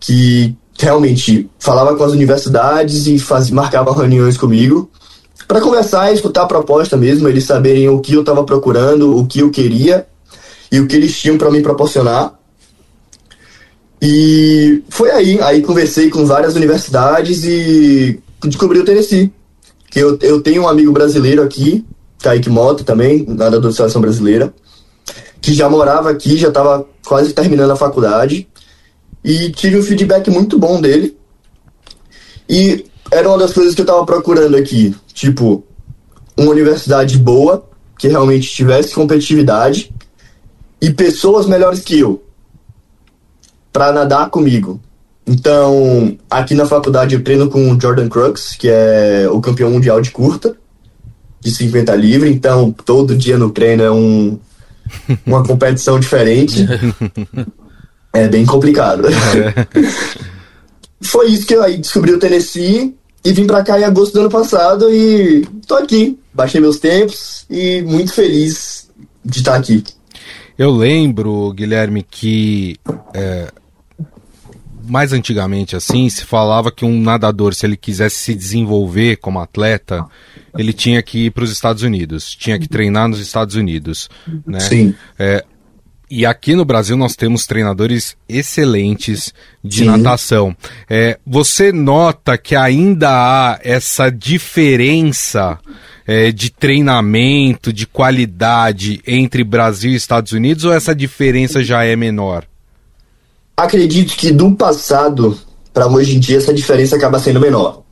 que 0.00 0.56
realmente 0.78 1.48
falava 1.58 1.94
com 1.96 2.04
as 2.04 2.12
universidades 2.12 3.06
e 3.06 3.18
faz, 3.18 3.50
marcava 3.50 3.94
reuniões 3.94 4.36
comigo 4.36 4.90
para 5.46 5.60
conversar 5.60 6.10
e 6.10 6.14
escutar 6.14 6.42
a 6.42 6.46
proposta 6.46 6.96
mesmo, 6.96 7.28
eles 7.28 7.44
saberem 7.44 7.88
o 7.88 8.00
que 8.00 8.14
eu 8.14 8.20
estava 8.20 8.42
procurando, 8.42 9.16
o 9.16 9.26
que 9.26 9.40
eu 9.40 9.50
queria 9.50 10.06
e 10.70 10.80
o 10.80 10.88
que 10.88 10.96
eles 10.96 11.18
tinham 11.18 11.38
para 11.38 11.50
me 11.50 11.62
proporcionar. 11.62 12.35
E 14.00 14.82
foi 14.88 15.10
aí, 15.10 15.40
aí 15.40 15.62
conversei 15.62 16.10
com 16.10 16.26
várias 16.26 16.54
universidades 16.54 17.44
e 17.44 18.20
descobri 18.44 18.78
o 18.78 18.84
Tennessee. 18.84 19.32
Que 19.90 20.00
eu, 20.00 20.18
eu 20.20 20.40
tenho 20.42 20.62
um 20.62 20.68
amigo 20.68 20.92
brasileiro 20.92 21.42
aqui, 21.42 21.84
Kaique 22.22 22.50
Mota 22.50 22.84
também, 22.84 23.24
nadador 23.26 23.70
de 23.70 23.76
seleção 23.76 24.00
brasileira, 24.00 24.52
que 25.40 25.54
já 25.54 25.68
morava 25.68 26.10
aqui, 26.10 26.36
já 26.36 26.48
estava 26.48 26.86
quase 27.06 27.32
terminando 27.32 27.70
a 27.70 27.76
faculdade. 27.76 28.48
E 29.24 29.50
tive 29.50 29.78
um 29.78 29.82
feedback 29.82 30.30
muito 30.30 30.58
bom 30.58 30.80
dele. 30.80 31.16
E 32.48 32.84
era 33.10 33.28
uma 33.28 33.38
das 33.38 33.52
coisas 33.52 33.74
que 33.74 33.80
eu 33.80 33.84
estava 33.84 34.04
procurando 34.04 34.56
aqui. 34.56 34.94
Tipo, 35.12 35.64
uma 36.36 36.50
universidade 36.50 37.16
boa, 37.18 37.68
que 37.98 38.08
realmente 38.08 38.50
tivesse 38.50 38.94
competitividade, 38.94 39.92
e 40.80 40.92
pessoas 40.92 41.46
melhores 41.46 41.80
que 41.80 41.98
eu 41.98 42.25
para 43.76 43.92
nadar 43.92 44.30
comigo. 44.30 44.80
Então, 45.26 46.16
aqui 46.30 46.54
na 46.54 46.64
faculdade 46.64 47.14
eu 47.14 47.22
treino 47.22 47.50
com 47.50 47.70
o 47.70 47.78
Jordan 47.78 48.08
Crooks, 48.08 48.56
que 48.56 48.70
é 48.70 49.28
o 49.30 49.38
campeão 49.38 49.70
mundial 49.70 50.00
de 50.00 50.10
curta, 50.10 50.56
de 51.42 51.50
50 51.50 51.94
livre. 51.94 52.30
Então, 52.30 52.72
todo 52.72 53.14
dia 53.14 53.36
no 53.36 53.50
treino 53.50 53.82
é 53.82 53.90
um, 53.90 54.38
uma 55.26 55.44
competição 55.44 56.00
diferente. 56.00 56.66
É 58.14 58.26
bem 58.28 58.46
complicado. 58.46 59.08
Foi 61.02 61.26
isso 61.26 61.46
que 61.46 61.54
eu 61.54 61.62
aí 61.62 61.76
descobri 61.76 62.12
o 62.12 62.18
Tennessee 62.18 62.96
e 63.22 63.32
vim 63.34 63.46
para 63.46 63.62
cá 63.62 63.78
em 63.78 63.84
agosto 63.84 64.14
do 64.14 64.20
ano 64.20 64.30
passado 64.30 64.90
e 64.90 65.46
tô 65.66 65.74
aqui. 65.74 66.18
Baixei 66.32 66.62
meus 66.62 66.78
tempos 66.78 67.44
e 67.50 67.82
muito 67.82 68.14
feliz 68.14 68.88
de 69.22 69.40
estar 69.40 69.54
aqui. 69.54 69.84
Eu 70.58 70.70
lembro, 70.70 71.52
Guilherme, 71.52 72.02
que 72.02 72.76
é, 73.12 73.52
mais 74.88 75.12
antigamente 75.12 75.76
assim 75.76 76.08
se 76.08 76.24
falava 76.24 76.70
que 76.70 76.84
um 76.84 77.00
nadador, 77.00 77.54
se 77.54 77.66
ele 77.66 77.76
quisesse 77.76 78.16
se 78.16 78.34
desenvolver 78.34 79.16
como 79.16 79.40
atleta, 79.40 80.04
ele 80.56 80.72
tinha 80.72 81.02
que 81.02 81.26
ir 81.26 81.30
para 81.30 81.44
os 81.44 81.50
Estados 81.52 81.82
Unidos, 81.82 82.34
tinha 82.34 82.58
que 82.58 82.68
treinar 82.68 83.08
nos 83.08 83.20
Estados 83.20 83.54
Unidos, 83.54 84.08
né? 84.46 84.60
Sim. 84.60 84.94
É, 85.18 85.44
E 86.08 86.24
aqui 86.24 86.54
no 86.54 86.64
Brasil 86.64 86.96
nós 86.96 87.16
temos 87.16 87.46
treinadores 87.46 88.16
excelentes 88.28 89.34
de 89.62 89.78
Sim. 89.80 89.86
natação. 89.86 90.56
É, 90.88 91.18
você 91.26 91.72
nota 91.72 92.38
que 92.38 92.54
ainda 92.54 93.10
há 93.10 93.58
essa 93.60 94.08
diferença 94.08 95.58
é, 96.06 96.30
de 96.30 96.50
treinamento, 96.50 97.72
de 97.72 97.88
qualidade 97.88 99.00
entre 99.04 99.42
Brasil 99.42 99.90
e 99.90 99.96
Estados 99.96 100.30
Unidos 100.30 100.64
ou 100.64 100.72
essa 100.72 100.94
diferença 100.94 101.64
já 101.64 101.82
é 101.84 101.96
menor? 101.96 102.44
Acredito 103.56 104.14
que 104.16 104.30
do 104.32 104.52
passado 104.52 105.38
para 105.72 105.86
hoje 105.86 106.16
em 106.16 106.20
dia 106.20 106.36
essa 106.36 106.52
diferença 106.52 106.96
acaba 106.96 107.18
sendo 107.18 107.40
menor. 107.40 107.82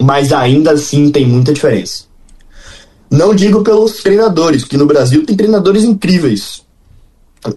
Mas 0.00 0.32
ainda 0.32 0.72
assim 0.72 1.10
tem 1.10 1.26
muita 1.26 1.52
diferença. 1.52 2.04
Não 3.10 3.34
digo 3.34 3.62
pelos 3.62 4.02
treinadores, 4.02 4.62
que 4.64 4.76
no 4.76 4.86
Brasil 4.86 5.26
tem 5.26 5.36
treinadores 5.36 5.82
incríveis. 5.82 6.62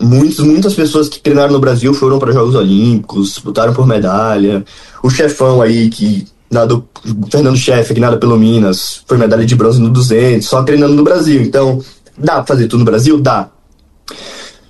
Muitos, 0.02 0.40
muitas 0.40 0.74
pessoas 0.74 1.08
que 1.08 1.20
treinaram 1.20 1.54
no 1.54 1.60
Brasil 1.60 1.94
foram 1.94 2.18
para 2.18 2.32
Jogos 2.32 2.56
Olímpicos, 2.56 3.42
lutaram 3.44 3.74
por 3.74 3.86
medalha. 3.86 4.66
O 5.04 5.10
chefão 5.10 5.62
aí 5.62 5.90
que 5.90 6.26
nada, 6.50 6.82
Fernando 7.30 7.58
Chefe, 7.58 7.94
que 7.94 8.00
nada 8.00 8.18
pelo 8.18 8.38
Minas, 8.38 9.04
foi 9.06 9.18
medalha 9.18 9.46
de 9.46 9.56
bronze 9.56 9.80
no 9.80 9.90
200, 9.90 10.48
só 10.48 10.64
treinando 10.64 10.94
no 10.94 11.04
Brasil. 11.04 11.42
Então, 11.42 11.84
dá 12.18 12.36
pra 12.36 12.46
fazer 12.46 12.68
tudo 12.68 12.80
no 12.80 12.86
Brasil? 12.86 13.20
Dá. 13.20 13.50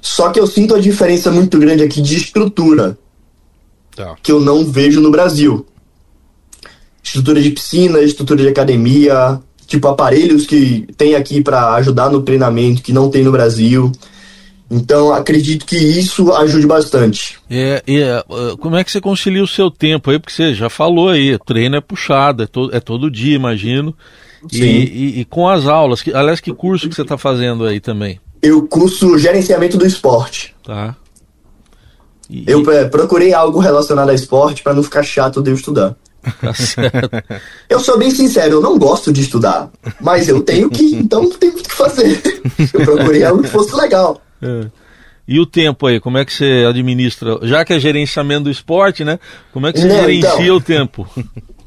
Só 0.03 0.29
que 0.31 0.39
eu 0.39 0.45
sinto 0.45 0.75
a 0.75 0.81
diferença 0.81 1.31
muito 1.31 1.57
grande 1.57 1.81
aqui 1.81 2.01
de 2.01 2.17
estrutura, 2.17 2.97
tá. 3.95 4.17
que 4.21 4.33
eu 4.33 4.39
não 4.41 4.65
vejo 4.65 4.99
no 4.99 5.09
Brasil. 5.09 5.65
Estrutura 7.01 7.41
de 7.41 7.51
piscina, 7.51 8.01
estrutura 8.01 8.43
de 8.43 8.49
academia, 8.49 9.39
tipo 9.65 9.87
aparelhos 9.87 10.45
que 10.45 10.85
tem 10.97 11.15
aqui 11.15 11.41
para 11.41 11.75
ajudar 11.75 12.09
no 12.09 12.21
treinamento 12.21 12.83
que 12.83 12.91
não 12.91 13.09
tem 13.09 13.23
no 13.23 13.31
Brasil. 13.31 13.93
Então, 14.69 15.13
acredito 15.13 15.65
que 15.65 15.77
isso 15.77 16.33
ajude 16.33 16.67
bastante. 16.67 17.39
É, 17.49 17.81
é, 17.87 18.23
como 18.59 18.75
é 18.75 18.83
que 18.83 18.91
você 18.91 18.99
concilia 18.99 19.43
o 19.43 19.47
seu 19.47 19.71
tempo 19.71 20.11
aí? 20.11 20.19
Porque 20.19 20.33
você 20.33 20.53
já 20.53 20.69
falou 20.69 21.09
aí, 21.09 21.37
treino 21.45 21.77
é 21.77 21.81
puxado, 21.81 22.43
é, 22.43 22.47
to, 22.47 22.69
é 22.73 22.81
todo 22.81 23.09
dia, 23.09 23.35
imagino. 23.35 23.95
E, 24.51 24.61
e, 24.61 25.19
e, 25.21 25.25
com 25.25 25.47
as 25.47 25.65
aulas, 25.65 26.01
que, 26.01 26.13
aliás, 26.13 26.41
que 26.41 26.53
curso 26.53 26.89
que 26.89 26.95
você 26.95 27.03
está 27.03 27.17
fazendo 27.17 27.65
aí 27.65 27.79
também? 27.79 28.19
Eu 28.43 28.67
curso 28.67 29.17
gerenciamento 29.17 29.77
do 29.77 29.87
esporte. 29.87 30.53
Tá. 30.63 30.95
E, 32.29 32.43
eu 32.45 32.69
é, 32.71 32.85
procurei 32.85 33.33
algo 33.33 33.59
relacionado 33.59 34.09
a 34.09 34.13
esporte 34.13 34.61
para 34.61 34.73
não 34.73 34.83
ficar 34.83 35.01
chato 35.01 35.41
de 35.41 35.49
eu 35.49 35.55
estudar. 35.55 35.95
Tá 36.41 36.53
eu 37.69 37.79
sou 37.79 37.97
bem 37.97 38.11
sincero, 38.11 38.55
eu 38.55 38.61
não 38.61 38.77
gosto 38.77 39.11
de 39.11 39.21
estudar, 39.21 39.69
mas 39.99 40.29
eu 40.29 40.41
tenho 40.41 40.69
que, 40.69 40.95
então 40.95 41.29
tenho 41.29 41.53
que 41.53 41.71
fazer. 41.71 42.21
Eu 42.73 42.81
procurei 42.81 43.23
algo 43.23 43.43
que 43.43 43.49
fosse 43.49 43.75
legal. 43.75 44.21
É. 44.41 44.67
E 45.27 45.39
o 45.39 45.45
tempo 45.45 45.87
aí, 45.87 45.99
como 45.99 46.17
é 46.17 46.25
que 46.25 46.33
você 46.33 46.65
administra? 46.67 47.39
Já 47.43 47.63
que 47.63 47.73
é 47.73 47.79
gerenciamento 47.79 48.45
do 48.45 48.51
esporte, 48.51 49.05
né? 49.05 49.19
Como 49.53 49.67
é 49.67 49.73
que 49.73 49.79
você 49.79 49.87
Não, 49.87 49.95
gerencia 49.95 50.43
então, 50.43 50.55
o 50.55 50.61
tempo? 50.61 51.07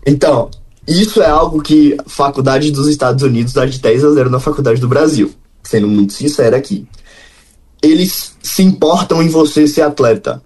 Então, 0.06 0.50
isso 0.86 1.20
é 1.20 1.28
algo 1.28 1.60
que 1.60 1.96
a 1.98 2.08
faculdade 2.08 2.70
dos 2.70 2.86
Estados 2.86 3.22
Unidos 3.22 3.52
dá 3.52 3.66
de 3.66 3.80
10 3.80 4.04
a 4.04 4.10
0 4.10 4.30
na 4.30 4.38
faculdade 4.38 4.80
do 4.80 4.86
Brasil. 4.86 5.34
Sendo 5.68 5.88
muito 5.88 6.12
sincero 6.12 6.56
aqui. 6.56 6.86
Eles 7.82 8.36
se 8.42 8.62
importam 8.62 9.22
em 9.22 9.28
você 9.28 9.66
ser 9.66 9.82
atleta. 9.82 10.42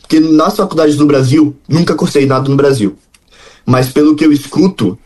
Porque 0.00 0.20
nas 0.20 0.56
faculdades 0.56 0.96
do 0.96 1.06
Brasil, 1.06 1.56
nunca 1.68 1.94
cursei 1.94 2.26
nada 2.26 2.48
no 2.48 2.56
Brasil. 2.56 2.96
Mas 3.64 3.88
pelo 3.88 4.14
que 4.14 4.24
eu 4.24 4.32
escuto, 4.32 4.98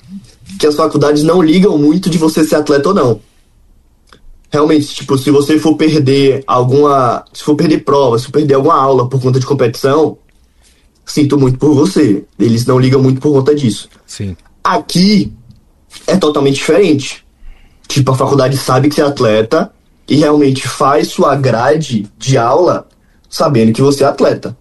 que 0.59 0.66
as 0.66 0.74
faculdades 0.74 1.22
não 1.22 1.42
ligam 1.42 1.79
muito 1.79 2.11
de 2.11 2.18
você 2.18 2.44
ser 2.44 2.57
atleta 2.57 2.90
ou 2.90 2.94
não 2.94 3.20
realmente, 4.50 4.94
tipo, 4.94 5.16
se 5.16 5.31
você 5.31 5.59
for 5.59 5.76
perder 5.76 6.42
alguma. 6.46 7.24
Se 7.33 7.44
for 7.44 7.55
perder 7.55 7.85
prova, 7.85 8.18
se 8.18 8.26
for 8.26 8.33
perder 8.33 8.55
alguma 8.55 8.74
aula 8.74 9.09
por 9.09 9.20
conta 9.22 9.38
de 9.38 9.46
competição, 9.46 10.18
sinto 11.07 11.38
muito 11.38 11.59
por 11.59 11.72
você. 11.74 12.24
Eles 12.38 12.66
não 12.66 12.79
ligam 12.79 13.03
muito 13.03 13.20
por 13.20 13.33
conta 13.33 13.55
disso. 13.55 13.88
Sim. 14.07 14.37
Aqui 14.62 15.33
é 16.07 16.16
totalmente 16.16 16.57
diferente. 16.57 17.24
Tipo, 17.90 18.12
a 18.12 18.16
faculdade 18.16 18.57
sabe 18.57 18.88
que 18.88 18.94
você 18.94 19.03
é 19.03 19.05
atleta 19.05 19.72
e 20.09 20.14
realmente 20.14 20.68
faz 20.68 21.09
sua 21.09 21.35
grade 21.35 22.09
de 22.16 22.38
aula 22.38 22.87
sabendo 23.29 23.72
que 23.72 23.83
você 23.83 24.05
é 24.05 24.07
atleta. 24.07 24.57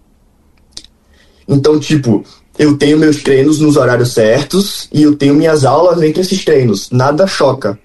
Então, 1.46 1.78
tipo, 1.78 2.24
eu 2.58 2.76
tenho 2.76 2.98
meus 2.98 3.22
treinos 3.22 3.60
nos 3.60 3.76
horários 3.76 4.12
certos 4.12 4.88
e 4.92 5.04
eu 5.04 5.14
tenho 5.14 5.36
minhas 5.36 5.64
aulas 5.64 6.02
entre 6.02 6.22
esses 6.22 6.44
treinos. 6.44 6.90
Nada 6.90 7.24
choca. 7.24 7.78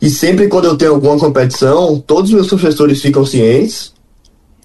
E 0.00 0.08
sempre 0.08 0.48
quando 0.48 0.64
eu 0.64 0.78
tenho 0.78 0.94
alguma 0.94 1.18
competição, 1.18 2.00
todos 2.00 2.30
os 2.30 2.34
meus 2.34 2.46
professores 2.46 3.02
ficam 3.02 3.26
cientes 3.26 3.92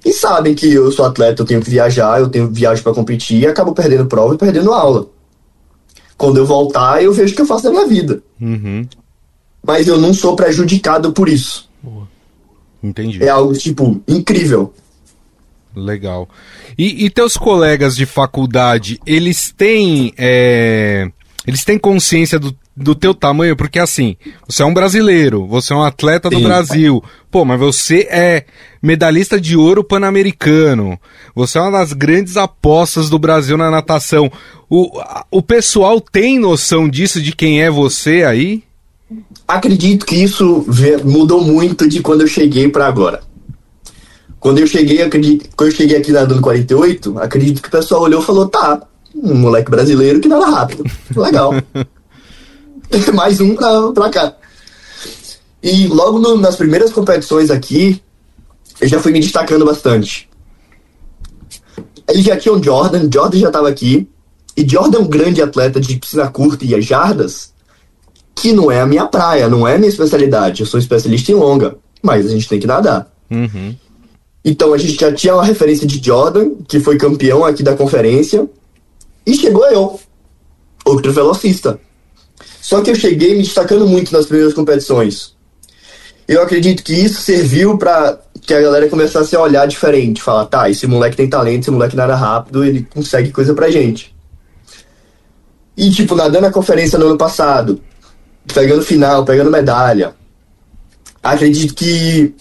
e 0.06 0.14
sabem 0.14 0.56
que 0.56 0.72
eu 0.72 0.90
sou 0.94 1.04
atleta, 1.04 1.42
eu 1.42 1.46
tenho 1.46 1.62
que 1.62 1.70
viajar, 1.70 2.22
eu 2.22 2.30
tenho 2.30 2.50
viagem 2.50 2.82
para 2.82 2.94
competir 2.94 3.42
e 3.42 3.48
acabo 3.48 3.74
perdendo 3.74 4.06
prova 4.06 4.34
e 4.34 4.38
perdendo 4.38 4.72
aula. 4.72 5.08
Quando 6.18 6.38
eu 6.38 6.46
voltar, 6.46 7.04
eu 7.04 7.12
vejo 7.12 7.34
o 7.34 7.36
que 7.36 7.42
eu 7.42 7.46
faço 7.46 7.66
da 7.66 7.72
minha 7.72 7.86
vida. 7.86 8.24
Uhum. 8.40 8.88
Mas 9.64 9.88
eu 9.88 10.00
não 10.00 10.14
sou 10.14 10.36
prejudicado 10.36 11.12
por 11.12 11.30
isso. 11.30 11.70
Boa. 11.82 12.08
Entendi. 12.82 13.24
É 13.24 13.30
algo, 13.30 13.54
tipo, 13.54 14.02
incrível. 14.08 14.74
Legal. 15.76 16.28
E, 16.78 17.06
e 17.06 17.10
teus 17.10 17.38
colegas 17.38 17.96
de 17.96 18.06
faculdade, 18.06 19.00
eles 19.06 19.54
têm. 19.56 20.14
É, 20.18 21.10
eles 21.46 21.64
têm 21.64 21.78
consciência 21.78 22.40
do 22.40 22.56
do 22.76 22.96
teu 22.96 23.14
tamanho, 23.14 23.56
porque 23.56 23.80
assim, 23.80 24.16
você 24.48 24.64
é 24.64 24.66
um 24.66 24.74
brasileiro, 24.74 25.46
você 25.46 25.74
é 25.74 25.76
um 25.76 25.84
atleta 25.84 26.30
do 26.30 26.38
Sim. 26.38 26.44
Brasil, 26.44 27.04
pô, 27.30 27.44
mas 27.44 27.60
você 27.60 28.08
é 28.10 28.46
medalhista 28.82 29.40
de 29.40 29.58
ouro 29.58 29.84
pan-americano, 29.84 30.98
você 31.36 31.58
é 31.58 31.62
uma 31.62 31.72
das 31.72 31.94
grandes 31.94 32.38
apostas 32.38 33.10
do 33.10 33.20
Brasil 33.20 33.58
na 33.58 33.70
natação. 33.70 34.32
O, 34.70 35.02
o 35.30 35.42
pessoal 35.42 36.00
tem 36.00 36.40
noção 36.40 36.90
disso, 36.90 37.22
de 37.22 37.36
quem 37.36 37.62
é 37.62 37.70
você 37.70 38.24
aí? 38.24 38.64
Acredito 39.48 40.06
que 40.06 40.16
isso 40.16 40.66
mudou 41.04 41.42
muito 41.42 41.88
de 41.88 42.02
quando 42.02 42.22
eu 42.22 42.28
cheguei 42.28 42.70
para 42.70 42.88
agora. 42.88 43.22
Quando 44.40 44.60
eu 44.60 44.68
cheguei, 44.68 45.02
acredito, 45.02 45.50
quando 45.56 45.70
eu 45.70 45.76
cheguei 45.76 45.98
aqui 45.98 46.12
nadando 46.12 46.42
48, 46.42 47.20
acredito 47.20 47.62
que 47.62 47.68
o 47.68 47.72
pessoal 47.72 48.02
olhou 48.02 48.22
e 48.22 48.26
falou: 48.26 48.48
tá, 48.48 48.82
um 49.14 49.36
moleque 49.36 49.70
brasileiro 49.70 50.20
que 50.20 50.28
nada 50.28 50.46
rápido. 50.46 50.84
Legal. 51.16 51.54
mais 53.14 53.40
um 53.40 53.56
pra, 53.56 53.92
pra 53.92 54.10
cá. 54.10 54.36
E 55.62 55.88
logo 55.88 56.18
no, 56.18 56.38
nas 56.38 56.56
primeiras 56.56 56.92
competições 56.92 57.52
aqui, 57.52 58.02
eu 58.80 58.88
já 58.88 59.00
fui 59.00 59.12
me 59.12 59.20
destacando 59.20 59.66
bastante. 59.66 60.28
Eles 62.10 62.26
já 62.26 62.36
tinham 62.36 62.62
Jordan, 62.62 63.08
Jordan 63.14 63.38
já 63.38 63.48
estava 63.48 63.70
aqui, 63.70 64.10
e 64.58 64.68
Jordan 64.68 64.98
é 64.98 65.02
um 65.02 65.08
grande 65.08 65.42
atleta 65.42 65.80
de 65.80 65.98
piscina 65.98 66.28
curta 66.30 66.66
e 66.66 66.74
as 66.74 66.84
jardas, 66.84 67.51
que 68.36 68.54
não 68.54 68.72
é 68.72 68.82
a 68.82 68.86
minha 68.86 69.06
praia, 69.06 69.48
não 69.50 69.68
é 69.68 69.76
a 69.76 69.78
minha 69.78 69.90
especialidade. 69.90 70.62
Eu 70.62 70.68
sou 70.68 70.80
especialista 70.80 71.32
em 71.32 71.36
longa, 71.36 71.76
mas 72.02 72.26
a 72.26 72.30
gente 72.30 72.48
tem 72.48 72.60
que 72.60 72.68
nadar. 72.68 73.12
Uhum. 73.30 73.76
Então 74.44 74.74
a 74.74 74.78
gente 74.78 75.00
já 75.00 75.14
tinha 75.14 75.36
uma 75.36 75.46
referência 75.46 75.86
de 75.86 76.04
Jordan, 76.04 76.56
que 76.68 76.80
foi 76.80 76.98
campeão 76.98 77.46
aqui 77.46 77.62
da 77.62 77.76
conferência, 77.76 78.50
e 79.26 79.36
chegou 79.36 79.66
eu, 79.68 80.00
outro 80.84 81.14
velocista. 81.14 81.80
Só 82.62 82.82
que 82.82 82.90
eu 82.90 82.96
cheguei 82.96 83.36
me 83.36 83.44
destacando 83.44 83.88
muito 83.88 84.12
nas 84.12 84.26
primeiras 84.26 84.54
competições. 84.54 85.36
Eu 86.28 86.42
acredito 86.42 86.84
que 86.84 86.94
isso 86.94 87.22
serviu 87.22 87.78
para 87.78 88.20
que 88.42 88.54
a 88.54 88.62
galera 88.62 88.88
começasse 88.88 89.36
a 89.36 89.42
olhar 89.42 89.68
diferente, 89.68 90.22
falar, 90.22 90.46
tá, 90.46 90.70
esse 90.70 90.88
moleque 90.88 91.18
tem 91.18 91.30
talento, 91.30 91.64
esse 91.64 91.72
moleque 91.72 91.96
nada 91.96 92.16
rápido, 92.16 92.64
ele 92.64 92.88
consegue 92.90 93.32
coisa 93.32 93.54
pra 93.54 93.70
gente. 93.70 94.16
E 95.76 95.90
tipo, 95.92 96.16
nadando 96.16 96.48
a 96.48 96.52
conferência 96.52 96.98
no 96.98 97.08
ano 97.08 97.18
passado, 97.18 97.82
pegando 98.54 98.84
final, 98.84 99.26
pegando 99.26 99.52
medalha, 99.52 100.14
acredito 101.22 101.74
que 101.74 102.34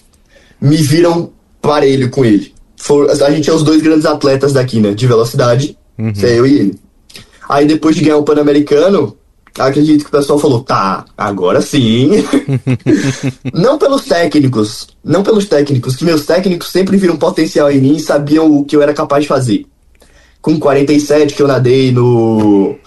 me 0.60 0.76
viram 0.76 1.32
parelho 1.60 2.10
com 2.10 2.24
ele. 2.24 2.54
For, 2.76 3.10
a 3.10 3.30
gente 3.30 3.50
é 3.50 3.52
os 3.52 3.62
dois 3.62 3.82
grandes 3.82 4.06
atletas 4.06 4.52
daqui, 4.52 4.80
né? 4.80 4.92
De 4.92 5.06
velocidade, 5.06 5.76
uhum. 5.98 6.12
é 6.22 6.38
eu 6.38 6.46
e 6.46 6.54
ele. 6.54 6.80
Aí 7.48 7.66
depois 7.66 7.94
de 7.94 8.02
ganhar 8.02 8.16
o 8.16 8.22
Pan-Americano, 8.22 9.16
acredito 9.58 10.04
que 10.04 10.08
o 10.08 10.18
pessoal 10.18 10.38
falou, 10.38 10.62
tá, 10.62 11.04
agora 11.16 11.60
sim. 11.60 12.10
não 13.52 13.76
pelos 13.76 14.04
técnicos, 14.04 14.88
não 15.04 15.22
pelos 15.22 15.46
técnicos, 15.46 15.96
que 15.96 16.04
meus 16.04 16.24
técnicos 16.24 16.68
sempre 16.68 16.96
viram 16.96 17.16
potencial 17.16 17.70
em 17.70 17.80
mim 17.80 17.96
e 17.96 18.00
sabiam 18.00 18.50
o 18.50 18.64
que 18.64 18.76
eu 18.76 18.82
era 18.82 18.94
capaz 18.94 19.24
de 19.24 19.28
fazer. 19.28 19.66
Com 20.40 20.58
47 20.58 21.34
que 21.34 21.42
eu 21.42 21.48
nadei 21.48 21.92
no, 21.92 22.78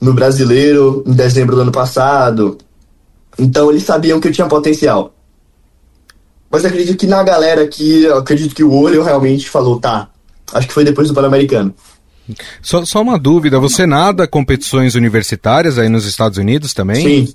no 0.00 0.14
brasileiro 0.14 1.04
em 1.06 1.12
dezembro 1.12 1.54
do 1.54 1.62
ano 1.62 1.72
passado. 1.72 2.56
Então 3.38 3.70
eles 3.70 3.82
sabiam 3.82 4.20
que 4.20 4.28
eu 4.28 4.32
tinha 4.32 4.46
potencial. 4.46 5.14
Mas 6.50 6.64
acredito 6.64 6.98
que 6.98 7.06
na 7.06 7.22
galera 7.22 7.62
aqui, 7.62 8.06
acredito 8.08 8.54
que 8.54 8.64
o 8.64 8.72
olho 8.72 9.02
realmente 9.02 9.48
falou, 9.48 9.78
tá, 9.78 10.08
acho 10.52 10.66
que 10.66 10.74
foi 10.74 10.84
depois 10.84 11.08
do 11.08 11.14
Pan-Americano. 11.14 11.74
Só, 12.60 12.84
só 12.84 13.02
uma 13.02 13.18
dúvida, 13.18 13.58
você 13.58 13.86
nada 13.86 14.26
competições 14.26 14.94
universitárias 14.94 15.78
aí 15.78 15.88
nos 15.88 16.06
Estados 16.06 16.38
Unidos 16.38 16.74
também? 16.74 17.26
Sim. 17.26 17.34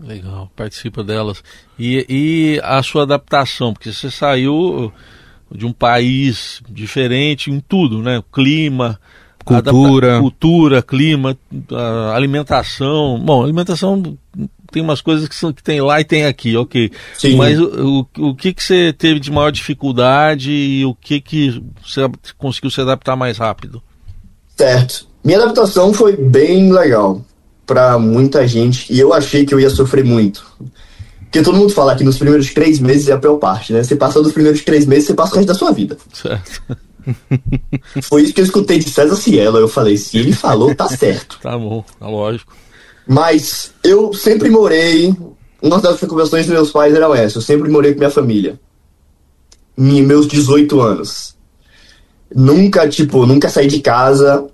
Legal, 0.00 0.50
participa 0.54 1.02
delas. 1.02 1.42
E, 1.78 2.06
e 2.08 2.60
a 2.62 2.82
sua 2.82 3.02
adaptação, 3.02 3.72
porque 3.72 3.92
você 3.92 4.10
saiu 4.10 4.92
de 5.50 5.66
um 5.66 5.72
país 5.72 6.62
diferente 6.68 7.50
em 7.50 7.58
tudo, 7.58 8.02
né? 8.02 8.22
Clima, 8.32 9.00
cultura, 9.48 10.20
cultura, 10.20 10.82
clima, 10.82 11.36
alimentação. 12.14 13.18
Bom, 13.18 13.42
alimentação 13.42 14.16
tem 14.70 14.82
umas 14.82 15.00
coisas 15.00 15.28
que, 15.28 15.34
são, 15.34 15.52
que 15.52 15.62
tem 15.62 15.80
lá 15.80 16.00
e 16.00 16.04
tem 16.04 16.26
aqui, 16.26 16.56
ok. 16.56 16.90
Sim. 17.16 17.36
Mas 17.36 17.58
o, 17.58 18.06
o, 18.16 18.28
o 18.28 18.34
que, 18.34 18.52
que 18.52 18.62
você 18.62 18.92
teve 18.92 19.18
de 19.18 19.30
maior 19.30 19.50
dificuldade 19.50 20.50
e 20.50 20.84
o 20.84 20.94
que, 20.94 21.20
que 21.20 21.62
você 21.84 22.08
conseguiu 22.36 22.70
se 22.70 22.80
adaptar 22.80 23.16
mais 23.16 23.38
rápido? 23.38 23.82
Certo. 24.56 25.06
Minha 25.24 25.38
adaptação 25.42 25.92
foi 25.92 26.16
bem 26.16 26.72
legal 26.72 27.24
para 27.66 27.98
muita 27.98 28.46
gente 28.46 28.92
e 28.92 28.98
eu 28.98 29.12
achei 29.12 29.44
que 29.44 29.54
eu 29.54 29.60
ia 29.60 29.70
sofrer 29.70 30.04
muito. 30.04 30.44
Porque 31.20 31.42
todo 31.42 31.58
mundo 31.58 31.72
fala 31.72 31.94
que 31.94 32.04
nos 32.04 32.16
primeiros 32.16 32.52
três 32.54 32.78
meses 32.78 33.08
é 33.08 33.12
a 33.12 33.18
pior 33.18 33.36
parte, 33.36 33.72
né? 33.72 33.82
Você 33.82 33.94
passa 33.94 34.22
dos 34.22 34.32
primeiros 34.32 34.62
três 34.62 34.86
meses, 34.86 35.06
você 35.06 35.14
passa 35.14 35.34
o 35.34 35.36
resto 35.36 35.48
da 35.48 35.54
sua 35.54 35.72
vida. 35.72 35.96
Certo. 36.12 36.62
Foi 38.02 38.22
isso 38.22 38.32
que 38.32 38.40
eu 38.40 38.44
escutei 38.44 38.78
de 38.78 38.90
César 38.90 39.16
Cielo. 39.16 39.58
Eu 39.58 39.68
falei, 39.68 39.96
se 39.96 40.18
ele 40.18 40.32
falou, 40.32 40.74
tá 40.74 40.88
certo. 40.88 41.38
tá 41.42 41.56
bom, 41.56 41.84
tá 41.98 42.08
lógico. 42.08 42.52
Mas 43.06 43.72
eu 43.82 44.12
sempre 44.12 44.50
morei. 44.50 45.14
Uma 45.60 45.80
das 45.80 45.96
preocupações 45.96 46.46
dos 46.46 46.54
meus 46.54 46.70
pais 46.70 46.94
era 46.94 47.06
essa. 47.18 47.38
Eu 47.38 47.42
sempre 47.42 47.70
morei 47.70 47.92
com 47.92 47.98
minha 47.98 48.10
família. 48.10 48.60
Em 49.76 50.02
meus 50.02 50.26
18 50.26 50.80
anos. 50.80 51.36
Nunca, 52.34 52.88
tipo, 52.88 53.24
nunca 53.24 53.48
saí 53.48 53.66
de 53.66 53.80
casa. 53.80 54.46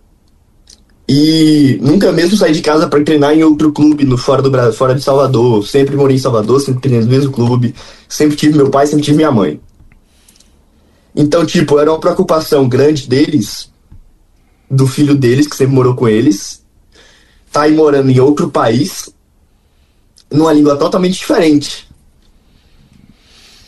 E 1.06 1.78
nunca 1.82 2.10
mesmo 2.12 2.36
saí 2.36 2.52
de 2.52 2.62
casa 2.62 2.86
para 2.86 3.02
treinar 3.04 3.34
em 3.34 3.42
outro 3.42 3.70
clube 3.72 4.04
no 4.04 4.16
fora 4.16 4.40
do 4.40 4.50
Brasil, 4.50 4.72
fora 4.72 4.94
de 4.94 5.02
Salvador. 5.02 5.66
Sempre 5.66 5.96
morei 5.96 6.16
em 6.16 6.20
Salvador, 6.20 6.60
sempre 6.60 6.80
treinei 6.80 7.04
no 7.04 7.10
mesmo 7.10 7.32
clube. 7.32 7.74
Sempre 8.08 8.36
tive 8.36 8.56
meu 8.56 8.70
pai, 8.70 8.86
sempre 8.86 9.04
tive 9.04 9.16
minha 9.16 9.32
mãe. 9.32 9.60
Então, 11.14 11.46
tipo, 11.46 11.78
era 11.78 11.90
uma 11.90 12.00
preocupação 12.00 12.68
grande 12.68 13.08
deles, 13.08 13.70
do 14.68 14.86
filho 14.86 15.14
deles, 15.14 15.46
que 15.46 15.56
sempre 15.56 15.74
morou 15.74 15.94
com 15.94 16.08
eles, 16.08 16.64
tá 17.52 17.62
aí 17.62 17.72
morando 17.72 18.10
em 18.10 18.18
outro 18.18 18.50
país, 18.50 19.08
numa 20.30 20.52
língua 20.52 20.76
totalmente 20.76 21.18
diferente. 21.18 21.88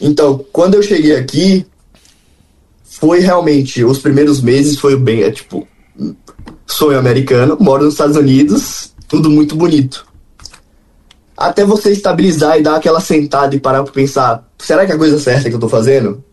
Então, 0.00 0.44
quando 0.52 0.74
eu 0.74 0.82
cheguei 0.82 1.14
aqui, 1.14 1.64
foi 2.82 3.20
realmente, 3.20 3.85
os 3.85 3.98
primeiros 3.98 4.40
meses 4.40 4.78
foi 4.78 4.96
bem, 4.96 5.22
é 5.22 5.30
tipo, 5.30 5.66
sonho 6.66 6.98
americano, 6.98 7.56
moro 7.61 7.85
nos 7.85 7.94
Estados 7.94 8.16
Unidos, 8.16 8.92
tudo 9.06 9.30
muito 9.30 9.54
bonito. 9.54 10.04
Até 11.37 11.64
você 11.64 11.92
estabilizar 11.92 12.59
e 12.59 12.62
dar 12.62 12.76
aquela 12.76 13.00
sentada 13.00 13.54
e 13.54 13.61
parar 13.61 13.85
pra 13.85 13.92
pensar, 13.92 14.50
será 14.59 14.85
que 14.85 14.92
é 14.92 14.94
a 14.94 14.98
coisa 14.98 15.18
certa 15.20 15.48
que 15.48 15.54
eu 15.54 15.61
tô 15.61 15.68
fazendo? 15.68 16.24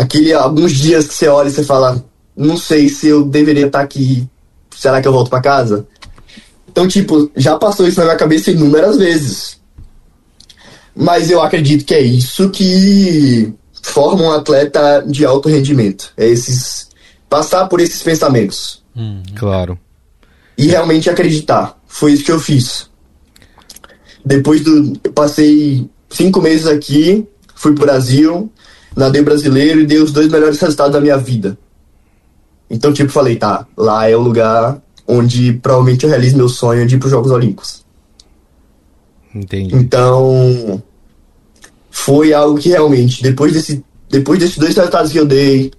Aquele 0.00 0.32
alguns 0.32 0.72
dias 0.72 1.06
que 1.06 1.14
você 1.14 1.28
olha 1.28 1.48
e 1.48 1.52
você 1.52 1.62
fala, 1.62 2.02
não 2.34 2.56
sei 2.56 2.88
se 2.88 3.08
eu 3.08 3.22
deveria 3.22 3.66
estar 3.66 3.80
aqui, 3.80 4.26
será 4.74 5.02
que 5.02 5.06
eu 5.06 5.12
volto 5.12 5.28
para 5.28 5.42
casa? 5.42 5.86
Então, 6.68 6.88
tipo, 6.88 7.30
já 7.36 7.58
passou 7.58 7.86
isso 7.86 7.98
na 7.98 8.06
minha 8.06 8.16
cabeça 8.16 8.50
inúmeras 8.50 8.96
vezes. 8.96 9.60
Mas 10.96 11.30
eu 11.30 11.42
acredito 11.42 11.84
que 11.84 11.94
é 11.94 12.00
isso 12.00 12.48
que 12.48 13.52
forma 13.82 14.22
um 14.22 14.32
atleta 14.32 15.04
de 15.06 15.24
alto 15.24 15.48
rendimento. 15.48 16.12
É 16.16 16.26
esses 16.26 16.88
passar 17.28 17.66
por 17.68 17.80
esses 17.80 18.02
pensamentos. 18.02 18.82
Hum, 18.96 19.22
claro. 19.36 19.78
E 20.56 20.66
realmente 20.66 21.10
acreditar. 21.10 21.78
Foi 21.86 22.12
isso 22.12 22.24
que 22.24 22.32
eu 22.32 22.40
fiz. 22.40 22.88
Depois 24.24 24.62
do. 24.62 24.98
Eu 25.04 25.12
passei 25.12 25.88
cinco 26.08 26.40
meses 26.40 26.66
aqui, 26.66 27.26
fui 27.54 27.74
pro 27.74 27.84
Brasil, 27.84 28.50
nadei 28.96 29.22
brasileiro 29.22 29.80
e 29.80 29.86
dei 29.86 29.98
os 29.98 30.12
dois 30.12 30.28
melhores 30.28 30.60
resultados 30.60 30.92
da 30.92 31.00
minha 31.00 31.16
vida. 31.16 31.58
Então, 32.68 32.92
tipo, 32.92 33.10
falei, 33.10 33.36
tá, 33.36 33.66
lá 33.76 34.08
é 34.08 34.16
o 34.16 34.20
lugar 34.20 34.80
onde 35.06 35.54
provavelmente 35.54 36.04
eu 36.04 36.10
realizo 36.10 36.36
meu 36.36 36.48
sonho 36.48 36.86
de 36.86 36.94
ir 36.94 36.98
para 36.98 37.06
os 37.06 37.10
Jogos 37.10 37.32
Olímpicos. 37.32 37.84
Entendi. 39.34 39.74
Então, 39.74 40.80
foi 41.90 42.32
algo 42.32 42.58
que 42.58 42.68
realmente, 42.68 43.22
depois, 43.22 43.52
desse, 43.52 43.84
depois 44.08 44.38
desses 44.38 44.56
dois 44.56 44.74
resultados 44.74 45.10
que 45.10 45.18
eu 45.18 45.26
dei, 45.26 45.72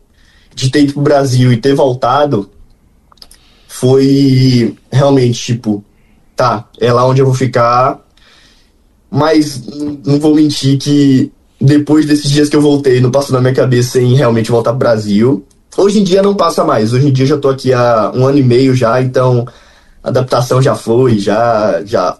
de 0.53 0.69
ter 0.69 0.83
ido 0.83 0.93
pro 0.93 1.01
Brasil 1.01 1.51
e 1.51 1.57
ter 1.57 1.73
voltado, 1.73 2.49
foi 3.67 4.75
realmente, 4.91 5.41
tipo, 5.41 5.83
tá, 6.35 6.69
é 6.79 6.91
lá 6.91 7.07
onde 7.07 7.21
eu 7.21 7.25
vou 7.25 7.35
ficar, 7.35 8.05
mas 9.09 9.65
não 10.05 10.19
vou 10.19 10.35
mentir 10.35 10.77
que 10.77 11.31
depois 11.61 12.05
desses 12.05 12.29
dias 12.29 12.49
que 12.49 12.55
eu 12.55 12.61
voltei, 12.61 12.99
não 12.99 13.11
passou 13.11 13.35
na 13.35 13.41
minha 13.41 13.53
cabeça 13.53 14.01
em 14.01 14.15
realmente 14.15 14.51
voltar 14.51 14.71
pro 14.71 14.79
Brasil. 14.79 15.45
Hoje 15.77 15.99
em 15.99 16.03
dia 16.03 16.21
não 16.21 16.35
passa 16.35 16.63
mais. 16.63 16.91
Hoje 16.91 17.07
em 17.07 17.13
dia 17.13 17.25
já 17.25 17.37
tô 17.37 17.49
aqui 17.49 17.71
há 17.71 18.11
um 18.13 18.25
ano 18.25 18.39
e 18.39 18.43
meio 18.43 18.75
já, 18.75 19.01
então 19.01 19.45
a 20.03 20.09
adaptação 20.09 20.61
já 20.61 20.75
foi, 20.75 21.19
já 21.19 21.81
já 21.85 22.17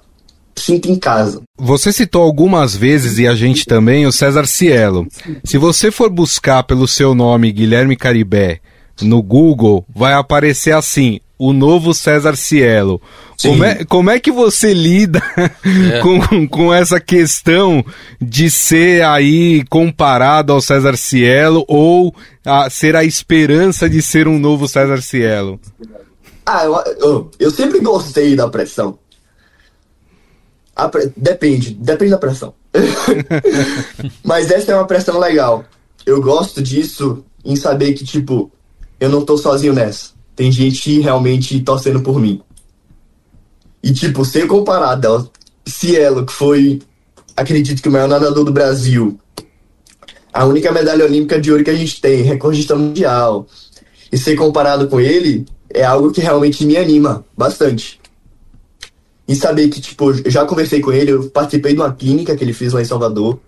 sinto 0.56 0.90
em 0.90 0.96
casa. 0.96 1.42
Você 1.60 1.92
citou 1.92 2.22
algumas 2.22 2.76
vezes 2.76 3.18
e 3.18 3.28
a 3.28 3.36
gente 3.36 3.66
também 3.66 4.06
o 4.06 4.12
César 4.12 4.46
Cielo. 4.46 5.08
Se 5.44 5.58
você 5.58 5.92
for 5.92 6.10
buscar 6.10 6.64
pelo 6.64 6.88
seu 6.88 7.16
nome 7.16 7.52
Guilherme 7.52 7.96
Caribé 7.96 8.60
no 9.02 9.22
Google, 9.22 9.86
vai 9.94 10.14
aparecer 10.14 10.74
assim: 10.74 11.20
o 11.44 11.54
novo 11.54 11.92
César 11.92 12.36
Cielo. 12.36 13.02
Como 13.42 13.64
é, 13.64 13.84
como 13.84 14.10
é 14.12 14.20
que 14.20 14.32
você 14.32 14.76
lida 14.76 15.20
é. 15.36 15.98
com, 16.06 16.48
com 16.48 16.72
essa 16.72 17.00
questão 17.00 17.84
de 18.22 18.52
ser 18.52 19.04
aí 19.04 19.66
comparado 19.66 20.54
ao 20.54 20.62
César 20.62 20.96
Cielo 20.96 21.66
ou 21.68 22.14
a, 22.46 22.70
ser 22.70 22.96
a 22.96 23.04
esperança 23.04 23.90
de 23.90 24.04
ser 24.04 24.28
um 24.28 24.38
novo 24.38 24.68
César 24.68 25.02
Cielo? 25.02 25.60
Ah, 26.46 26.64
eu, 26.64 26.76
eu, 27.00 27.32
eu 27.40 27.50
sempre 27.50 27.80
gostei 27.80 28.36
da 28.36 28.48
pressão. 28.48 29.00
Pre... 30.92 31.12
Depende, 31.18 31.74
depende 31.74 32.12
da 32.12 32.20
pressão. 32.20 32.54
Mas 34.24 34.52
essa 34.52 34.74
é 34.74 34.76
uma 34.76 34.86
pressão 34.86 35.18
legal. 35.18 35.66
Eu 36.06 36.22
gosto 36.22 36.62
disso 36.62 37.26
em 37.44 37.56
saber 37.56 37.94
que, 37.94 38.06
tipo, 38.06 38.52
eu 39.00 39.10
não 39.10 39.26
tô 39.26 39.40
sozinho 39.40 39.74
nessa 39.74 40.21
tem 40.36 40.52
gente 40.52 41.00
realmente 41.00 41.60
torcendo 41.62 42.02
por 42.02 42.20
mim. 42.20 42.41
E, 43.84 43.91
tipo, 43.94 44.24
ser 44.24 44.48
comparado 44.48 45.08
ao 45.08 45.32
Cielo, 45.65 46.26
que 46.26 46.34
foi, 46.34 46.82
acredito 47.36 47.82
que 47.82 47.89
o 47.89 47.91
maior 47.91 48.08
nadador 48.08 48.44
do 48.44 48.52
Brasil, 48.52 49.20
a 50.34 50.46
única 50.46 50.72
medalha 50.72 51.06
olímpica 51.06 51.39
de 51.39 51.52
ouro 51.52 51.63
que 51.63 51.70
a 51.70 51.76
gente 51.76 52.00
tem, 52.00 52.22
recordista 52.22 52.76
mundial, 52.76 53.48
e 54.12 54.17
ser 54.17 54.36
comparado 54.36 54.88
com 54.88 55.00
ele 55.00 55.46
é 55.70 55.84
algo 55.84 56.12
que 56.12 56.22
realmente 56.22 56.65
me 56.65 56.78
anima 56.78 57.26
bastante. 57.38 58.00
E 59.28 59.36
saber 59.36 59.70
que, 59.70 59.80
tipo, 59.80 60.12
eu 60.12 60.32
já 60.32 60.46
conversei 60.46 60.82
com 60.82 60.91
ele, 60.91 61.12
eu 61.12 61.30
participei 61.30 61.74
de 61.74 61.80
uma 61.80 61.94
clínica 61.94 62.36
que 62.36 62.44
ele 62.44 62.54
fez 62.54 62.74
lá 62.74 62.82
em 62.82 62.86
Salvador, 62.86 63.39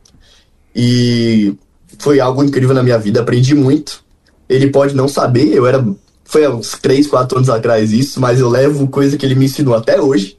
e 0.76 1.56
foi 2.00 2.19
algo 2.19 2.43
incrível 2.43 2.74
na 2.74 2.84
minha 2.84 2.98
vida, 2.98 3.22
aprendi 3.22 3.54
muito. 3.54 4.04
Ele 4.50 4.69
pode 4.69 4.96
não 4.96 5.08
saber, 5.08 5.54
eu 5.54 5.65
era 5.67 5.86
foi 6.34 6.46
há 6.46 6.50
uns 6.50 6.72
3, 6.72 7.06
4 7.06 7.38
anos 7.38 7.50
atrás 7.50 7.93
isso, 7.93 8.19
mas 8.19 8.39
eu 8.39 8.50
levo 8.50 8.88
coisa 8.88 9.15
que 9.15 9.24
ele 9.24 9.36
me 9.36 9.46
ensinou 9.46 9.76
até 9.76 10.02
hoje 10.02 10.36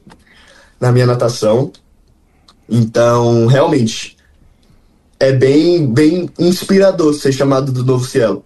na 0.77 0.91
minha 0.91 1.05
natação. 1.05 1.71
Então, 2.69 3.45
realmente, 3.45 4.17
é 5.17 5.31
bem, 5.31 5.87
bem 5.87 6.29
inspirador 6.37 7.13
ser 7.13 7.31
chamado 7.31 7.71
do 7.71 7.85
Novo 7.85 8.05
Cielo. 8.05 8.43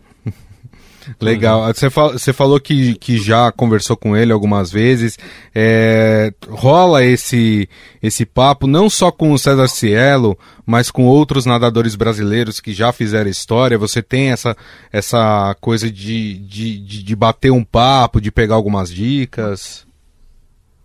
Legal. 1.19 1.73
Você, 1.73 1.89
fal 1.89 2.13
você 2.13 2.33
falou 2.33 2.59
que, 2.59 2.95
que 2.95 3.17
já 3.17 3.51
conversou 3.51 3.95
com 3.95 4.15
ele 4.15 4.31
algumas 4.31 4.71
vezes. 4.71 5.17
É, 5.53 6.33
rola 6.47 7.03
esse, 7.03 7.67
esse 8.01 8.25
papo 8.25 8.67
não 8.67 8.89
só 8.89 9.11
com 9.11 9.31
o 9.31 9.39
César 9.39 9.67
Cielo, 9.67 10.37
mas 10.65 10.91
com 10.91 11.05
outros 11.05 11.45
nadadores 11.45 11.95
brasileiros 11.95 12.59
que 12.59 12.73
já 12.73 12.91
fizeram 12.91 13.29
história. 13.29 13.77
Você 13.77 14.01
tem 14.01 14.31
essa, 14.31 14.55
essa 14.91 15.55
coisa 15.59 15.89
de, 15.89 16.35
de, 16.39 16.79
de, 16.79 17.03
de 17.03 17.15
bater 17.15 17.51
um 17.51 17.63
papo, 17.63 18.21
de 18.21 18.31
pegar 18.31 18.55
algumas 18.55 18.91
dicas? 18.91 19.85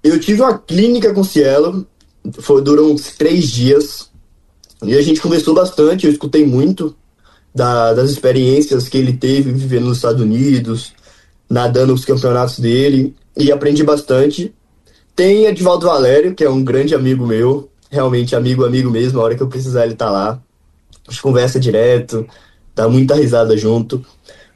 Eu 0.02 0.20
tive 0.20 0.42
uma 0.42 0.58
clínica 0.58 1.12
com 1.14 1.22
o 1.22 1.24
Cielo, 1.24 1.86
foi, 2.40 2.62
durou 2.62 2.92
uns 2.92 3.14
três 3.16 3.50
dias. 3.50 4.10
E 4.82 4.94
a 4.94 5.02
gente 5.02 5.20
conversou 5.20 5.54
bastante, 5.54 6.06
eu 6.06 6.12
escutei 6.12 6.46
muito 6.46 6.94
da, 7.54 7.92
das 7.94 8.10
experiências 8.10 8.88
que 8.88 8.98
ele 8.98 9.12
teve 9.12 9.52
vivendo 9.52 9.86
nos 9.86 9.98
Estados 9.98 10.20
Unidos, 10.20 10.92
nadando 11.48 11.94
os 11.94 12.04
campeonatos 12.04 12.58
dele, 12.58 13.14
e 13.36 13.52
aprendi 13.52 13.84
bastante. 13.84 14.52
Tem 15.14 15.44
Edvaldo 15.44 15.86
Valério, 15.86 16.34
que 16.34 16.42
é 16.42 16.50
um 16.50 16.64
grande 16.64 16.94
amigo 16.94 17.26
meu, 17.26 17.68
realmente 17.88 18.34
amigo, 18.34 18.64
amigo 18.64 18.90
mesmo, 18.90 19.20
a 19.20 19.22
hora 19.22 19.34
que 19.36 19.42
eu 19.42 19.48
precisar 19.48 19.84
ele 19.84 19.94
tá 19.94 20.10
lá. 20.10 20.40
A 21.06 21.10
gente 21.10 21.22
conversa 21.22 21.60
direto, 21.60 22.26
dá 22.74 22.88
muita 22.88 23.14
risada 23.14 23.56
junto. 23.56 24.04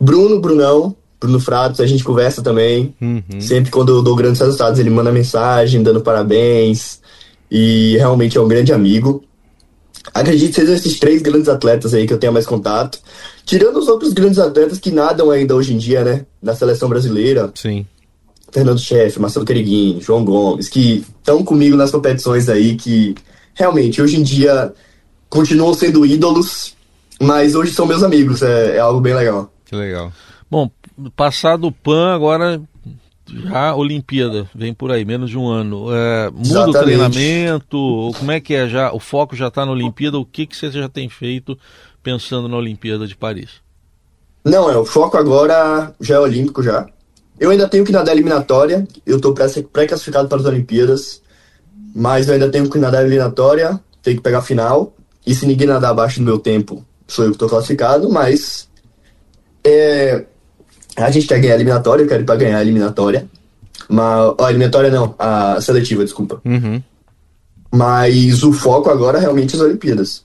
Bruno, 0.01 0.41
Brunão, 0.41 0.97
Bruno 1.21 1.39
Fratos, 1.39 1.81
a 1.81 1.87
gente 1.87 2.03
conversa 2.03 2.43
também. 2.43 2.95
Uhum. 3.01 3.41
Sempre 3.41 3.71
quando 3.71 3.91
eu 3.91 4.03
dou 4.03 4.17
grandes 4.17 4.41
resultados, 4.41 4.81
ele 4.81 4.91
manda 4.91 5.13
mensagem, 5.13 5.83
dando 5.83 6.01
parabéns. 6.01 7.01
e 7.51 7.97
realmente 7.97 8.37
é 8.37 8.41
um 8.41 8.49
grande 8.49 8.73
amigo. 8.73 9.23
Acredito 10.15 10.51
que 10.51 10.61
sejam 10.61 10.75
esses 10.75 10.99
três 10.99 11.23
grandes 11.23 11.49
atletas 11.49 11.95
aí 11.95 12.07
que 12.07 12.13
eu 12.13 12.19
tenho 12.19 12.33
mais 12.33 12.47
contato. 12.47 12.99
Tirando 13.45 13.79
os 13.79 13.89
outros 13.89 14.13
grandes 14.13 14.39
atletas 14.39 14.79
que 14.79 14.91
nadam 14.91 15.31
ainda 15.31 15.55
hoje 15.55 15.75
em 15.75 15.79
dia, 15.79 16.05
né? 16.05 16.27
Na 16.43 16.55
seleção 16.55 16.89
brasileira. 16.89 17.51
Sim. 17.55 17.87
Fernando 18.51 18.79
Chefe, 18.79 19.21
Marcelo 19.21 19.45
Quereguin, 19.45 20.01
João 20.01 20.25
Gomes, 20.25 20.69
que 20.69 21.05
estão 21.19 21.45
comigo 21.45 21.77
nas 21.77 21.91
competições 21.91 22.49
aí, 22.49 22.77
que 22.77 23.15
realmente 23.55 24.01
hoje 24.01 24.19
em 24.19 24.23
dia 24.23 24.73
continuam 25.29 25.75
sendo 25.75 26.07
ídolos, 26.07 26.75
mas 27.21 27.55
hoje 27.55 27.73
são 27.73 27.87
meus 27.87 28.03
amigos, 28.03 28.43
é, 28.43 28.77
é 28.77 28.79
algo 28.79 29.01
bem 29.01 29.15
legal. 29.15 29.53
Que 29.67 29.77
legal. 29.77 30.11
Bom, 30.51 30.71
passado 31.15 31.67
o 31.67 31.73
PAN, 31.73 32.15
agora 32.15 32.61
já 33.33 33.71
a 33.71 33.77
Olimpíada, 33.77 34.49
vem 34.55 34.73
por 34.73 34.91
aí, 34.91 35.05
menos 35.05 35.31
de 35.31 35.39
um 35.39 35.47
ano. 35.49 35.89
É, 35.93 36.31
muda 36.31 36.49
Exatamente. 36.49 36.77
o 36.77 36.83
treinamento? 36.83 38.11
Como 38.19 38.33
é 38.33 38.41
que 38.41 38.55
é 38.55 38.69
já? 38.69 38.93
O 38.93 39.01
foco 39.01 39.37
já 39.37 39.49
está 39.49 39.65
na 39.65 39.73
Olimpíada? 39.73 40.19
O 40.19 40.25
que, 40.25 40.47
que 40.47 40.57
você 40.57 40.71
já 40.71 40.89
tem 40.89 41.09
feito 41.09 41.59
pensando 42.03 42.49
na 42.49 42.57
Olimpíada 42.57 43.07
de 43.07 43.17
Paris? 43.17 43.61
Não, 44.45 44.71
é, 44.71 44.77
o 44.77 44.85
foco 44.85 45.17
agora 45.17 45.93
já 46.01 46.17
é 46.17 46.19
olímpico 46.19 46.63
já. 46.63 46.87
Eu 47.39 47.51
ainda 47.51 47.69
tenho 47.69 47.85
que 47.85 47.93
nadar 47.93 48.13
eliminatória, 48.13 48.87
eu 49.07 49.17
estou 49.17 49.33
pré-classificado 49.33 50.29
para 50.29 50.39
as 50.39 50.45
Olimpíadas, 50.45 51.23
mas 51.95 52.27
eu 52.27 52.35
ainda 52.35 52.51
tenho 52.51 52.69
que 52.69 52.79
nadar 52.79 53.03
eliminatória, 53.03 53.79
tenho 54.03 54.17
que 54.17 54.23
pegar 54.23 54.39
a 54.39 54.43
final, 54.43 54.93
e 55.25 55.35
se 55.35 55.47
ninguém 55.47 55.67
nadar 55.67 55.91
abaixo 55.91 56.19
do 56.19 56.25
meu 56.25 56.39
tempo, 56.39 56.85
sou 57.07 57.25
eu 57.25 57.31
que 57.31 57.37
estou 57.37 57.49
classificado, 57.49 58.11
mas 58.11 58.69
é, 59.63 60.25
a 61.05 61.11
gente 61.11 61.27
quer 61.27 61.41
ganhar 61.41 61.55
a 61.55 61.57
eliminatória, 61.57 62.03
eu 62.03 62.09
quero 62.09 62.23
ir 62.23 62.27
para 62.27 62.37
ganhar 62.37 62.59
a 62.59 62.63
eliminatória, 62.63 63.27
mas, 63.89 64.35
a 64.39 64.51
eliminatória 64.51 64.91
não, 64.91 65.15
a 65.19 65.61
seletiva, 65.61 66.05
desculpa. 66.05 66.41
Uhum. 66.45 66.83
Mas 67.71 68.43
o 68.43 68.53
foco 68.53 68.91
agora 68.91 69.19
é 69.19 69.21
realmente 69.21 69.55
as 69.55 69.61
Olimpíadas. 69.61 70.25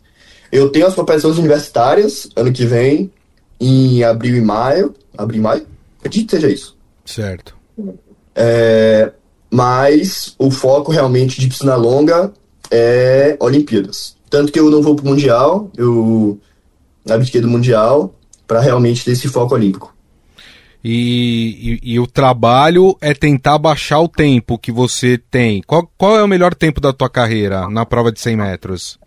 Eu 0.52 0.70
tenho 0.70 0.86
as 0.86 0.94
competições 0.94 1.38
universitárias 1.38 2.30
ano 2.36 2.52
que 2.52 2.66
vem, 2.66 3.12
em 3.60 4.04
abril 4.04 4.36
e 4.36 4.42
maio. 4.42 4.94
Abril 5.18 5.40
e 5.40 5.44
maio? 5.44 5.68
Acredito 6.00 6.30
que 6.30 6.36
seja 6.36 6.50
isso. 6.50 6.78
Certo. 7.06 7.56
É, 8.36 9.12
mas 9.50 10.36
o 10.38 10.50
foco 10.50 10.92
realmente 10.92 11.40
de 11.40 11.48
piscina 11.48 11.76
longa 11.76 12.32
é 12.72 13.38
Olimpíadas. 13.40 14.16
Tanto 14.30 14.52
que 14.52 14.60
eu 14.60 14.70
não 14.70 14.82
vou 14.82 14.96
pro 14.96 15.06
Mundial, 15.06 15.70
eu 15.78 16.40
abdiquei 17.08 17.40
do 17.40 17.48
Mundial 17.48 18.14
para 18.48 18.60
realmente 18.60 19.06
ter 19.06 19.12
esse 19.12 19.28
foco 19.28 19.54
olímpico. 19.54 19.93
E, 20.84 21.80
e, 21.84 21.93
e, 21.93 22.00
o 22.00 22.06
trabalho 22.06 22.98
é 23.00 23.13
tentar 23.13 23.58
baixar 23.58 24.02
o 24.02 24.08
tempo 24.08 24.58
que 24.58 24.69
você 24.72 25.17
tem. 25.17 25.62
Qual, 25.65 25.89
qual 25.98 26.17
é 26.17 26.24
o 26.24 26.28
melhor 26.28 26.54
tempo 26.54 26.82
da 26.82 26.91
tua 26.91 27.10
carreira 27.10 27.69
na 27.69 27.86
prova 27.86 28.12
de 28.12 28.19
100 28.19 28.36
metros? 28.36 29.00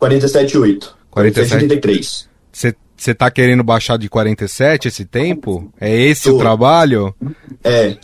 47,8. 0.00 0.88
47,83. 1.12 2.26
Você 2.50 2.74
você 2.98 3.14
tá 3.14 3.30
querendo 3.30 3.62
baixar 3.62 3.96
de 3.96 4.08
47 4.08 4.88
esse 4.88 5.04
tempo? 5.04 5.72
É 5.80 5.96
esse 5.96 6.24
Tô. 6.24 6.34
o 6.34 6.38
trabalho? 6.38 7.14
É. 7.62 7.96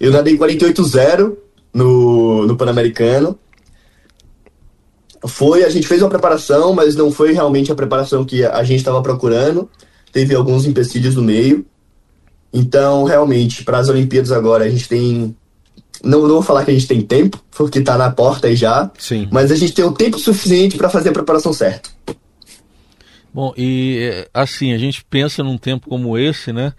Eu 0.00 0.10
nadei 0.10 0.36
48,0 0.36 1.36
no, 1.72 2.44
no 2.44 2.56
Pan-Americano. 2.56 3.38
Foi, 5.24 5.62
a 5.62 5.70
gente 5.70 5.86
fez 5.86 6.02
uma 6.02 6.10
preparação, 6.10 6.74
mas 6.74 6.96
não 6.96 7.12
foi 7.12 7.32
realmente 7.32 7.70
a 7.70 7.76
preparação 7.76 8.24
que 8.24 8.44
a 8.44 8.64
gente 8.64 8.78
estava 8.78 9.00
procurando. 9.00 9.70
Teve 10.12 10.34
alguns 10.34 10.66
empecilhos 10.66 11.14
no 11.14 11.22
meio. 11.22 11.64
Então, 12.52 13.04
realmente, 13.04 13.64
para 13.64 13.78
as 13.78 13.88
Olimpíadas 13.88 14.30
agora, 14.30 14.64
a 14.64 14.68
gente 14.68 14.88
tem. 14.88 15.34
Não, 16.04 16.22
não 16.22 16.28
vou 16.28 16.42
falar 16.42 16.64
que 16.64 16.70
a 16.70 16.74
gente 16.74 16.86
tem 16.86 17.00
tempo, 17.00 17.42
porque 17.50 17.78
está 17.78 17.96
na 17.96 18.10
porta 18.10 18.48
aí 18.48 18.56
já. 18.56 18.90
Sim. 18.98 19.28
Mas 19.30 19.50
a 19.50 19.56
gente 19.56 19.72
tem 19.72 19.84
o 19.84 19.92
tempo 19.92 20.18
suficiente 20.18 20.76
para 20.76 20.90
fazer 20.90 21.10
a 21.10 21.12
preparação 21.12 21.52
certa. 21.52 21.90
Bom, 23.32 23.54
e 23.56 23.98
é, 24.00 24.28
assim, 24.34 24.74
a 24.74 24.78
gente 24.78 25.04
pensa 25.04 25.42
num 25.42 25.56
tempo 25.56 25.88
como 25.88 26.18
esse, 26.18 26.52
né? 26.52 26.74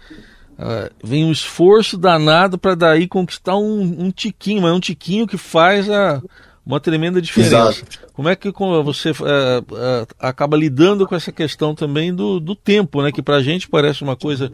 Uh, 0.52 0.88
vem 1.02 1.24
um 1.24 1.32
esforço 1.32 1.98
danado 1.98 2.56
para 2.56 2.76
daí 2.76 3.08
conquistar 3.08 3.56
um, 3.56 4.04
um, 4.04 4.10
tiquinho, 4.12 4.62
mas 4.62 4.70
é 4.70 4.74
um 4.74 4.80
tiquinho 4.80 5.26
que 5.26 5.36
faz 5.36 5.90
a, 5.90 6.22
uma 6.64 6.78
tremenda 6.78 7.20
diferença. 7.20 7.56
Exato. 7.56 7.98
Como 8.12 8.28
é 8.28 8.36
que 8.36 8.52
você 8.84 9.10
uh, 9.10 9.14
uh, 9.14 10.06
acaba 10.20 10.56
lidando 10.56 11.08
com 11.08 11.16
essa 11.16 11.32
questão 11.32 11.74
também 11.74 12.14
do, 12.14 12.38
do 12.38 12.54
tempo, 12.54 13.02
né? 13.02 13.10
Que 13.10 13.20
para 13.20 13.36
a 13.36 13.42
gente 13.42 13.68
parece 13.68 14.04
uma 14.04 14.14
coisa 14.14 14.52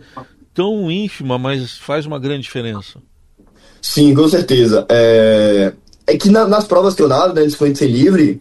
tão 0.55 0.91
ínfima, 0.91 1.39
mas 1.39 1.79
faz 1.79 2.07
uma 2.07 2.19
grande 2.19 2.43
diferença. 2.43 3.01
Sim, 3.81 4.15
com 4.15 4.29
certeza. 4.29 4.87
É, 4.89 5.73
é 6.07 6.17
que 6.17 6.29
na, 6.31 6.47
nas 6.47 6.65
provas 6.65 6.95
que 6.95 7.03
eu 7.03 7.09
nado, 7.09 7.35
né, 7.35 7.45
de 7.45 7.51
50 7.51 7.85
livre, 7.87 8.41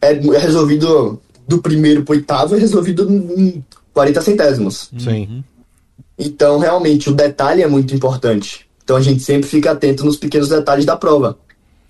é, 0.00 0.12
é 0.12 0.38
resolvido 0.38 1.20
do 1.46 1.60
primeiro 1.60 2.04
pro 2.04 2.14
oitavo 2.14 2.54
é 2.54 2.58
resolvido 2.58 3.10
em 3.10 3.64
40 3.92 4.20
centésimos. 4.22 4.90
Sim. 4.98 5.26
Uhum. 5.26 5.44
Então, 6.18 6.58
realmente, 6.58 7.10
o 7.10 7.14
detalhe 7.14 7.62
é 7.62 7.66
muito 7.66 7.94
importante. 7.94 8.66
Então, 8.84 8.96
a 8.96 9.00
gente 9.00 9.22
sempre 9.22 9.48
fica 9.48 9.72
atento 9.72 10.04
nos 10.04 10.16
pequenos 10.16 10.48
detalhes 10.48 10.84
da 10.84 10.96
prova, 10.96 11.38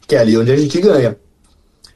que 0.07 0.15
é 0.15 0.19
ali 0.19 0.37
onde 0.37 0.53
a 0.53 0.57
gente 0.57 0.81
ganha. 0.81 1.17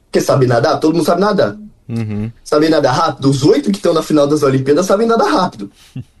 Porque 0.05 0.21
sabe 0.21 0.45
nadar? 0.45 0.79
Todo 0.79 0.95
mundo 0.95 1.05
sabe 1.05 1.21
nadar. 1.21 1.57
Uhum. 1.89 2.31
Sabe 2.43 2.69
nadar 2.69 2.93
rápido? 2.93 3.29
Os 3.29 3.43
oito 3.43 3.71
que 3.71 3.77
estão 3.77 3.93
na 3.93 4.03
final 4.03 4.27
das 4.27 4.43
Olimpíadas 4.43 4.85
sabem 4.85 5.07
nadar 5.07 5.31
rápido. 5.31 5.71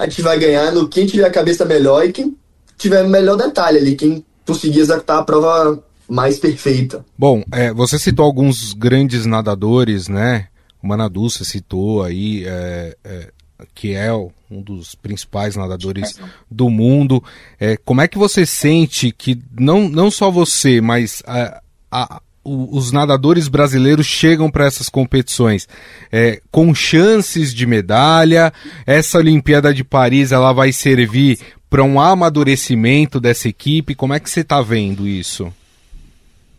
a 0.00 0.06
gente 0.06 0.22
vai 0.22 0.38
ganhar 0.38 0.72
no 0.72 0.88
quem 0.88 1.04
tiver 1.04 1.26
a 1.26 1.30
cabeça 1.30 1.62
melhor 1.66 2.06
e 2.06 2.10
quem 2.10 2.34
tiver 2.78 3.06
melhor 3.06 3.36
detalhe 3.36 3.76
ali, 3.76 3.94
quem 3.94 4.24
conseguir 4.46 4.80
executar 4.80 5.18
a 5.18 5.22
prova 5.22 5.84
mais 6.08 6.38
perfeita. 6.38 7.04
Bom, 7.18 7.44
é, 7.52 7.70
você 7.70 7.98
citou 7.98 8.24
alguns 8.24 8.72
grandes 8.72 9.26
nadadores, 9.26 10.08
né? 10.08 10.48
O 10.82 10.88
Manadu 10.88 11.28
você 11.28 11.44
citou 11.44 12.02
aí, 12.02 12.44
é, 12.46 12.96
é, 13.04 13.32
que 13.74 13.92
é 13.92 14.10
um 14.50 14.62
dos 14.62 14.94
principais 14.94 15.54
nadadores 15.54 16.18
do 16.50 16.70
mundo. 16.70 17.22
É, 17.58 17.76
como 17.76 18.00
é 18.00 18.08
que 18.08 18.16
você 18.16 18.46
sente 18.46 19.12
que 19.12 19.38
não, 19.52 19.86
não 19.86 20.10
só 20.10 20.30
você, 20.30 20.80
mas 20.80 21.22
a, 21.26 21.60
a, 21.90 22.22
os 22.44 22.90
nadadores 22.90 23.48
brasileiros 23.48 24.06
chegam 24.06 24.50
para 24.50 24.66
essas 24.66 24.88
competições 24.88 25.68
é, 26.10 26.40
com 26.50 26.74
chances 26.74 27.54
de 27.54 27.66
medalha. 27.66 28.52
Essa 28.86 29.18
Olimpíada 29.18 29.74
de 29.74 29.84
Paris 29.84 30.32
ela 30.32 30.52
vai 30.52 30.72
servir 30.72 31.38
para 31.68 31.84
um 31.84 32.00
amadurecimento 32.00 33.20
dessa 33.20 33.48
equipe. 33.48 33.94
Como 33.94 34.14
é 34.14 34.20
que 34.20 34.28
você 34.28 34.40
está 34.40 34.60
vendo 34.62 35.06
isso? 35.06 35.52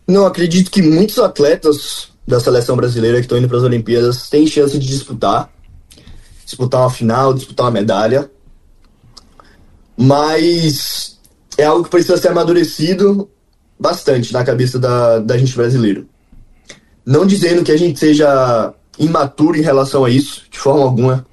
Não, 0.06 0.24
acredito 0.24 0.70
que 0.70 0.82
muitos 0.82 1.18
atletas 1.18 2.08
da 2.26 2.38
seleção 2.38 2.76
brasileira 2.76 3.18
que 3.18 3.24
estão 3.24 3.38
indo 3.38 3.48
para 3.48 3.58
as 3.58 3.64
Olimpíadas 3.64 4.28
têm 4.30 4.46
chance 4.46 4.78
de 4.78 4.86
disputar. 4.86 5.50
Disputar 6.44 6.80
uma 6.80 6.90
final, 6.90 7.34
disputar 7.34 7.66
uma 7.66 7.72
medalha. 7.72 8.30
Mas 9.96 11.18
é 11.58 11.64
algo 11.64 11.84
que 11.84 11.90
precisa 11.90 12.16
ser 12.16 12.28
amadurecido 12.28 13.28
bastante 13.78 14.32
na 14.32 14.44
cabeça 14.44 14.78
da, 14.78 15.18
da 15.18 15.36
gente 15.36 15.54
brasileiro. 15.56 16.06
Não 17.04 17.26
dizendo 17.26 17.64
que 17.64 17.72
a 17.72 17.76
gente 17.76 17.98
seja 17.98 18.72
imaturo 18.98 19.58
em 19.58 19.62
relação 19.62 20.04
a 20.04 20.10
isso, 20.10 20.44
de 20.50 20.58
forma 20.58 20.82
alguma. 20.82 21.26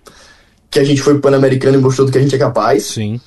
Que 0.71 0.80
a 0.80 0.84
gente 0.84 1.02
foi 1.02 1.19
pan-americano 1.19 1.78
e 1.78 1.82
mostrou 1.82 2.06
do 2.06 2.12
que 2.12 2.17
a 2.17 2.21
gente 2.21 2.36
é 2.36 2.39
capaz. 2.39 2.86
Sim. 2.86 3.19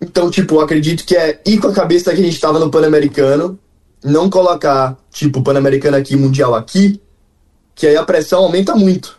Então, 0.00 0.30
tipo, 0.30 0.60
acredito 0.60 1.04
que 1.04 1.16
é 1.16 1.40
ir 1.44 1.58
com 1.58 1.68
a 1.68 1.72
cabeça 1.72 2.12
que 2.14 2.20
a 2.20 2.24
gente 2.24 2.34
estava 2.34 2.58
no 2.58 2.70
pan-americano 2.70 3.58
não 4.04 4.30
colocar, 4.30 4.96
tipo, 5.10 5.42
Pan-Americano 5.42 5.96
aqui, 5.96 6.16
Mundial 6.16 6.54
aqui, 6.54 7.00
que 7.74 7.86
aí 7.86 7.96
a 7.96 8.04
pressão 8.04 8.44
aumenta 8.44 8.74
muito. 8.74 9.18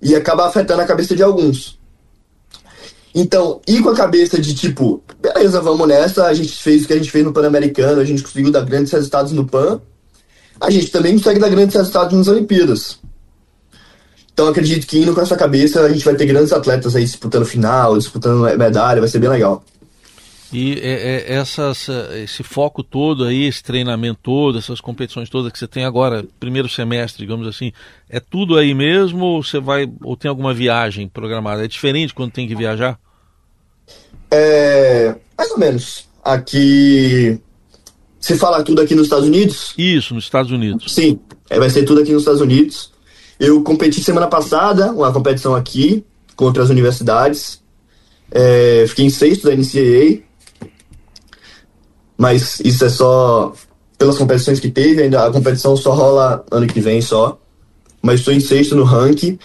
E 0.00 0.14
acaba 0.14 0.46
afetando 0.46 0.82
a 0.82 0.86
cabeça 0.86 1.14
de 1.14 1.22
alguns. 1.22 1.78
Então, 3.18 3.62
ir 3.66 3.82
com 3.82 3.88
a 3.88 3.94
cabeça 3.94 4.38
de 4.38 4.54
tipo, 4.54 5.02
beleza, 5.22 5.58
vamos 5.62 5.88
nessa, 5.88 6.26
a 6.26 6.34
gente 6.34 6.52
fez 6.62 6.84
o 6.84 6.86
que 6.86 6.92
a 6.92 6.96
gente 6.96 7.10
fez 7.10 7.24
no 7.24 7.32
Pan-Americano, 7.32 7.98
a 7.98 8.04
gente 8.04 8.22
conseguiu 8.22 8.52
dar 8.52 8.62
grandes 8.62 8.92
resultados 8.92 9.32
no 9.32 9.46
Pan, 9.46 9.80
a 10.60 10.70
gente 10.70 10.90
também 10.90 11.14
consegue 11.14 11.40
dar 11.40 11.48
grandes 11.48 11.74
resultados 11.74 12.14
nas 12.14 12.28
Olimpíadas. 12.28 12.98
Então, 14.34 14.48
acredito 14.48 14.86
que 14.86 14.98
indo 14.98 15.14
com 15.14 15.22
essa 15.22 15.34
cabeça, 15.34 15.80
a 15.80 15.88
gente 15.88 16.04
vai 16.04 16.14
ter 16.14 16.26
grandes 16.26 16.52
atletas 16.52 16.94
aí 16.94 17.04
disputando 17.04 17.46
final, 17.46 17.96
disputando 17.96 18.42
medalha, 18.58 19.00
vai 19.00 19.08
ser 19.08 19.18
bem 19.18 19.30
legal. 19.30 19.64
E 20.52 20.74
é, 20.74 21.32
é, 21.32 21.32
essas, 21.36 21.88
esse 22.22 22.42
foco 22.42 22.82
todo 22.82 23.24
aí, 23.24 23.44
esse 23.44 23.62
treinamento 23.62 24.20
todo, 24.22 24.58
essas 24.58 24.78
competições 24.78 25.30
todas 25.30 25.50
que 25.50 25.58
você 25.58 25.66
tem 25.66 25.86
agora, 25.86 26.22
primeiro 26.38 26.68
semestre, 26.68 27.22
digamos 27.22 27.48
assim, 27.48 27.72
é 28.10 28.20
tudo 28.20 28.58
aí 28.58 28.74
mesmo 28.74 29.24
ou 29.24 29.42
você 29.42 29.58
vai 29.58 29.90
ou 30.02 30.18
tem 30.18 30.28
alguma 30.28 30.52
viagem 30.52 31.08
programada? 31.08 31.64
É 31.64 31.68
diferente 31.68 32.12
quando 32.12 32.32
tem 32.32 32.46
que 32.46 32.54
viajar? 32.54 33.00
É, 34.30 35.14
mais 35.36 35.50
ou 35.50 35.58
menos. 35.58 36.06
Aqui 36.24 37.40
você 38.20 38.36
fala 38.36 38.62
tudo 38.62 38.80
aqui 38.80 38.94
nos 38.94 39.04
Estados 39.04 39.26
Unidos? 39.26 39.72
Isso, 39.78 40.12
nos 40.14 40.24
Estados 40.24 40.50
Unidos. 40.50 40.92
Sim, 40.92 41.20
é, 41.48 41.58
vai 41.58 41.70
ser 41.70 41.84
tudo 41.84 42.00
aqui 42.00 42.12
nos 42.12 42.22
Estados 42.22 42.40
Unidos. 42.40 42.92
Eu 43.38 43.62
competi 43.62 44.02
semana 44.02 44.26
passada, 44.26 44.90
uma 44.92 45.12
competição 45.12 45.54
aqui, 45.54 46.04
contra 46.34 46.62
as 46.62 46.70
universidades. 46.70 47.62
É, 48.30 48.84
fiquei 48.88 49.04
em 49.04 49.10
sexto 49.10 49.44
da 49.44 49.54
NCAA 49.54 50.26
mas 52.16 52.60
isso 52.60 52.84
é 52.84 52.88
só 52.88 53.52
pelas 53.98 54.16
competições 54.16 54.60
que 54.60 54.70
teve, 54.70 55.02
ainda 55.02 55.26
a 55.26 55.30
competição 55.30 55.76
só 55.76 55.92
rola 55.92 56.44
ano 56.50 56.66
que 56.66 56.80
vem 56.80 57.00
só. 57.00 57.38
Mas 58.02 58.20
estou 58.20 58.32
em 58.32 58.40
sexto 58.40 58.74
no 58.74 58.84
ranking. 58.84 59.38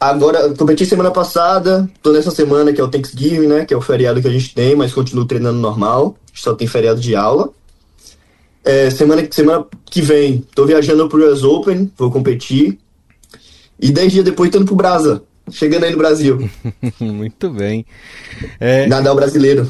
Agora, 0.00 0.54
competi 0.54 0.86
semana 0.86 1.10
passada, 1.10 1.90
tô 2.00 2.12
nessa 2.12 2.30
semana 2.30 2.72
que 2.72 2.80
é 2.80 2.84
o 2.84 2.88
Thanksgiving, 2.88 3.48
né? 3.48 3.64
Que 3.64 3.74
é 3.74 3.76
o 3.76 3.80
feriado 3.80 4.22
que 4.22 4.28
a 4.28 4.30
gente 4.30 4.54
tem, 4.54 4.76
mas 4.76 4.94
continuo 4.94 5.24
treinando 5.24 5.58
normal. 5.58 6.16
Só 6.32 6.54
tem 6.54 6.68
feriado 6.68 7.00
de 7.00 7.16
aula. 7.16 7.50
É, 8.64 8.90
semana, 8.90 9.26
semana 9.30 9.66
que 9.86 10.00
vem, 10.00 10.44
tô 10.54 10.66
viajando 10.66 11.08
pro 11.08 11.32
US 11.32 11.42
Open, 11.42 11.90
vou 11.96 12.12
competir. 12.12 12.78
E 13.80 13.90
dez 13.90 14.12
dias 14.12 14.24
depois 14.24 14.50
tô 14.50 14.58
indo 14.58 14.66
pro 14.66 14.76
Brasa, 14.76 15.22
chegando 15.50 15.84
aí 15.84 15.90
no 15.90 15.98
Brasil. 15.98 16.48
Muito 17.00 17.50
bem. 17.50 17.84
É... 18.60 18.86
Nadal 18.86 19.16
brasileiro. 19.16 19.68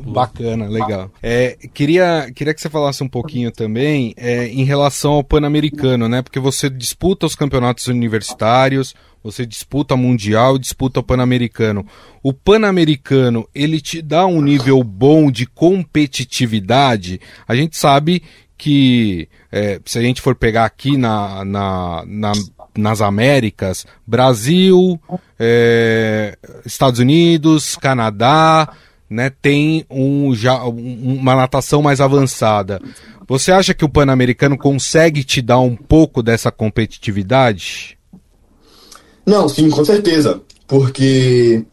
Bacana, 0.00 0.68
legal. 0.68 1.10
É, 1.22 1.56
queria, 1.74 2.30
queria 2.34 2.54
que 2.54 2.60
você 2.60 2.70
falasse 2.70 3.02
um 3.02 3.08
pouquinho 3.08 3.50
também 3.50 4.14
é, 4.16 4.46
em 4.46 4.64
relação 4.64 5.12
ao 5.12 5.24
Pan-Americano, 5.24 6.08
né? 6.08 6.22
Porque 6.22 6.38
você 6.38 6.70
disputa 6.70 7.26
os 7.26 7.34
campeonatos 7.34 7.88
universitários, 7.88 8.94
você 9.22 9.44
disputa 9.44 9.96
Mundial 9.96 10.58
disputa 10.58 11.02
Pan-Americano. 11.02 11.86
O 12.22 12.32
Pan-Americano, 12.32 13.48
ele 13.54 13.80
te 13.80 14.00
dá 14.00 14.26
um 14.26 14.40
nível 14.40 14.82
bom 14.82 15.30
de 15.30 15.46
competitividade? 15.46 17.20
A 17.46 17.54
gente 17.54 17.76
sabe 17.76 18.22
que, 18.56 19.28
é, 19.52 19.80
se 19.84 19.98
a 19.98 20.02
gente 20.02 20.20
for 20.20 20.34
pegar 20.34 20.64
aqui 20.64 20.96
na, 20.96 21.44
na, 21.44 22.04
na 22.06 22.32
nas 22.76 23.00
Américas, 23.00 23.84
Brasil, 24.06 25.00
é, 25.38 26.38
Estados 26.64 27.00
Unidos, 27.00 27.74
Canadá, 27.74 28.72
né, 29.10 29.30
tem 29.30 29.84
um, 29.90 30.32
já, 30.32 30.62
uma 30.62 31.34
natação 31.34 31.82
mais 31.82 32.00
avançada. 32.00 32.80
Você 33.26 33.50
acha 33.50 33.74
que 33.74 33.84
o 33.84 33.88
Pan-Americano 33.88 34.56
consegue 34.56 35.24
te 35.24 35.42
dar 35.42 35.58
um 35.58 35.74
pouco 35.74 36.22
dessa 36.22 36.52
competitividade? 36.52 37.97
Não, 39.28 39.48
sim, 39.48 39.68
com 39.68 39.84
certeza. 39.84 40.40
Porque 40.66 41.64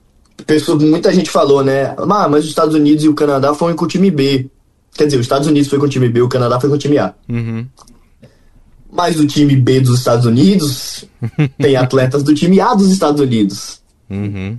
pessoa, 0.45 0.77
muita 0.77 1.13
gente 1.13 1.29
falou, 1.29 1.63
né? 1.63 1.95
Ah, 1.97 2.27
mas 2.27 2.43
os 2.43 2.49
Estados 2.49 2.75
Unidos 2.75 3.03
e 3.03 3.09
o 3.09 3.13
Canadá 3.13 3.53
foram 3.53 3.75
com 3.75 3.85
o 3.85 3.87
time 3.87 4.11
B. 4.11 4.49
Quer 4.93 5.05
dizer, 5.05 5.17
os 5.17 5.25
Estados 5.25 5.47
Unidos 5.47 5.69
foi 5.69 5.79
com 5.79 5.85
o 5.85 5.89
time 5.89 6.09
B, 6.09 6.21
o 6.21 6.29
Canadá 6.29 6.59
foi 6.59 6.69
com 6.69 6.75
o 6.75 6.79
time 6.79 6.97
A. 6.97 7.13
Uhum. 7.29 7.65
Mas 8.91 9.19
o 9.19 9.25
time 9.25 9.55
B 9.55 9.79
dos 9.79 9.99
Estados 9.99 10.25
Unidos 10.25 11.05
tem 11.57 11.75
atletas 11.75 12.23
do 12.23 12.33
time 12.33 12.59
A 12.59 12.73
dos 12.73 12.91
Estados 12.91 13.21
Unidos. 13.21 13.81
Uhum. 14.09 14.57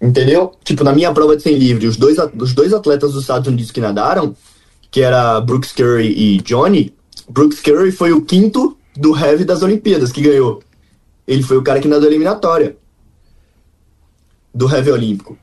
Entendeu? 0.00 0.52
Tipo, 0.64 0.84
na 0.84 0.92
minha 0.92 1.12
prova 1.12 1.36
de 1.36 1.42
100 1.42 1.54
livre, 1.56 1.86
os 1.86 1.96
dois, 1.96 2.16
os 2.38 2.54
dois 2.54 2.72
atletas 2.72 3.12
dos 3.12 3.22
Estados 3.22 3.46
Unidos 3.46 3.70
que 3.70 3.80
nadaram, 3.80 4.34
que 4.90 5.00
era 5.00 5.40
Brooks 5.40 5.72
Curry 5.72 6.08
e 6.08 6.38
Johnny, 6.42 6.92
Brooks 7.28 7.60
Curry 7.60 7.92
foi 7.92 8.12
o 8.12 8.22
quinto 8.22 8.76
do 8.96 9.16
heavy 9.16 9.44
das 9.44 9.62
Olimpíadas 9.62 10.10
que 10.10 10.20
ganhou. 10.20 10.62
Ele 11.26 11.42
foi 11.42 11.56
o 11.56 11.62
cara 11.62 11.80
que 11.80 11.88
nadou 11.88 12.04
a 12.04 12.10
eliminatória 12.10 12.76
do 14.54 14.68
heavy 14.70 14.90
olímpico. 14.90 15.38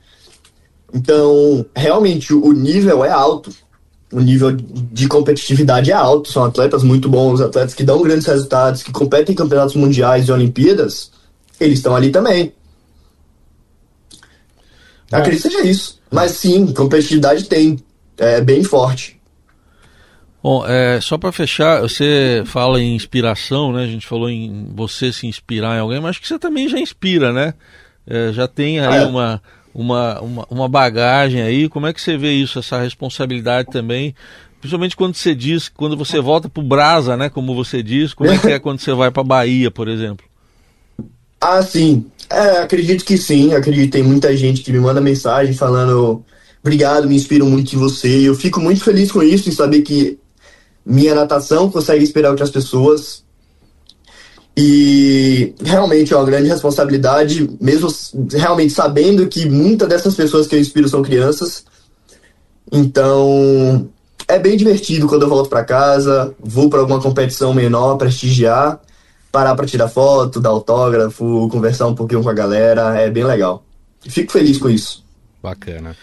Então, 0.92 1.64
realmente, 1.74 2.34
o 2.34 2.52
nível 2.52 3.04
é 3.04 3.10
alto. 3.10 3.52
O 4.12 4.20
nível 4.20 4.50
de 4.52 5.06
competitividade 5.06 5.90
é 5.90 5.94
alto. 5.94 6.30
São 6.30 6.44
atletas 6.44 6.82
muito 6.82 7.08
bons, 7.08 7.40
atletas 7.40 7.74
que 7.74 7.84
dão 7.84 8.02
grandes 8.02 8.26
resultados, 8.26 8.82
que 8.82 8.92
competem 8.92 9.32
em 9.32 9.36
campeonatos 9.36 9.76
mundiais 9.76 10.28
e 10.28 10.32
Olimpíadas. 10.32 11.12
Eles 11.58 11.78
estão 11.78 11.94
ali 11.94 12.10
também. 12.10 12.52
Acredito 15.10 15.42
que 15.42 15.50
seja 15.50 15.66
isso. 15.66 16.00
Mas 16.10 16.32
sim, 16.32 16.72
competitividade 16.72 17.44
tem. 17.44 17.78
É 18.16 18.40
bem 18.40 18.62
forte. 18.64 19.19
Bom, 20.42 20.64
é, 20.66 20.98
só 21.00 21.18
para 21.18 21.32
fechar, 21.32 21.82
você 21.82 22.42
fala 22.46 22.80
em 22.80 22.94
inspiração, 22.94 23.72
né? 23.72 23.84
A 23.84 23.86
gente 23.86 24.06
falou 24.06 24.30
em 24.30 24.68
você 24.74 25.12
se 25.12 25.26
inspirar 25.26 25.76
em 25.76 25.80
alguém, 25.80 26.00
mas 26.00 26.10
acho 26.10 26.22
que 26.22 26.28
você 26.28 26.38
também 26.38 26.66
já 26.66 26.78
inspira, 26.78 27.32
né? 27.32 27.52
É, 28.06 28.32
já 28.32 28.48
tem 28.48 28.80
aí 28.80 28.86
ah, 28.86 29.02
é. 29.02 29.06
uma, 29.06 29.42
uma, 29.74 30.20
uma, 30.20 30.46
uma, 30.50 30.68
bagagem 30.68 31.42
aí. 31.42 31.68
Como 31.68 31.86
é 31.86 31.92
que 31.92 32.00
você 32.00 32.16
vê 32.16 32.32
isso, 32.32 32.58
essa 32.58 32.80
responsabilidade 32.80 33.68
também? 33.70 34.14
Principalmente 34.60 34.96
quando 34.96 35.14
você 35.14 35.34
diz, 35.34 35.68
quando 35.68 35.96
você 35.96 36.20
volta 36.20 36.48
pro 36.48 36.62
Brasa, 36.62 37.18
né? 37.18 37.28
Como 37.28 37.54
você 37.54 37.82
diz, 37.82 38.14
como 38.14 38.30
é 38.30 38.38
que 38.38 38.48
é 38.48 38.58
quando 38.60 38.80
você 38.80 38.94
vai 38.94 39.10
para 39.10 39.22
Bahia, 39.22 39.70
por 39.70 39.88
exemplo? 39.88 40.24
Ah, 41.38 41.62
sim. 41.62 42.06
É, 42.30 42.62
acredito 42.62 43.04
que 43.04 43.18
sim. 43.18 43.52
Acredito 43.52 43.84
que 43.84 43.98
tem 43.98 44.02
muita 44.02 44.34
gente 44.34 44.62
que 44.62 44.72
me 44.72 44.80
manda 44.80 45.02
mensagem 45.02 45.52
falando 45.52 46.24
obrigado, 46.62 47.08
me 47.08 47.16
inspiro 47.16 47.44
muito 47.44 47.74
em 47.74 47.78
você. 47.78 48.28
Eu 48.28 48.34
fico 48.34 48.60
muito 48.60 48.82
feliz 48.82 49.12
com 49.12 49.22
isso, 49.22 49.48
em 49.48 49.52
saber 49.52 49.82
que 49.82 50.18
minha 50.84 51.14
natação 51.14 51.70
consegue 51.70 52.02
inspirar 52.02 52.30
outras 52.30 52.50
pessoas. 52.50 53.24
E 54.56 55.54
realmente 55.62 56.12
é 56.12 56.16
uma 56.16 56.26
grande 56.26 56.48
responsabilidade, 56.48 57.48
mesmo 57.60 57.88
realmente 58.32 58.72
sabendo 58.72 59.26
que 59.28 59.48
muitas 59.48 59.88
dessas 59.88 60.14
pessoas 60.14 60.46
que 60.46 60.54
eu 60.54 60.60
inspiro 60.60 60.88
são 60.88 61.02
crianças. 61.02 61.64
Então, 62.70 63.88
é 64.28 64.38
bem 64.38 64.56
divertido 64.56 65.06
quando 65.06 65.22
eu 65.22 65.28
volto 65.28 65.48
para 65.48 65.64
casa, 65.64 66.34
vou 66.38 66.68
para 66.68 66.80
alguma 66.80 67.00
competição 67.00 67.54
menor, 67.54 67.96
prestigiar 67.96 68.80
parar 69.30 69.54
para 69.54 69.66
tirar 69.66 69.88
foto, 69.88 70.40
dar 70.40 70.50
autógrafo, 70.50 71.48
conversar 71.50 71.86
um 71.86 71.94
pouquinho 71.94 72.22
com 72.22 72.28
a 72.28 72.34
galera, 72.34 72.98
é 73.00 73.10
bem 73.10 73.24
legal. 73.24 73.64
Fico 74.00 74.32
feliz 74.32 74.58
com 74.58 74.68
isso. 74.68 75.04
Bacana. 75.42 75.96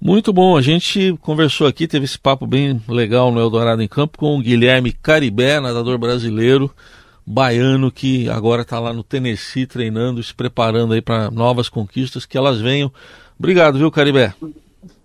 Muito 0.00 0.32
bom, 0.32 0.56
a 0.56 0.62
gente 0.62 1.16
conversou 1.20 1.66
aqui, 1.66 1.86
teve 1.86 2.04
esse 2.04 2.18
papo 2.18 2.46
bem 2.46 2.80
legal 2.88 3.32
no 3.32 3.40
Eldorado 3.40 3.82
em 3.82 3.88
Campo 3.88 4.18
com 4.18 4.36
o 4.36 4.42
Guilherme 4.42 4.92
Caribé, 4.92 5.60
nadador 5.60 5.98
brasileiro, 5.98 6.70
baiano 7.26 7.90
que 7.90 8.28
agora 8.28 8.62
está 8.62 8.78
lá 8.78 8.92
no 8.92 9.02
Tennessee 9.02 9.66
treinando, 9.66 10.22
se 10.22 10.34
preparando 10.34 10.94
aí 10.94 11.00
para 11.00 11.30
novas 11.30 11.68
conquistas, 11.68 12.26
que 12.26 12.36
elas 12.36 12.60
venham. 12.60 12.92
Obrigado, 13.38 13.78
viu, 13.78 13.90
Caribé? 13.90 14.34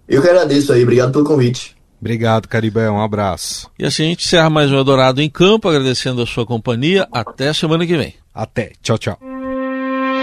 Eu 0.07 0.21
que 0.21 0.27
agradeço 0.27 0.73
aí, 0.73 0.83
obrigado 0.83 1.11
pelo 1.11 1.23
convite. 1.23 1.77
Obrigado, 2.01 2.47
Caribé. 2.47 2.89
Um 2.89 3.01
abraço. 3.01 3.69
E 3.77 3.85
assim 3.85 4.03
a 4.03 4.05
gente 4.07 4.25
encerra 4.25 4.49
mais 4.49 4.71
um 4.71 4.77
Eldorado 4.77 5.21
em 5.21 5.29
Campo, 5.29 5.67
agradecendo 5.67 6.21
a 6.21 6.25
sua 6.25 6.45
companhia. 6.45 7.07
Até 7.11 7.53
semana 7.53 7.85
que 7.85 7.97
vem. 7.97 8.15
Até. 8.33 8.71
Tchau, 8.81 8.97
tchau. 8.97 9.19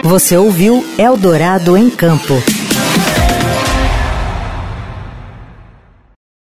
Você 0.02 0.36
ouviu 0.36 0.84
Eldorado 0.98 1.76
em 1.76 1.90
Campo. 1.90 2.34